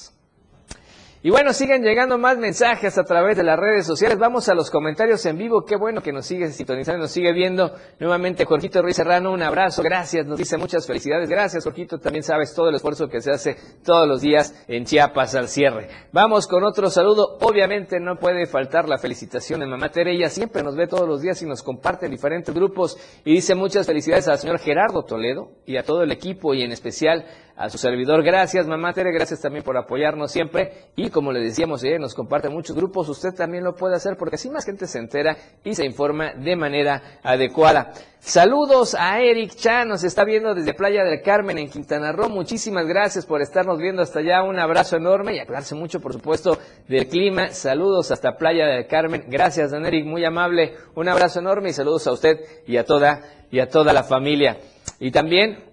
Y 1.24 1.30
bueno, 1.30 1.54
siguen 1.54 1.84
llegando 1.84 2.18
más 2.18 2.40
mensajes 2.40 2.98
a 2.98 3.04
través 3.04 3.38
de 3.38 3.44
las 3.44 3.60
redes 3.60 3.86
sociales. 3.86 4.18
Vamos 4.18 4.50
a 4.50 4.56
los 4.56 4.72
comentarios 4.72 5.24
en 5.28 5.38
vivo. 5.38 5.64
Qué 5.66 5.76
bueno 5.76 6.02
que 6.02 6.12
nos 6.12 6.26
sigue 6.26 6.48
sintonizando, 6.48 7.02
nos 7.02 7.12
sigue 7.12 7.32
viendo. 7.32 7.76
Nuevamente, 8.00 8.44
Jorgito 8.44 8.82
Ruiz 8.82 8.96
Serrano, 8.96 9.32
un 9.32 9.44
abrazo. 9.44 9.84
Gracias. 9.84 10.26
Nos 10.26 10.40
dice 10.40 10.58
muchas 10.58 10.88
felicidades. 10.88 11.30
Gracias, 11.30 11.64
Jorgito. 11.64 12.00
También 12.00 12.24
sabes 12.24 12.56
todo 12.56 12.70
el 12.70 12.76
esfuerzo 12.76 13.08
que 13.08 13.22
se 13.22 13.30
hace 13.30 13.56
todos 13.84 14.08
los 14.08 14.22
días 14.22 14.66
en 14.68 14.86
Chiapas 14.86 15.36
al 15.36 15.48
cierre. 15.48 15.90
Vamos 16.12 16.48
con 16.48 16.64
otro 16.64 16.90
saludo. 16.90 17.38
Obviamente 17.42 18.00
no 18.00 18.16
puede 18.16 18.48
faltar 18.48 18.90
la 18.90 18.98
felicitación 18.98 19.60
de 19.60 19.68
mamá 19.68 19.90
Tere. 19.90 20.16
Ella 20.16 20.30
siempre 20.30 20.64
nos 20.64 20.76
ve 20.76 20.88
todos 20.88 21.08
los 21.08 21.22
días 21.22 21.40
y 21.44 21.46
nos 21.46 21.62
comparte 21.62 22.08
en 22.08 22.14
diferentes 22.14 22.54
grupos. 22.56 22.98
Y 23.24 23.36
dice 23.36 23.54
muchas 23.54 23.86
felicidades 23.86 24.28
al 24.28 24.40
señor 24.40 24.58
Gerardo 24.58 25.04
Toledo 25.04 25.52
y 25.68 25.78
a 25.78 25.84
todo 25.84 26.02
el 26.02 26.12
equipo 26.12 26.56
y 26.56 26.64
en 26.64 26.72
especial 26.72 27.26
a 27.62 27.70
su 27.70 27.78
servidor. 27.78 28.24
Gracias, 28.24 28.66
mamá 28.66 28.92
Tere, 28.92 29.12
gracias 29.12 29.40
también 29.40 29.64
por 29.64 29.78
apoyarnos 29.78 30.32
siempre. 30.32 30.90
Y 30.96 31.12
como 31.12 31.32
le 31.32 31.40
decíamos, 31.40 31.84
ella 31.84 32.00
nos 32.00 32.16
comparte 32.16 32.50
muchos 32.50 32.76
grupos, 32.76 33.08
usted 33.08 33.34
también 33.36 33.64
lo 33.64 33.76
puede 33.76 33.96
hacer 33.96 34.18
porque 34.18 34.36
así 34.36 34.50
más 34.50 34.66
gente 34.66 34.88
se 34.88 34.98
entera 34.98 35.38
y 35.64 35.76
se 35.76 35.86
informa 35.86 36.34
de 36.34 36.56
manera 36.56 37.20
adecuada. 37.22 37.94
Saludos 38.20 38.96
a 38.98 39.20
Eric 39.20 39.56
Chan, 39.56 39.88
nos 39.88 40.04
está 40.04 40.24
viendo 40.24 40.54
desde 40.54 40.74
Playa 40.74 41.04
del 41.04 41.22
Carmen 41.22 41.58
en 41.58 41.70
Quintana 41.70 42.12
Roo. 42.12 42.30
Muchísimas 42.30 42.88
gracias 42.88 43.26
por 43.26 43.42
estarnos 43.42 43.80
viendo 43.80 44.02
hasta 44.02 44.20
allá. 44.20 44.44
Un 44.44 44.60
abrazo 44.60 44.98
enorme 44.98 45.36
y 45.36 45.40
aclararse 45.40 45.76
mucho, 45.76 46.00
por 46.00 46.14
supuesto, 46.14 46.58
del 46.88 47.08
clima. 47.08 47.50
Saludos 47.50 48.12
hasta 48.12 48.38
Playa 48.38 48.66
del 48.68 48.88
Carmen. 48.88 49.26
Gracias, 49.28 49.72
don 49.72 49.86
Eric, 49.86 50.06
muy 50.06 50.24
amable. 50.24 50.76
Un 50.96 51.10
abrazo 51.10 51.40
enorme 51.40 51.70
y 51.70 51.74
saludos 51.74 52.06
a 52.08 52.12
usted 52.12 52.40
y 52.68 52.78
a 52.78 52.86
toda 52.86 53.22
y 53.50 53.60
a 53.60 53.70
toda 53.70 53.92
la 53.92 54.04
familia. 54.04 54.58
Y 55.00 55.12
también 55.12 55.71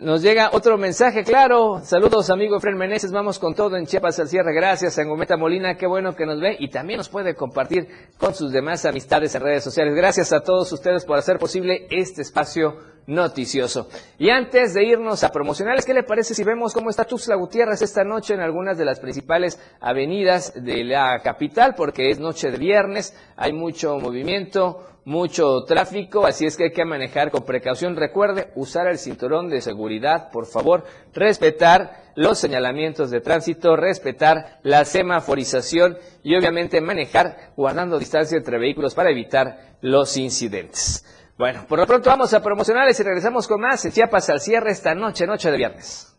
nos 0.00 0.22
llega 0.22 0.50
otro 0.52 0.76
mensaje, 0.76 1.22
claro. 1.22 1.80
Saludos, 1.84 2.28
amigo 2.28 2.56
Efren 2.56 2.76
Meneses. 2.76 3.12
Vamos 3.12 3.38
con 3.38 3.54
todo 3.54 3.76
en 3.76 3.86
Chiapas 3.86 4.18
al 4.18 4.28
cierre. 4.28 4.52
Gracias, 4.52 4.94
Sangometa 4.94 5.36
Molina. 5.36 5.76
Qué 5.76 5.86
bueno 5.86 6.16
que 6.16 6.26
nos 6.26 6.40
ve 6.40 6.56
y 6.58 6.68
también 6.68 6.98
nos 6.98 7.08
puede 7.08 7.36
compartir 7.36 7.86
con 8.18 8.34
sus 8.34 8.50
demás 8.50 8.84
amistades 8.86 9.34
en 9.36 9.42
redes 9.42 9.62
sociales. 9.62 9.94
Gracias 9.94 10.32
a 10.32 10.40
todos 10.40 10.72
ustedes 10.72 11.04
por 11.04 11.16
hacer 11.16 11.38
posible 11.38 11.86
este 11.90 12.22
espacio 12.22 12.76
noticioso. 13.06 13.88
Y 14.18 14.30
antes 14.30 14.74
de 14.74 14.84
irnos 14.84 15.24
a 15.24 15.30
promocionales, 15.30 15.84
¿qué 15.84 15.94
le 15.94 16.02
parece 16.02 16.34
si 16.34 16.44
vemos 16.44 16.72
cómo 16.72 16.90
está 16.90 17.04
Tuxtla 17.04 17.36
Gutiérrez 17.36 17.82
esta 17.82 18.04
noche 18.04 18.34
en 18.34 18.40
algunas 18.40 18.78
de 18.78 18.84
las 18.84 19.00
principales 19.00 19.58
avenidas 19.80 20.52
de 20.54 20.84
la 20.84 21.20
capital? 21.22 21.74
Porque 21.76 22.10
es 22.10 22.18
noche 22.18 22.50
de 22.50 22.58
viernes, 22.58 23.14
hay 23.36 23.52
mucho 23.52 23.98
movimiento, 23.98 24.86
mucho 25.04 25.64
tráfico, 25.64 26.26
así 26.26 26.46
es 26.46 26.56
que 26.56 26.64
hay 26.64 26.72
que 26.72 26.84
manejar 26.84 27.30
con 27.30 27.44
precaución. 27.44 27.96
Recuerde 27.96 28.50
usar 28.54 28.86
el 28.86 28.98
cinturón 28.98 29.48
de 29.48 29.60
seguridad, 29.60 30.30
por 30.30 30.46
favor, 30.46 30.84
respetar 31.12 32.04
los 32.16 32.38
señalamientos 32.38 33.10
de 33.10 33.20
tránsito, 33.20 33.76
respetar 33.76 34.60
la 34.62 34.84
semaforización 34.84 35.98
y 36.22 36.36
obviamente 36.36 36.80
manejar 36.80 37.52
guardando 37.56 37.98
distancia 37.98 38.38
entre 38.38 38.58
vehículos 38.58 38.94
para 38.94 39.10
evitar 39.10 39.76
los 39.80 40.16
incidentes. 40.16 41.04
Bueno, 41.36 41.66
por 41.66 41.78
lo 41.80 41.86
pronto 41.86 42.10
vamos 42.10 42.32
a 42.32 42.42
promocionales 42.42 42.98
y 43.00 43.02
regresamos 43.02 43.48
con 43.48 43.60
más 43.60 43.86
Chiapas 43.92 44.30
al 44.30 44.40
cierre 44.40 44.70
esta 44.70 44.94
noche, 44.94 45.26
noche 45.26 45.50
de 45.50 45.56
viernes. 45.56 46.16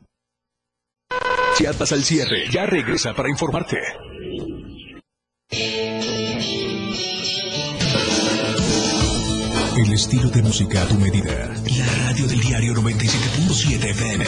Chiapas 1.55 1.93
al 1.93 2.03
cierre, 2.03 2.49
ya 2.51 2.65
regresa 2.65 3.13
para 3.13 3.29
informarte. 3.29 3.77
El 9.77 9.93
estilo 9.93 10.29
de 10.29 10.41
música 10.41 10.81
a 10.81 10.87
tu 10.87 10.95
medida. 10.95 11.47
La 11.77 12.07
radio 12.07 12.27
del 12.27 12.41
diario 12.41 12.73
97.7 12.73 13.89
FM. 13.91 14.25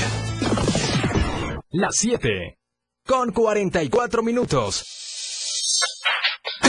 Las 1.72 1.96
7. 1.98 2.58
Con 3.06 3.32
44 3.34 4.24
minutos. 4.24 5.07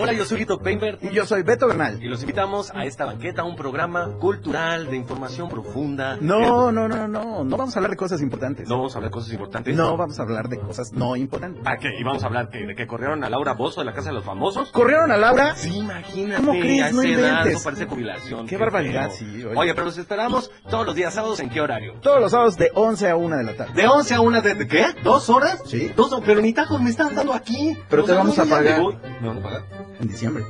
Hola, 0.00 0.14
yo 0.14 0.24
soy 0.24 0.38
Lito 0.38 0.58
Painter. 0.58 0.98
Y 1.02 1.10
yo 1.10 1.26
soy 1.26 1.42
Beto 1.42 1.66
Bernal. 1.68 2.02
Y 2.02 2.08
los 2.08 2.22
invitamos 2.22 2.70
a 2.74 2.84
esta 2.86 3.04
banqueta, 3.04 3.44
un 3.44 3.56
programa 3.56 4.08
cultural 4.18 4.86
de 4.90 4.96
información 4.96 5.50
profunda. 5.50 6.16
No, 6.20 6.72
no, 6.72 6.88
no, 6.88 7.06
no. 7.06 7.44
No 7.44 7.56
vamos 7.58 7.76
a 7.76 7.78
hablar 7.78 7.90
de 7.90 7.96
cosas 7.98 8.22
importantes. 8.22 8.68
No 8.68 8.78
vamos 8.78 8.94
a 8.94 8.98
hablar 8.98 9.10
de 9.10 9.14
cosas 9.14 9.32
importantes. 9.32 9.76
No, 9.76 9.96
vamos 9.98 10.18
a 10.18 10.22
hablar 10.22 10.48
de 10.48 10.58
cosas 10.58 10.92
no 10.92 11.14
importantes. 11.14 11.62
¿A 11.66 11.76
qué? 11.76 11.90
¿Y 11.98 12.02
vamos 12.04 12.22
a 12.22 12.26
hablar 12.26 12.48
que, 12.48 12.64
de 12.66 12.74
que 12.74 12.86
corrieron 12.86 13.22
a 13.22 13.28
Laura 13.28 13.52
Bozo 13.52 13.80
de 13.80 13.86
la 13.86 13.92
Casa 13.92 14.08
de 14.08 14.14
los 14.14 14.24
Famosos? 14.24 14.70
¿Corrieron 14.72 15.12
a 15.12 15.16
Laura? 15.18 15.54
Sí, 15.56 15.76
imagínate. 15.76 16.42
¿Cómo 16.42 16.58
crees? 16.58 16.82
A 16.84 16.90
No 16.92 17.02
esa 17.02 17.08
edad, 17.12 17.28
inventes. 17.30 17.54
eso 17.54 17.64
parece 17.64 17.86
jubilación. 17.86 18.46
Qué 18.46 18.56
barbaridad, 18.56 19.10
sí, 19.12 19.44
Oye. 19.44 19.54
oye. 19.56 19.74
pero 19.74 19.84
los 19.86 19.98
esperamos 19.98 20.50
todos 20.70 20.86
los 20.86 20.94
días 20.94 21.12
sábados, 21.12 21.38
¿en 21.40 21.50
qué 21.50 21.60
horario? 21.60 21.94
Todos 22.00 22.20
los 22.20 22.30
sábados 22.30 22.56
de 22.56 22.70
11 22.74 23.10
a 23.10 23.16
1 23.16 23.36
de 23.36 23.44
la 23.44 23.54
tarde. 23.56 23.72
¿De 23.74 23.86
11 23.86 24.14
a 24.14 24.20
1 24.22 24.40
de, 24.42 24.54
de 24.54 24.66
qué? 24.66 24.86
¿Dos 25.04 25.28
horas? 25.28 25.62
Sí. 25.66 25.92
Dos, 25.94 26.12
pero 26.24 26.40
ni 26.40 26.54
tajos 26.54 26.80
me 26.80 26.88
están 26.90 27.14
dando 27.14 27.34
aquí. 27.34 27.76
Pero 27.90 28.04
te 28.04 28.12
vamos 28.12 28.36
no, 28.38 28.42
a 28.42 28.46
pagar. 28.46 28.78
me 28.78 28.82
voy. 28.82 28.96
¿Me 29.20 29.28
van 29.28 29.38
a 29.38 29.42
pagar? 29.42 29.62
En 30.00 30.08
diciembre. 30.08 30.44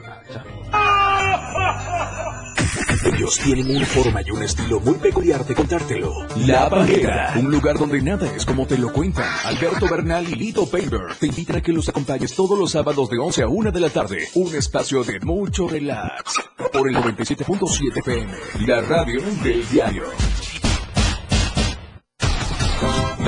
Ellos 3.04 3.38
tienen 3.38 3.76
una 3.76 3.86
forma 3.86 4.22
y 4.22 4.30
un 4.30 4.42
estilo 4.42 4.80
muy 4.80 4.94
peculiar 4.94 5.44
de 5.44 5.54
contártelo. 5.54 6.26
La 6.46 6.68
Banqueta, 6.68 7.34
un 7.36 7.50
lugar 7.50 7.76
donde 7.76 8.00
nada 8.00 8.26
es 8.34 8.46
como 8.46 8.66
te 8.66 8.78
lo 8.78 8.92
cuentan. 8.92 9.28
Alberto 9.44 9.88
Bernal 9.88 10.28
y 10.28 10.34
Lito 10.36 10.66
Painter 10.66 11.00
te 11.18 11.26
invitan 11.26 11.56
a 11.56 11.60
que 11.60 11.72
los 11.72 11.88
acompañes 11.88 12.34
todos 12.34 12.58
los 12.58 12.70
sábados 12.70 13.10
de 13.10 13.18
11 13.18 13.42
a 13.42 13.48
1 13.48 13.72
de 13.72 13.80
la 13.80 13.90
tarde. 13.90 14.28
Un 14.34 14.54
espacio 14.54 15.02
de 15.02 15.18
mucho 15.20 15.68
relax. 15.68 16.40
Por 16.72 16.88
el 16.88 16.96
97.7 16.96 17.98
FM, 17.98 18.32
la 18.66 18.80
radio 18.82 19.20
del 19.42 19.68
diario. 19.68 20.04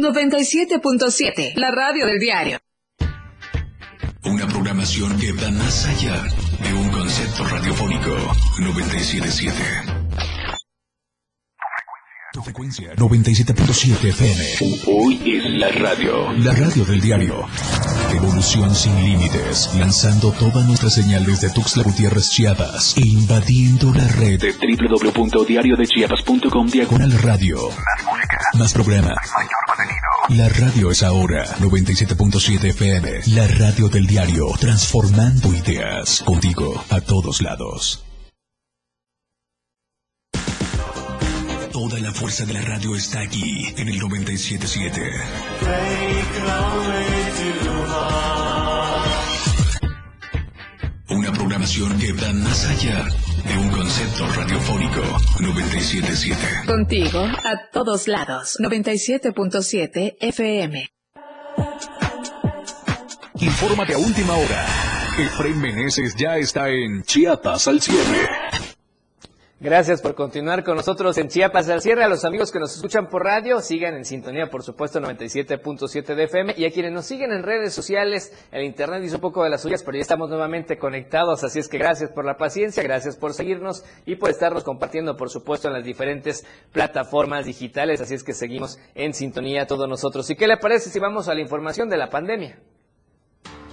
97.7, 0.00 1.52
la 1.56 1.70
radio 1.70 2.06
del 2.06 2.18
diario. 2.18 2.58
Una 4.24 4.46
programación 4.46 5.18
que 5.18 5.32
va 5.32 5.50
más 5.50 5.86
allá 5.86 6.22
de 6.62 6.72
un 6.74 6.90
concepto 6.90 7.44
radiofónico 7.44 8.14
97.7. 8.58 9.96
Tu 12.32 12.40
frecuencia 12.42 12.94
97.7 12.94 14.08
FM. 14.08 14.44
Hoy 14.86 15.20
es 15.36 15.50
la 15.50 15.68
radio. 15.70 16.32
La 16.34 16.52
radio 16.52 16.84
del 16.84 17.00
diario. 17.00 17.44
Evolución 18.14 18.72
sin 18.72 18.94
límites. 19.04 19.70
Lanzando 19.76 20.30
todas 20.32 20.64
nuestras 20.64 20.94
señales 20.94 21.40
de 21.40 21.50
Tuxtla 21.50 21.82
Gutiérrez 21.82 22.30
Chiapas. 22.30 22.96
E 22.96 23.00
invadiendo 23.00 23.92
la 23.92 24.06
red 24.06 24.38
de 24.40 24.52
www.diariodechiapas.com 24.52 26.68
diagonal 26.68 27.10
radio. 27.18 27.68
Más 27.68 28.04
música. 28.04 28.38
Más 28.56 28.72
programa. 28.74 29.12
La 30.30 30.48
radio 30.48 30.92
es 30.92 31.02
ahora 31.02 31.44
97.7 31.58 32.70
FM. 32.70 33.20
La 33.34 33.48
radio 33.48 33.88
del 33.88 34.06
diario. 34.06 34.46
Transformando 34.60 35.52
ideas. 35.52 36.22
Contigo 36.24 36.84
a 36.88 37.00
todos 37.00 37.42
lados. 37.42 38.04
Toda 41.72 41.98
la 41.98 42.12
fuerza 42.12 42.44
de 42.44 42.52
la 42.52 42.60
radio 42.60 42.94
está 42.94 43.22
aquí 43.22 43.74
en 43.76 43.88
el 43.88 43.98
977. 43.98 45.00
Una 51.10 51.32
programación 51.32 51.98
que 51.98 52.12
va 52.12 52.32
más 52.32 52.66
allá 52.68 53.04
de 53.44 53.58
un 53.58 53.70
concepto 53.70 54.28
radiofónico 54.28 55.00
977. 55.40 56.38
Contigo 56.66 57.20
a 57.20 57.68
todos 57.72 58.06
lados. 58.06 58.56
97.7 58.60 60.16
FM. 60.20 60.88
Infórmate 63.40 63.94
a 63.94 63.98
última 63.98 64.34
hora. 64.34 64.66
Efraín 65.18 65.60
Meneses 65.60 66.14
ya 66.16 66.36
está 66.36 66.68
en 66.68 67.02
Chiapas 67.02 67.66
al 67.66 67.80
cierre. 67.80 68.28
Gracias 69.62 70.00
por 70.00 70.14
continuar 70.14 70.64
con 70.64 70.74
nosotros 70.74 71.18
en 71.18 71.28
Chiapas 71.28 71.68
al 71.68 71.82
cierre. 71.82 72.02
A 72.02 72.08
los 72.08 72.24
amigos 72.24 72.50
que 72.50 72.58
nos 72.58 72.74
escuchan 72.74 73.10
por 73.10 73.24
radio, 73.24 73.60
sigan 73.60 73.94
en 73.94 74.06
sintonía, 74.06 74.48
por 74.48 74.62
supuesto, 74.62 75.00
97.7 75.00 76.14
de 76.14 76.24
FM. 76.24 76.54
Y 76.56 76.64
a 76.64 76.70
quienes 76.70 76.92
nos 76.92 77.04
siguen 77.04 77.30
en 77.30 77.42
redes 77.42 77.74
sociales, 77.74 78.32
el 78.52 78.64
internet 78.64 79.02
hizo 79.04 79.16
un 79.16 79.20
poco 79.20 79.44
de 79.44 79.50
las 79.50 79.60
suyas, 79.60 79.82
pero 79.82 79.98
ya 79.98 80.00
estamos 80.00 80.30
nuevamente 80.30 80.78
conectados. 80.78 81.44
Así 81.44 81.58
es 81.58 81.68
que 81.68 81.76
gracias 81.76 82.10
por 82.10 82.24
la 82.24 82.38
paciencia, 82.38 82.82
gracias 82.82 83.18
por 83.18 83.34
seguirnos 83.34 83.84
y 84.06 84.16
por 84.16 84.30
estarnos 84.30 84.64
compartiendo, 84.64 85.18
por 85.18 85.28
supuesto, 85.28 85.68
en 85.68 85.74
las 85.74 85.84
diferentes 85.84 86.46
plataformas 86.72 87.44
digitales. 87.44 88.00
Así 88.00 88.14
es 88.14 88.24
que 88.24 88.32
seguimos 88.32 88.78
en 88.94 89.12
sintonía 89.12 89.66
todos 89.66 89.86
nosotros. 89.86 90.30
¿Y 90.30 90.36
qué 90.36 90.46
le 90.46 90.56
parece 90.56 90.88
si 90.88 90.98
vamos 90.98 91.28
a 91.28 91.34
la 91.34 91.42
información 91.42 91.90
de 91.90 91.98
la 91.98 92.08
pandemia? 92.08 92.58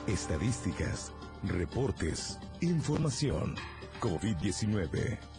Estadísticas, 0.05 1.13
reportes, 1.43 2.37
información. 2.59 3.55
COVID-19. 4.01 5.36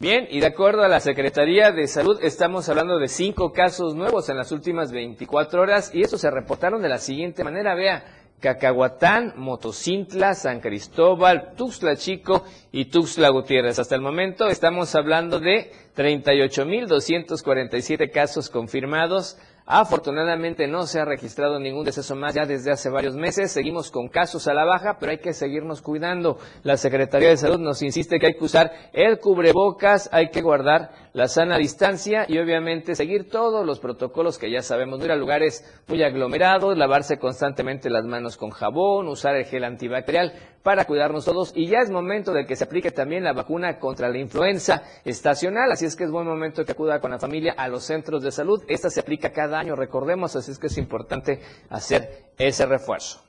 Bien, 0.00 0.28
y 0.30 0.38
de 0.38 0.46
acuerdo 0.46 0.84
a 0.84 0.88
la 0.88 1.00
Secretaría 1.00 1.72
de 1.72 1.88
Salud, 1.88 2.20
estamos 2.22 2.68
hablando 2.68 3.00
de 3.00 3.08
cinco 3.08 3.52
casos 3.52 3.96
nuevos 3.96 4.28
en 4.28 4.36
las 4.36 4.52
últimas 4.52 4.92
24 4.92 5.60
horas 5.60 5.90
y 5.92 6.02
estos 6.02 6.20
se 6.20 6.30
reportaron 6.30 6.80
de 6.80 6.88
la 6.88 6.98
siguiente 6.98 7.42
manera. 7.42 7.74
Vea, 7.74 8.04
Cacahuatán, 8.38 9.34
Motocintla, 9.36 10.34
San 10.34 10.60
Cristóbal, 10.60 11.54
Tuxtla 11.56 11.96
Chico 11.96 12.44
y 12.70 12.84
Tuxtla 12.84 13.30
Gutiérrez. 13.30 13.80
Hasta 13.80 13.96
el 13.96 14.00
momento 14.00 14.46
estamos 14.46 14.94
hablando 14.94 15.40
de 15.40 15.72
38.247 15.96 18.12
casos 18.12 18.50
confirmados. 18.50 19.36
Afortunadamente 19.70 20.66
no 20.66 20.86
se 20.86 20.98
ha 20.98 21.04
registrado 21.04 21.60
ningún 21.60 21.84
deceso 21.84 22.16
más 22.16 22.34
ya 22.34 22.46
desde 22.46 22.72
hace 22.72 22.88
varios 22.88 23.14
meses. 23.14 23.52
Seguimos 23.52 23.90
con 23.90 24.08
casos 24.08 24.48
a 24.48 24.54
la 24.54 24.64
baja, 24.64 24.96
pero 24.98 25.12
hay 25.12 25.18
que 25.18 25.34
seguirnos 25.34 25.82
cuidando. 25.82 26.38
La 26.62 26.78
Secretaría 26.78 27.28
de 27.28 27.36
Salud 27.36 27.58
nos 27.58 27.82
insiste 27.82 28.18
que 28.18 28.28
hay 28.28 28.32
que 28.32 28.44
usar 28.44 28.72
el 28.94 29.18
cubrebocas, 29.18 30.08
hay 30.10 30.30
que 30.30 30.40
guardar 30.40 30.90
la 31.12 31.28
sana 31.28 31.58
distancia 31.58 32.24
y 32.26 32.38
obviamente 32.38 32.94
seguir 32.94 33.28
todos 33.28 33.66
los 33.66 33.78
protocolos 33.78 34.38
que 34.38 34.50
ya 34.50 34.62
sabemos. 34.62 35.00
No 35.00 35.04
ir 35.04 35.12
a 35.12 35.16
lugares 35.16 35.62
muy 35.86 36.02
aglomerados, 36.02 36.78
lavarse 36.78 37.18
constantemente 37.18 37.90
las 37.90 38.06
manos 38.06 38.38
con 38.38 38.48
jabón, 38.48 39.06
usar 39.06 39.36
el 39.36 39.44
gel 39.44 39.64
antibacterial 39.64 40.32
para 40.62 40.84
cuidarnos 40.84 41.24
todos. 41.24 41.52
Y 41.54 41.68
ya 41.68 41.80
es 41.80 41.90
momento 41.90 42.32
de 42.32 42.46
que 42.46 42.56
se 42.56 42.64
aplique 42.64 42.90
también 42.90 43.24
la 43.24 43.32
vacuna 43.32 43.78
contra 43.78 44.08
la 44.08 44.18
influenza 44.18 44.82
estacional. 45.04 45.72
Así 45.72 45.86
es 45.86 45.96
que 45.96 46.04
es 46.04 46.10
buen 46.10 46.26
momento 46.26 46.64
que 46.64 46.72
acuda 46.72 47.00
con 47.00 47.10
la 47.10 47.18
familia 47.18 47.54
a 47.56 47.68
los 47.68 47.84
centros 47.84 48.22
de 48.22 48.32
salud. 48.32 48.62
Esta 48.68 48.90
se 48.90 49.00
aplica 49.00 49.32
cada 49.32 49.58
año, 49.58 49.76
recordemos, 49.76 50.36
así 50.36 50.50
es 50.50 50.58
que 50.58 50.68
es 50.68 50.78
importante 50.78 51.40
hacer 51.70 52.32
ese 52.36 52.66
refuerzo. 52.66 53.22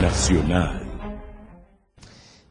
Nacional. 0.00 0.89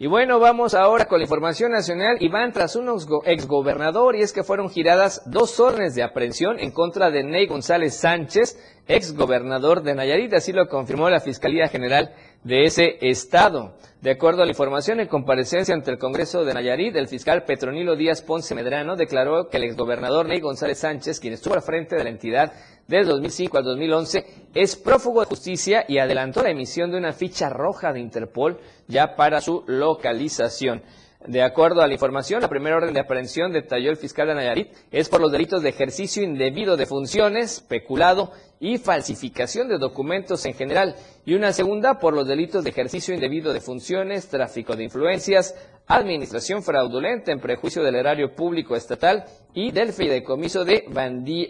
Y 0.01 0.07
bueno, 0.07 0.39
vamos 0.39 0.75
ahora 0.75 1.07
con 1.07 1.19
la 1.19 1.25
información 1.25 1.73
nacional 1.73 2.15
y 2.21 2.29
van 2.29 2.53
tras 2.53 2.77
un 2.77 2.87
exgobernador 3.25 4.15
y 4.15 4.21
es 4.21 4.31
que 4.31 4.45
fueron 4.45 4.69
giradas 4.69 5.23
dos 5.25 5.59
órdenes 5.59 5.93
de 5.93 6.03
aprehensión 6.03 6.57
en 6.57 6.71
contra 6.71 7.11
de 7.11 7.21
Ney 7.25 7.47
González 7.47 7.97
Sánchez, 7.97 8.57
exgobernador 8.87 9.83
de 9.83 9.95
Nayarit, 9.95 10.33
así 10.33 10.53
lo 10.53 10.69
confirmó 10.69 11.09
la 11.09 11.19
Fiscalía 11.19 11.67
General 11.67 12.13
de 12.45 12.63
ese 12.63 12.97
estado. 13.01 13.75
De 13.99 14.11
acuerdo 14.11 14.41
a 14.41 14.45
la 14.45 14.51
información 14.51 15.01
en 15.01 15.09
comparecencia 15.09 15.75
ante 15.75 15.91
el 15.91 15.97
Congreso 15.97 16.45
de 16.45 16.53
Nayarit, 16.53 16.95
el 16.95 17.09
fiscal 17.09 17.43
Petronilo 17.43 17.97
Díaz 17.97 18.21
Ponce 18.21 18.55
Medrano 18.55 18.95
declaró 18.95 19.49
que 19.49 19.57
el 19.57 19.65
exgobernador 19.65 20.29
Ney 20.29 20.39
González 20.39 20.79
Sánchez, 20.79 21.19
quien 21.19 21.33
estuvo 21.33 21.55
al 21.55 21.61
frente 21.61 21.97
de 21.97 22.05
la 22.05 22.09
entidad 22.09 22.53
del 22.89 23.05
2005 23.05 23.57
al 23.59 23.63
2011, 23.63 24.25
es 24.55 24.75
prófugo 24.75 25.19
de 25.19 25.27
justicia 25.27 25.85
y 25.87 25.99
adelantó 25.99 26.41
la 26.41 26.49
emisión 26.49 26.89
de 26.89 26.97
una 26.97 27.13
ficha 27.13 27.47
roja 27.47 27.93
de 27.93 27.99
Interpol 27.99 28.59
ya 28.87 29.15
para 29.15 29.41
su 29.41 29.63
localización. 29.67 30.81
De 31.27 31.43
acuerdo 31.43 31.81
a 31.81 31.87
la 31.87 31.93
información, 31.93 32.41
la 32.41 32.47
primera 32.47 32.77
orden 32.77 32.93
de 32.93 33.01
aprehensión, 33.01 33.51
detalló 33.51 33.91
el 33.91 33.97
fiscal 33.97 34.27
de 34.27 34.35
Nayarit, 34.35 34.69
es 34.89 35.09
por 35.09 35.19
los 35.19 35.31
delitos 35.31 35.61
de 35.61 35.69
ejercicio 35.69 36.23
indebido 36.23 36.77
de 36.77 36.85
funciones, 36.85 37.59
peculado 37.59 38.31
y 38.61 38.77
falsificación 38.77 39.67
de 39.67 39.77
documentos 39.77 40.45
en 40.45 40.53
general, 40.53 40.95
y 41.25 41.33
una 41.33 41.51
segunda 41.51 41.99
por 41.99 42.13
los 42.13 42.25
delitos 42.25 42.63
de 42.63 42.69
ejercicio 42.69 43.13
indebido 43.13 43.51
de 43.51 43.59
funciones, 43.59 44.29
tráfico 44.29 44.77
de 44.77 44.85
influencias, 44.85 45.55
administración 45.87 46.63
fraudulenta 46.63 47.33
en 47.33 47.41
prejuicio 47.41 47.83
del 47.83 47.95
erario 47.95 48.33
público 48.33 48.77
estatal 48.77 49.25
y 49.53 49.71
del 49.71 49.91
fideicomiso 49.91 50.63
de 50.63 50.85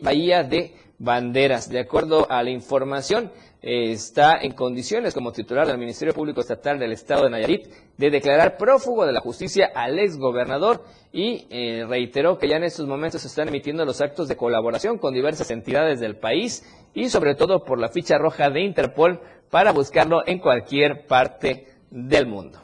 Bahía 0.01 0.43
de 0.43 0.73
Banderas. 0.97 1.69
De 1.69 1.79
acuerdo 1.79 2.25
a 2.31 2.41
la 2.41 2.49
información, 2.49 3.31
está 3.61 4.37
en 4.37 4.53
condiciones 4.53 5.13
como 5.13 5.31
titular 5.31 5.67
del 5.67 5.77
Ministerio 5.77 6.13
Público 6.13 6.41
Estatal 6.41 6.79
del 6.79 6.93
Estado 6.93 7.25
de 7.25 7.29
Nayarit 7.29 7.67
de 7.97 8.09
declarar 8.09 8.57
prófugo 8.57 9.05
de 9.05 9.11
la 9.11 9.19
justicia 9.19 9.69
al 9.75 9.99
exgobernador 9.99 10.83
y 11.11 11.45
eh, 11.49 11.85
reiteró 11.87 12.37
que 12.37 12.47
ya 12.47 12.55
en 12.55 12.63
estos 12.63 12.87
momentos 12.87 13.21
se 13.21 13.27
están 13.27 13.49
emitiendo 13.49 13.83
los 13.83 13.99
actos 13.99 14.27
de 14.27 14.37
colaboración 14.37 14.97
con 14.97 15.13
diversas 15.13 15.51
entidades 15.51 15.99
del 15.99 16.15
país 16.15 16.63
y 16.93 17.09
sobre 17.09 17.35
todo 17.35 17.63
por 17.63 17.79
la 17.79 17.89
ficha 17.89 18.17
roja 18.17 18.49
de 18.49 18.61
Interpol 18.61 19.19
para 19.49 19.71
buscarlo 19.71 20.25
en 20.25 20.39
cualquier 20.39 21.05
parte 21.05 21.67
del 21.89 22.27
mundo. 22.27 22.59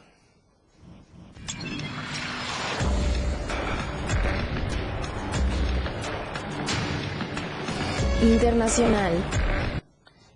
Internacional. 8.22 9.12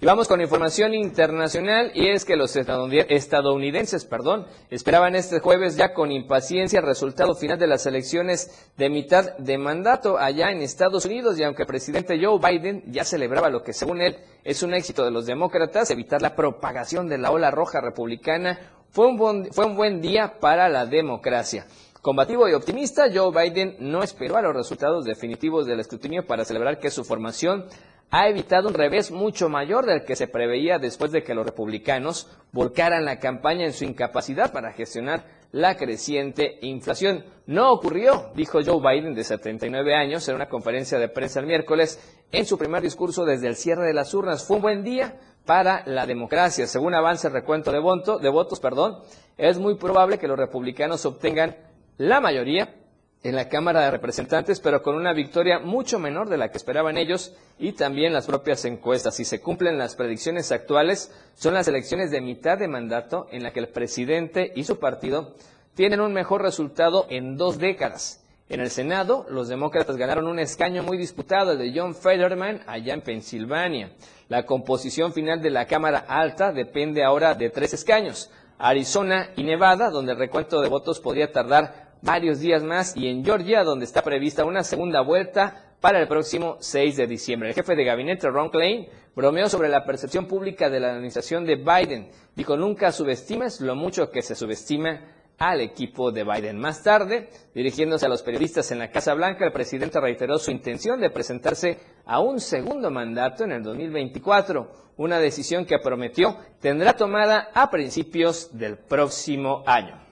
Y 0.03 0.07
vamos 0.07 0.29
con 0.29 0.41
información 0.41 0.95
internacional 0.95 1.91
y 1.93 2.09
es 2.09 2.25
que 2.25 2.35
los 2.35 2.57
estadounidenses, 2.57 4.07
perdón, 4.07 4.47
esperaban 4.71 5.15
este 5.15 5.41
jueves 5.41 5.77
ya 5.77 5.93
con 5.93 6.11
impaciencia 6.11 6.81
el 6.81 6.87
resultado 6.87 7.35
final 7.35 7.59
de 7.59 7.67
las 7.67 7.85
elecciones 7.85 8.71
de 8.79 8.89
mitad 8.89 9.37
de 9.37 9.59
mandato 9.59 10.17
allá 10.17 10.53
en 10.53 10.63
Estados 10.63 11.05
Unidos 11.05 11.39
y 11.39 11.43
aunque 11.43 11.65
el 11.65 11.69
presidente 11.69 12.19
Joe 12.19 12.39
Biden 12.39 12.83
ya 12.87 13.05
celebraba 13.05 13.51
lo 13.51 13.63
que 13.63 13.75
según 13.75 14.01
él 14.01 14.17
es 14.43 14.63
un 14.63 14.73
éxito 14.73 15.05
de 15.05 15.11
los 15.11 15.27
demócratas, 15.27 15.91
evitar 15.91 16.23
la 16.23 16.35
propagación 16.35 17.07
de 17.07 17.19
la 17.19 17.31
ola 17.31 17.51
roja 17.51 17.83
republicana, 17.83 18.59
fue 18.89 19.07
un 19.07 19.19
buen, 19.19 19.53
fue 19.53 19.67
un 19.67 19.77
buen 19.77 20.01
día 20.01 20.41
para 20.41 20.71
la 20.71 20.87
democracia. 20.87 21.67
Combativo 22.01 22.49
y 22.49 22.55
optimista, 22.55 23.11
Joe 23.15 23.31
Biden 23.31 23.77
no 23.81 24.03
esperó 24.03 24.39
a 24.39 24.43
los 24.43 24.57
resultados 24.57 25.05
definitivos 25.05 25.67
del 25.67 25.81
escrutinio 25.81 26.27
para 26.27 26.47
celebrar 26.47 26.79
que 26.79 26.91
su 26.91 27.05
formación 27.05 27.67
ha 28.11 28.29
evitado 28.29 28.69
un 28.69 28.75
revés 28.75 29.11
mucho 29.11 29.49
mayor 29.49 29.87
del 29.87 30.05
que 30.05 30.17
se 30.17 30.27
preveía 30.27 30.79
después 30.79 31.13
de 31.13 31.23
que 31.23 31.35
los 31.35 31.47
republicanos 31.47 32.29
volcaran 32.53 33.05
la 33.05 33.21
campaña 33.21 33.65
en 33.65 33.73
su 33.73 33.85
incapacidad 33.85 34.53
para 34.53 34.73
gestionar 34.73 35.25
la 35.53 35.77
creciente 35.77 36.59
inflación. 36.63 37.25
No 37.47 37.73
ocurrió, 37.73 38.33
dijo 38.35 38.59
Joe 38.65 38.81
Biden 38.81 39.15
de 39.15 39.25
79 39.25 39.95
años 39.95 40.29
en 40.29 40.35
una 40.35 40.49
conferencia 40.49 40.99
de 40.99 41.09
prensa 41.09 41.41
el 41.41 41.47
miércoles 41.47 42.01
en 42.33 42.47
su 42.47 42.59
primer 42.59 42.83
discurso 42.83 43.25
desde 43.25 43.47
el 43.47 43.57
cierre 43.57 43.87
de 43.87 43.95
las 43.95 44.13
urnas. 44.13 44.45
Fue 44.45 44.57
un 44.57 44.63
buen 44.63 44.83
día 44.83 45.17
para 45.47 45.85
la 45.87 46.07
democracia. 46.07 46.67
Según 46.67 46.95
avance 46.95 47.29
el 47.29 47.33
recuento 47.33 47.71
de, 47.71 47.79
voto, 47.79 48.19
de 48.19 48.29
votos, 48.29 48.59
perdón, 48.59 48.99
es 49.37 49.59
muy 49.59 49.77
probable 49.77 50.19
que 50.19 50.29
los 50.29 50.39
republicanos 50.39 51.07
obtengan 51.07 51.57
la 51.97 52.21
mayoría 52.21 52.75
en 53.23 53.37
la 53.37 53.49
Cámara 53.49 53.83
de 53.83 53.91
Representantes, 53.91 54.61
pero 54.61 54.83
con 54.83 54.95
una 54.95 55.12
victoria 55.12 55.59
mucho 55.59 55.99
menor 55.99 56.29
de 56.29 56.39
la 56.39 56.51
que 56.51 56.57
esperaban 56.57 56.97
ellos 56.97 57.35
y 57.59 57.73
también 57.73 58.12
las 58.12 58.27
propias 58.27 58.64
encuestas. 58.64 59.16
Si 59.16 59.25
se 59.25 59.41
cumplen 59.41 59.79
las 59.79 59.95
predicciones 59.95 60.53
actuales, 60.53 61.12
son 61.35 61.55
las 61.55 61.68
elecciones 61.68 62.11
de 62.11 62.23
mitad 62.23 62.57
de 62.57 62.68
mandato 62.68 63.27
en 63.31 63.43
la 63.43 63.53
que 63.53 63.61
el 63.61 63.68
presidente 63.68 64.53
y 64.57 64.64
su 64.64 64.79
partido 64.79 65.35
tienen 65.75 66.01
un 66.01 66.12
mejor 66.12 66.43
resultado 66.43 67.07
en 67.11 67.37
dos 67.37 67.59
décadas. 67.59 68.25
En 68.49 68.61
el 68.61 68.71
Senado, 68.71 69.27
los 69.29 69.49
demócratas 69.49 69.97
ganaron 69.97 70.27
un 70.27 70.41
escaño 70.41 70.83
muy 70.83 70.97
disputado, 70.97 71.53
el 71.53 71.59
de 71.59 71.73
John 71.79 71.95
Federman, 71.95 72.62
allá 72.66 72.95
en 72.95 73.03
Pensilvania. 73.03 73.93
La 74.29 74.45
composición 74.45 75.12
final 75.12 75.41
de 75.41 75.51
la 75.51 75.66
Cámara 75.66 76.05
Alta 76.09 76.53
depende 76.53 77.05
ahora 77.05 77.35
de 77.35 77.51
tres 77.51 77.75
escaños. 77.75 78.31
Arizona 78.59 79.31
y 79.37 79.45
Nevada, 79.45 79.91
donde 79.91 80.12
el 80.12 80.18
recuento 80.18 80.61
de 80.61 80.68
votos 80.68 80.99
podría 81.01 81.31
tardar 81.31 81.89
varios 82.03 82.41
días 82.41 82.63
más, 82.63 82.97
y 82.97 83.09
en 83.09 83.25
Georgia, 83.25 83.65
donde 83.65 83.85
está 83.85 84.03
prevista 84.03 84.45
una 84.45 84.63
segunda 84.63 85.01
vuelta 85.03 85.75
para 85.81 86.01
el 86.01 86.09
próximo 86.09 86.57
6 86.61 86.97
de 86.97 87.07
diciembre. 87.07 87.49
El 87.49 87.55
jefe 87.55 87.75
de 87.75 87.85
gabinete, 87.85 88.29
Ron 88.29 88.51
Klein, 88.51 88.87
bromeó 89.17 89.49
sobre 89.49 89.69
la 89.69 89.85
percepción 89.85 90.27
pública 90.27 90.69
de 90.69 90.81
la 90.81 90.93
administración 90.93 91.45
de 91.45 91.57
Biden. 91.57 92.11
Dijo, 92.37 92.57
nunca 92.57 92.93
subestimes 92.93 93.61
lo 93.61 93.75
mucho 93.75 94.11
que 94.11 94.23
se 94.23 94.35
subestima 94.35 95.01
al 95.39 95.63
equipo 95.63 96.13
de 96.13 96.23
Biden. 96.23 96.59
Más 96.59 96.83
tarde, 96.83 97.31
dirigiéndose 97.55 98.05
a 98.05 98.11
los 98.11 98.23
periodistas 98.23 98.71
en 98.73 98.79
la 98.79 98.91
Casa 98.91 99.15
Blanca, 99.15 99.47
el 99.47 99.53
presidente 99.53 99.99
reiteró 99.99 100.39
su 100.39 100.51
intención 100.51 101.01
de 101.01 101.11
presentarse 101.11 101.79
a 102.05 102.21
un 102.21 102.41
segundo 102.41 102.91
mandato 102.91 103.45
en 103.45 103.53
el 103.53 103.63
2024, 103.63 104.93
una 104.99 105.19
decisión 105.19 105.65
que 105.65 105.79
prometió 105.79 106.37
tendrá 106.61 106.93
tomada 106.93 107.49
a 107.55 107.71
principios 107.71 108.57
del 108.57 108.77
próximo 108.77 109.63
año. 109.67 110.10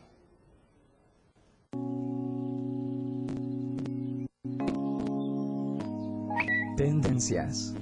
Tendencias. 6.79 7.75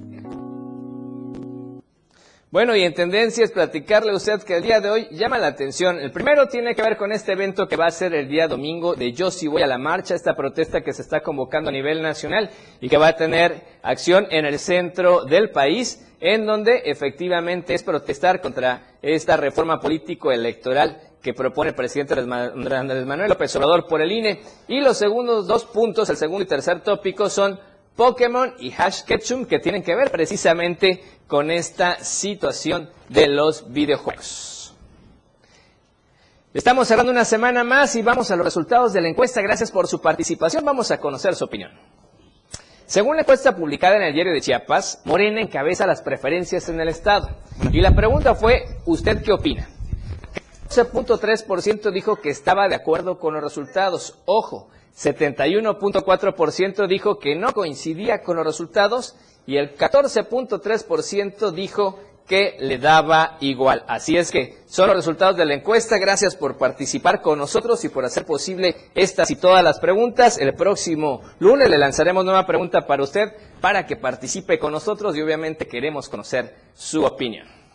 Bueno, 2.50 2.74
y 2.74 2.82
en 2.82 2.94
tendencias, 2.94 3.50
platicarle 3.50 4.10
a 4.10 4.14
usted 4.14 4.42
que 4.42 4.56
el 4.56 4.62
día 4.62 4.80
de 4.80 4.88
hoy 4.88 5.08
llama 5.10 5.36
la 5.36 5.48
atención. 5.48 5.98
El 5.98 6.12
primero 6.12 6.48
tiene 6.48 6.74
que 6.74 6.80
ver 6.80 6.96
con 6.96 7.12
este 7.12 7.32
evento 7.32 7.68
que 7.68 7.76
va 7.76 7.88
a 7.88 7.90
ser 7.90 8.14
el 8.14 8.26
día 8.26 8.48
domingo 8.48 8.94
de 8.94 9.12
Yo 9.12 9.30
sí 9.30 9.48
voy 9.48 9.60
a 9.60 9.66
la 9.66 9.76
marcha, 9.76 10.14
esta 10.14 10.34
protesta 10.34 10.80
que 10.80 10.94
se 10.94 11.02
está 11.02 11.20
convocando 11.20 11.68
a 11.68 11.74
nivel 11.74 12.00
nacional 12.00 12.48
y 12.80 12.88
que 12.88 12.96
va 12.96 13.08
a 13.08 13.16
tener 13.16 13.64
acción 13.82 14.28
en 14.30 14.46
el 14.46 14.58
centro 14.58 15.26
del 15.26 15.50
país, 15.50 16.02
en 16.20 16.46
donde 16.46 16.84
efectivamente 16.86 17.74
es 17.74 17.82
protestar 17.82 18.40
contra 18.40 18.96
esta 19.02 19.36
reforma 19.36 19.78
político-electoral 19.78 21.02
que 21.20 21.34
propone 21.34 21.70
el 21.70 21.76
presidente 21.76 22.14
Andrés 22.14 23.04
Manuel 23.04 23.28
López 23.28 23.54
Obrador 23.56 23.86
por 23.86 24.00
el 24.00 24.10
INE. 24.10 24.40
Y 24.68 24.80
los 24.80 24.96
segundos 24.96 25.46
dos 25.46 25.66
puntos, 25.66 26.08
el 26.08 26.16
segundo 26.16 26.44
y 26.44 26.46
tercer 26.46 26.80
tópico, 26.80 27.28
son 27.28 27.60
Pokémon 27.96 28.54
y 28.58 28.72
Hash 28.72 29.02
Ketchum, 29.02 29.46
que 29.46 29.58
tienen 29.58 29.82
que 29.82 29.96
ver 29.96 30.10
precisamente 30.10 31.02
con 31.26 31.50
esta 31.50 31.98
situación 32.04 32.90
de 33.08 33.26
los 33.26 33.72
videojuegos. 33.72 34.74
Estamos 36.52 36.88
cerrando 36.88 37.12
una 37.12 37.24
semana 37.24 37.64
más 37.64 37.96
y 37.96 38.02
vamos 38.02 38.30
a 38.30 38.36
los 38.36 38.44
resultados 38.44 38.92
de 38.92 39.00
la 39.00 39.08
encuesta. 39.08 39.42
Gracias 39.42 39.70
por 39.70 39.88
su 39.88 40.00
participación. 40.00 40.64
Vamos 40.64 40.90
a 40.90 40.98
conocer 40.98 41.34
su 41.34 41.44
opinión. 41.44 41.70
Según 42.86 43.16
la 43.16 43.22
encuesta 43.22 43.54
publicada 43.54 43.96
en 43.96 44.02
el 44.02 44.14
diario 44.14 44.32
de 44.32 44.40
Chiapas, 44.40 45.02
Morena 45.04 45.40
encabeza 45.40 45.86
las 45.86 46.02
preferencias 46.02 46.68
en 46.68 46.80
el 46.80 46.88
Estado. 46.88 47.28
Y 47.72 47.80
la 47.80 47.94
pregunta 47.94 48.34
fue, 48.34 48.62
¿usted 48.86 49.22
qué 49.22 49.32
opina? 49.32 49.68
12.3% 50.68 51.92
dijo 51.92 52.16
que 52.16 52.30
estaba 52.30 52.68
de 52.68 52.74
acuerdo 52.74 53.18
con 53.18 53.34
los 53.34 53.42
resultados. 53.42 54.18
Ojo, 54.24 54.70
71.4% 54.96 56.88
dijo 56.88 57.18
que 57.18 57.36
no 57.36 57.52
coincidía 57.52 58.22
con 58.22 58.36
los 58.36 58.46
resultados 58.46 59.14
y 59.46 59.56
el 59.56 59.76
14.3% 59.76 61.50
dijo 61.52 61.98
que 62.26 62.56
le 62.58 62.78
daba 62.78 63.36
igual. 63.40 63.84
Así 63.86 64.16
es 64.16 64.30
que 64.30 64.58
son 64.66 64.88
los 64.88 64.96
resultados 64.96 65.36
de 65.36 65.44
la 65.44 65.54
encuesta. 65.54 65.98
Gracias 65.98 66.34
por 66.34 66.58
participar 66.58 67.22
con 67.22 67.38
nosotros 67.38 67.84
y 67.84 67.88
por 67.88 68.04
hacer 68.04 68.26
posible 68.26 68.74
estas 68.94 69.30
y 69.30 69.36
todas 69.36 69.62
las 69.62 69.78
preguntas. 69.78 70.38
El 70.38 70.54
próximo 70.54 71.22
lunes 71.38 71.70
le 71.70 71.78
lanzaremos 71.78 72.24
nueva 72.24 72.46
pregunta 72.46 72.86
para 72.86 73.02
usted 73.02 73.32
para 73.60 73.86
que 73.86 73.96
participe 73.96 74.58
con 74.58 74.72
nosotros 74.72 75.16
y 75.16 75.22
obviamente 75.22 75.68
queremos 75.68 76.08
conocer 76.08 76.54
su 76.74 77.04
opinión. 77.04 77.65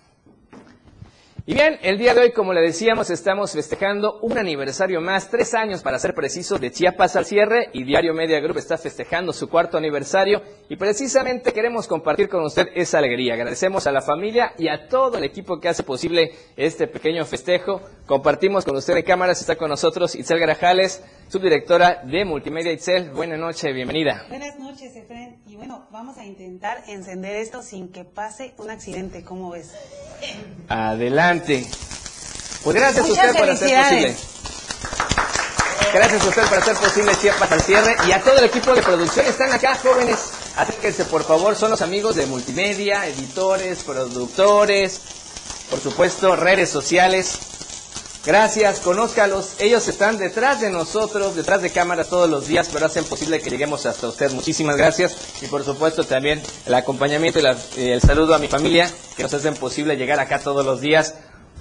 Y 1.43 1.55
bien, 1.55 1.79
el 1.81 1.97
día 1.97 2.13
de 2.13 2.21
hoy, 2.21 2.31
como 2.33 2.53
le 2.53 2.61
decíamos, 2.61 3.09
estamos 3.09 3.53
festejando 3.53 4.19
un 4.21 4.37
aniversario 4.37 5.01
más, 5.01 5.27
tres 5.31 5.55
años 5.55 5.81
para 5.81 5.97
ser 5.97 6.13
preciso, 6.13 6.59
de 6.59 6.71
Chiapas 6.71 7.15
al 7.15 7.25
cierre 7.25 7.71
y 7.73 7.83
Diario 7.83 8.13
Media 8.13 8.39
Group 8.39 8.59
está 8.59 8.77
festejando 8.77 9.33
su 9.33 9.49
cuarto 9.49 9.75
aniversario 9.75 10.43
y 10.69 10.75
precisamente 10.75 11.51
queremos 11.51 11.87
compartir 11.87 12.29
con 12.29 12.43
usted 12.43 12.67
esa 12.75 12.99
alegría. 12.99 13.33
Agradecemos 13.33 13.87
a 13.87 13.91
la 13.91 14.03
familia 14.03 14.53
y 14.59 14.67
a 14.67 14.87
todo 14.87 15.17
el 15.17 15.23
equipo 15.23 15.59
que 15.59 15.67
hace 15.67 15.81
posible 15.81 16.31
este 16.57 16.85
pequeño 16.85 17.25
festejo. 17.25 17.81
Compartimos 18.05 18.63
con 18.63 18.75
usted 18.75 18.95
en 18.95 19.03
cámaras, 19.03 19.41
está 19.41 19.55
con 19.55 19.69
nosotros 19.69 20.13
Itzel 20.13 20.37
Garajales, 20.37 21.03
subdirectora 21.27 22.03
de 22.03 22.23
Multimedia 22.23 22.71
Itzel. 22.71 23.09
Buenas 23.09 23.39
noches, 23.39 23.73
bienvenida. 23.73 24.25
Buenas 24.29 24.59
noches, 24.59 24.95
Efren. 24.95 25.41
Y 25.47 25.55
bueno, 25.55 25.87
vamos 25.91 26.19
a 26.19 26.23
intentar 26.23 26.83
encender 26.87 27.37
esto 27.37 27.63
sin 27.63 27.91
que 27.91 28.05
pase 28.05 28.53
un 28.59 28.69
accidente, 28.69 29.23
¿cómo 29.23 29.49
ves? 29.49 29.73
Adelante. 30.67 31.30
Pues 32.63 32.75
gracias 32.75 33.05
a 33.05 33.11
usted 33.11 33.37
por 33.37 33.49
hacer 33.49 33.81
posible. 33.83 34.15
Gracias 35.93 36.23
a 36.23 36.29
usted 36.29 36.43
por 36.47 36.57
hacer 36.57 36.75
posible 36.75 37.11
Chiapas 37.21 37.51
al 37.51 37.61
cierre 37.61 37.95
y 38.07 38.11
a 38.11 38.21
todo 38.21 38.37
el 38.39 38.45
equipo 38.45 38.73
de 38.73 38.81
producción. 38.81 39.25
Están 39.25 39.51
acá, 39.51 39.77
jóvenes. 39.81 40.19
Acérquense, 40.55 41.05
por 41.05 41.23
favor. 41.23 41.55
Son 41.55 41.71
los 41.71 41.81
amigos 41.81 42.15
de 42.15 42.25
multimedia, 42.27 43.05
editores, 43.07 43.83
productores, 43.83 45.01
por 45.69 45.79
supuesto, 45.79 46.35
redes 46.35 46.69
sociales. 46.69 47.39
Gracias, 48.23 48.79
conózcalos. 48.81 49.55
Ellos 49.59 49.87
están 49.87 50.17
detrás 50.17 50.61
de 50.61 50.69
nosotros, 50.69 51.35
detrás 51.35 51.61
de 51.63 51.71
cámaras 51.71 52.07
todos 52.09 52.29
los 52.29 52.47
días, 52.47 52.69
pero 52.71 52.85
hacen 52.85 53.03
posible 53.05 53.41
que 53.41 53.49
lleguemos 53.49 53.85
hasta 53.87 54.07
usted. 54.07 54.31
Muchísimas 54.31 54.77
gracias. 54.77 55.41
Y 55.41 55.47
por 55.47 55.63
supuesto 55.63 56.03
también 56.03 56.39
el 56.67 56.73
acompañamiento 56.75 57.39
y 57.39 57.41
la- 57.41 57.57
el 57.77 57.99
saludo 58.01 58.35
a 58.35 58.39
mi 58.39 58.47
familia, 58.47 58.87
que 59.17 59.23
nos 59.23 59.33
hacen 59.33 59.55
posible 59.55 59.97
llegar 59.97 60.19
acá 60.19 60.37
todos 60.37 60.63
los 60.63 60.81
días. 60.81 61.15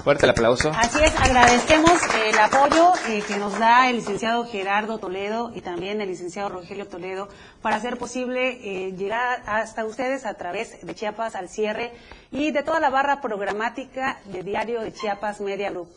Fuerte 0.05 0.25
el 0.25 0.31
aplauso. 0.31 0.71
Así 0.75 0.99
es, 1.03 1.13
agradecemos 1.19 1.93
el 2.27 2.39
apoyo 2.39 2.93
eh, 3.09 3.23
que 3.27 3.37
nos 3.37 3.59
da 3.59 3.89
el 3.91 3.97
licenciado 3.97 4.47
Gerardo 4.47 4.99
Toledo 4.99 5.53
y 5.55 5.61
también 5.61 6.01
el 6.01 6.09
licenciado 6.09 6.49
Rogelio 6.49 6.87
Toledo 6.87 7.29
para 7.61 7.77
hacer 7.77 7.99
posible 7.99 8.61
eh, 8.63 8.93
llegar 8.93 9.43
hasta 9.47 9.85
ustedes 9.85 10.25
a 10.25 10.35
través 10.35 10.81
de 10.87 10.95
Chiapas 10.95 11.35
al 11.35 11.51
cierre 11.51 11.93
y 12.33 12.51
de 12.51 12.63
toda 12.63 12.81
la 12.81 12.89
barra 12.89 13.21
programática 13.21 14.21
de 14.27 14.43
Diario 14.43 14.81
de 14.81 14.93
Chiapas 14.93 15.41
Media 15.43 15.71
Group. 15.71 15.89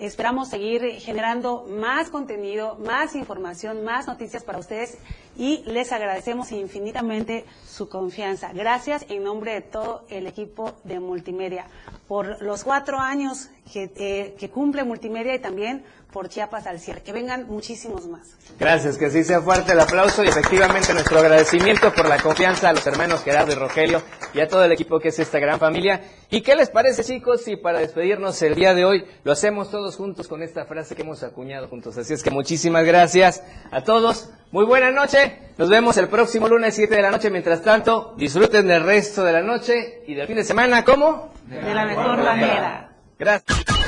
Esperamos 0.00 0.48
seguir 0.48 0.82
generando 1.00 1.66
más 1.68 2.08
contenido, 2.10 2.76
más 2.76 3.16
información, 3.16 3.84
más 3.84 4.06
noticias 4.06 4.44
para 4.44 4.58
ustedes 4.58 4.96
y 5.36 5.64
les 5.66 5.90
agradecemos 5.90 6.52
infinitamente 6.52 7.44
su 7.66 7.88
confianza. 7.88 8.52
Gracias 8.52 9.04
en 9.08 9.24
nombre 9.24 9.54
de 9.54 9.60
todo 9.60 10.04
el 10.08 10.28
equipo 10.28 10.74
de 10.84 11.00
Multimedia 11.00 11.66
por 12.06 12.40
los 12.42 12.62
cuatro 12.62 12.98
años 12.98 13.50
que, 13.72 13.90
eh, 13.96 14.50
cumple 14.54 14.84
Multimedia 14.84 15.34
y 15.34 15.40
también 15.40 15.84
por 16.12 16.28
Chiapas 16.28 16.66
al 16.66 16.80
cierre. 16.80 17.02
Que 17.02 17.12
vengan 17.12 17.46
muchísimos 17.46 18.06
más. 18.06 18.36
Gracias, 18.58 18.96
que 18.96 19.10
sí 19.10 19.24
sea 19.24 19.40
fuerte 19.40 19.72
el 19.72 19.80
aplauso 19.80 20.24
y 20.24 20.28
efectivamente 20.28 20.92
nuestro 20.92 21.18
agradecimiento 21.18 21.92
por 21.92 22.08
la 22.08 22.18
confianza 22.18 22.70
a 22.70 22.72
los 22.72 22.86
hermanos 22.86 23.22
Gerardo 23.22 23.52
y 23.52 23.54
Rogelio 23.54 24.02
y 24.32 24.40
a 24.40 24.48
todo 24.48 24.64
el 24.64 24.72
equipo 24.72 24.98
que 24.98 25.08
es 25.08 25.18
esta 25.18 25.38
gran 25.38 25.58
familia. 25.58 26.00
¿Y 26.30 26.42
qué 26.42 26.54
les 26.54 26.70
parece, 26.70 27.04
chicos? 27.04 27.42
Si 27.42 27.56
para 27.56 27.78
despedirnos 27.78 28.40
el 28.42 28.54
día 28.54 28.74
de 28.74 28.84
hoy 28.84 29.04
lo 29.24 29.32
hacemos 29.32 29.70
todos 29.70 29.96
juntos 29.96 30.28
con 30.28 30.42
esta 30.42 30.64
frase 30.64 30.94
que 30.94 31.02
hemos 31.02 31.22
acuñado 31.22 31.68
juntos. 31.68 31.96
Así 31.96 32.14
es 32.14 32.22
que 32.22 32.30
muchísimas 32.30 32.84
gracias 32.84 33.42
a 33.70 33.82
todos. 33.82 34.30
Muy 34.50 34.64
buena 34.64 34.90
noche. 34.90 35.38
Nos 35.58 35.68
vemos 35.68 35.96
el 35.98 36.08
próximo 36.08 36.48
lunes 36.48 36.74
7 36.74 36.94
de 36.94 37.02
la 37.02 37.10
noche. 37.10 37.30
Mientras 37.30 37.62
tanto, 37.62 38.14
disfruten 38.16 38.66
del 38.66 38.82
resto 38.82 39.22
de 39.24 39.32
la 39.32 39.42
noche 39.42 40.02
y 40.06 40.14
del 40.14 40.26
fin 40.26 40.36
de 40.36 40.44
semana. 40.44 40.84
¿Cómo? 40.84 41.32
De 41.46 41.74
la 41.74 41.84
mejor 41.84 42.16
manera. 42.18 42.92
Gracias. 43.18 43.87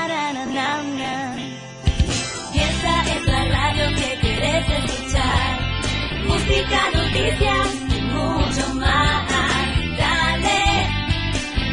música, 6.51 6.79
noticias 6.93 7.67
y 7.89 8.01
mucho 8.01 8.75
más. 8.75 9.29
Dale, 9.97 10.63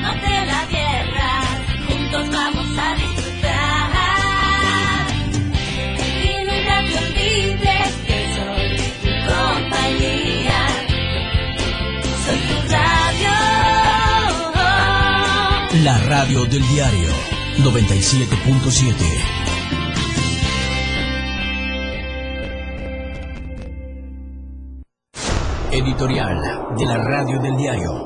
no 0.02 0.12
te 0.12 0.46
la 0.46 0.66
pierdas, 0.68 1.46
juntos 1.86 2.30
vamos 2.30 2.68
a 2.78 2.94
disfrutar. 2.94 3.88
Inmigración 6.24 7.06
libre, 7.14 7.76
el 8.08 8.24
sol 8.36 8.68
tu 9.02 9.10
compañía. 9.32 10.60
Soy 12.24 12.38
tu 12.38 12.56
radio. 12.72 13.36
La 15.84 15.96
radio 16.06 16.38
del 16.44 16.64
diario 16.68 17.10
97.7. 17.58 19.37
Editorial 25.70 26.40
de 26.78 26.86
la 26.86 26.96
radio 26.96 27.38
del 27.40 27.54
diario. 27.54 28.04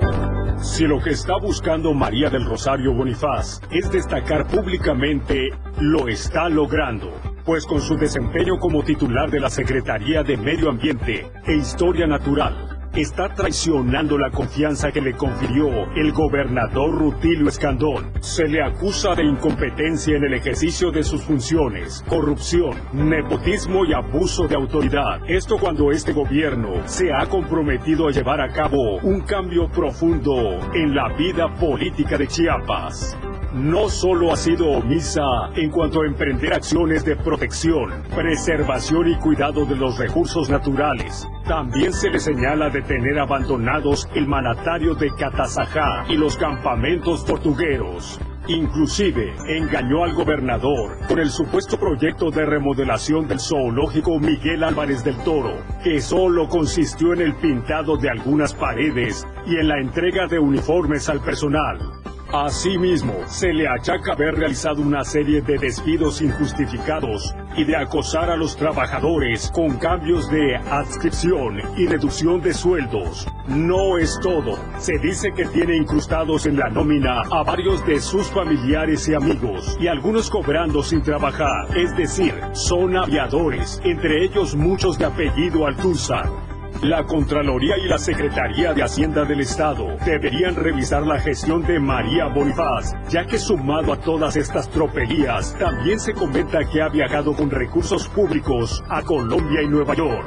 Si 0.60 0.84
lo 0.84 1.00
que 1.00 1.10
está 1.10 1.34
buscando 1.40 1.94
María 1.94 2.28
del 2.28 2.44
Rosario 2.44 2.92
Bonifaz 2.92 3.60
es 3.70 3.88
destacar 3.88 4.48
públicamente, 4.48 5.50
lo 5.78 6.08
está 6.08 6.48
logrando, 6.48 7.12
pues 7.44 7.64
con 7.64 7.80
su 7.80 7.96
desempeño 7.96 8.58
como 8.58 8.82
titular 8.82 9.30
de 9.30 9.38
la 9.38 9.48
Secretaría 9.48 10.24
de 10.24 10.36
Medio 10.36 10.70
Ambiente 10.70 11.30
e 11.46 11.54
Historia 11.54 12.08
Natural, 12.08 12.71
está 12.95 13.28
traicionando 13.34 14.18
la 14.18 14.30
confianza 14.30 14.93
que 14.93 15.01
le 15.01 15.14
confirió 15.14 15.68
el 15.95 16.12
gobernador 16.12 16.99
Rutilio 16.99 17.49
Escandón. 17.49 18.12
Se 18.20 18.47
le 18.47 18.62
acusa 18.62 19.14
de 19.14 19.24
incompetencia 19.24 20.16
en 20.16 20.24
el 20.24 20.34
ejercicio 20.34 20.90
de 20.90 21.03
sus 21.03 21.22
funciones, 21.22 22.05
corrupción, 22.09 22.76
nepotismo 22.93 23.84
y 23.84 23.95
abuso 23.95 24.47
de 24.47 24.57
autoridad. 24.57 25.20
Esto 25.28 25.57
cuando 25.59 25.90
este 25.90 26.12
gobierno 26.12 26.86
se 26.86 27.12
ha 27.12 27.26
comprometido 27.26 28.09
a 28.09 28.12
llevar 28.12 28.40
a 28.40 28.53
cabo 28.53 28.99
un 29.03 29.20
cambio 29.22 29.68
profundo 29.68 30.59
en 30.74 30.95
la 30.95 31.09
vida 31.16 31.55
política 31.55 32.18
de 32.18 32.26
Chiapas 32.26 33.16
no 33.55 33.88
solo 33.88 34.32
ha 34.32 34.36
sido 34.36 34.68
omisa 34.68 35.50
en 35.57 35.70
cuanto 35.70 36.00
a 36.00 36.07
emprender 36.07 36.55
acciones 36.55 37.05
de 37.05 37.16
protección, 37.16 38.03
preservación 38.14 39.09
y 39.09 39.16
cuidado 39.16 39.66
de 39.66 39.76
los 39.76 39.98
recursos 39.98 40.48
naturales, 40.48 41.28
también 41.46 41.92
se 41.92 42.09
le 42.09 42.18
señala 42.18 42.70
de 42.70 42.82
tener 42.82 43.18
abandonados 43.18 44.09
el 44.14 44.26
manatario 44.26 44.94
de 44.94 45.11
Catazajá 45.11 46.05
y 46.09 46.16
los 46.16 46.36
campamentos 46.36 47.24
portugueros. 47.24 48.18
Inclusive 48.48 49.34
engañó 49.46 50.03
al 50.03 50.14
gobernador 50.14 50.98
con 51.07 51.20
el 51.20 51.30
supuesto 51.30 51.78
proyecto 51.78 52.30
de 52.30 52.44
remodelación 52.44 53.28
del 53.28 53.38
zoológico 53.38 54.18
Miguel 54.18 54.64
Álvarez 54.64 55.05
del 55.05 55.16
Toro, 55.18 55.62
que 55.84 56.00
solo 56.00 56.48
consistió 56.48 57.12
en 57.12 57.20
el 57.20 57.34
pintado 57.36 57.96
de 57.96 58.11
algunas 58.11 58.53
paredes 58.55 59.24
y 59.46 59.57
en 59.57 59.68
la 59.68 59.78
entrega 59.78 60.26
de 60.26 60.40
uniformes 60.40 61.09
al 61.09 61.20
personal. 61.20 62.01
Asimismo, 62.32 63.12
se 63.26 63.52
le 63.52 63.68
achaca 63.68 64.14
haber 64.14 64.34
realizado 64.34 64.80
una 64.80 65.04
serie 65.04 65.42
de 65.42 65.58
despidos 65.58 66.22
injustificados 66.22 67.34
y 67.58 67.64
de 67.64 67.76
acosar 67.76 68.30
a 68.30 68.36
los 68.36 68.56
trabajadores 68.56 69.50
con 69.50 69.76
cambios 69.76 70.30
de 70.30 70.56
adscripción 70.56 71.60
y 71.76 71.86
reducción 71.86 72.40
de 72.40 72.54
sueldos. 72.54 73.28
No 73.46 73.98
es 73.98 74.18
todo. 74.22 74.58
Se 74.78 74.98
dice 74.98 75.32
que 75.36 75.44
tiene 75.44 75.76
incrustados 75.76 76.46
en 76.46 76.56
la 76.56 76.70
nómina 76.70 77.20
a 77.30 77.42
varios 77.42 77.84
de 77.84 78.00
sus 78.00 78.28
familiares 78.28 79.06
y 79.10 79.14
amigos, 79.14 79.76
y 79.78 79.88
algunos 79.88 80.30
cobrando 80.30 80.82
sin 80.82 81.02
trabajar, 81.02 81.76
es 81.76 81.94
decir, 81.98 82.32
son 82.54 82.96
aviadores, 82.96 83.78
entre 83.84 84.24
ellos 84.24 84.56
muchos 84.56 84.96
de 84.96 85.04
apellido 85.04 85.66
Altúzar. 85.66 86.51
La 86.82 87.04
Contraloría 87.04 87.78
y 87.78 87.86
la 87.86 87.96
Secretaría 87.96 88.74
de 88.74 88.82
Hacienda 88.82 89.24
del 89.24 89.38
Estado 89.38 89.86
deberían 90.04 90.56
revisar 90.56 91.06
la 91.06 91.20
gestión 91.20 91.62
de 91.62 91.78
María 91.78 92.26
Bonifaz, 92.26 92.92
ya 93.08 93.24
que 93.24 93.38
sumado 93.38 93.92
a 93.92 94.00
todas 94.00 94.34
estas 94.34 94.68
tropelías, 94.68 95.56
también 95.60 96.00
se 96.00 96.12
comenta 96.12 96.58
que 96.64 96.82
ha 96.82 96.88
viajado 96.88 97.36
con 97.36 97.50
recursos 97.50 98.08
públicos 98.08 98.82
a 98.88 99.00
Colombia 99.02 99.62
y 99.62 99.68
Nueva 99.68 99.94
York. 99.94 100.26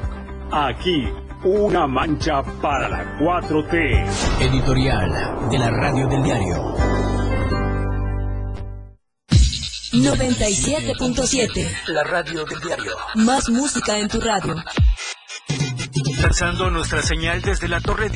Aquí, 0.49 1.09
una 1.43 1.87
mancha 1.87 2.41
para 2.61 2.87
la 2.87 3.19
4T. 3.19 4.05
Editorial 4.39 5.49
de 5.51 5.59
la 5.59 5.71
radio 5.71 6.07
del 6.07 6.23
diario. 6.23 6.73
97.7. 9.91 11.67
La 11.87 12.03
radio 12.03 12.45
del 12.45 12.59
diario. 12.61 12.93
Más 13.15 13.49
música 13.49 13.97
en 13.97 14.07
tu 14.07 14.21
radio. 14.21 14.55
Lanzando 16.22 16.70
nuestra 16.70 17.01
señal 17.01 17.41
desde 17.41 17.68
la 17.68 17.80
torre 17.82 18.09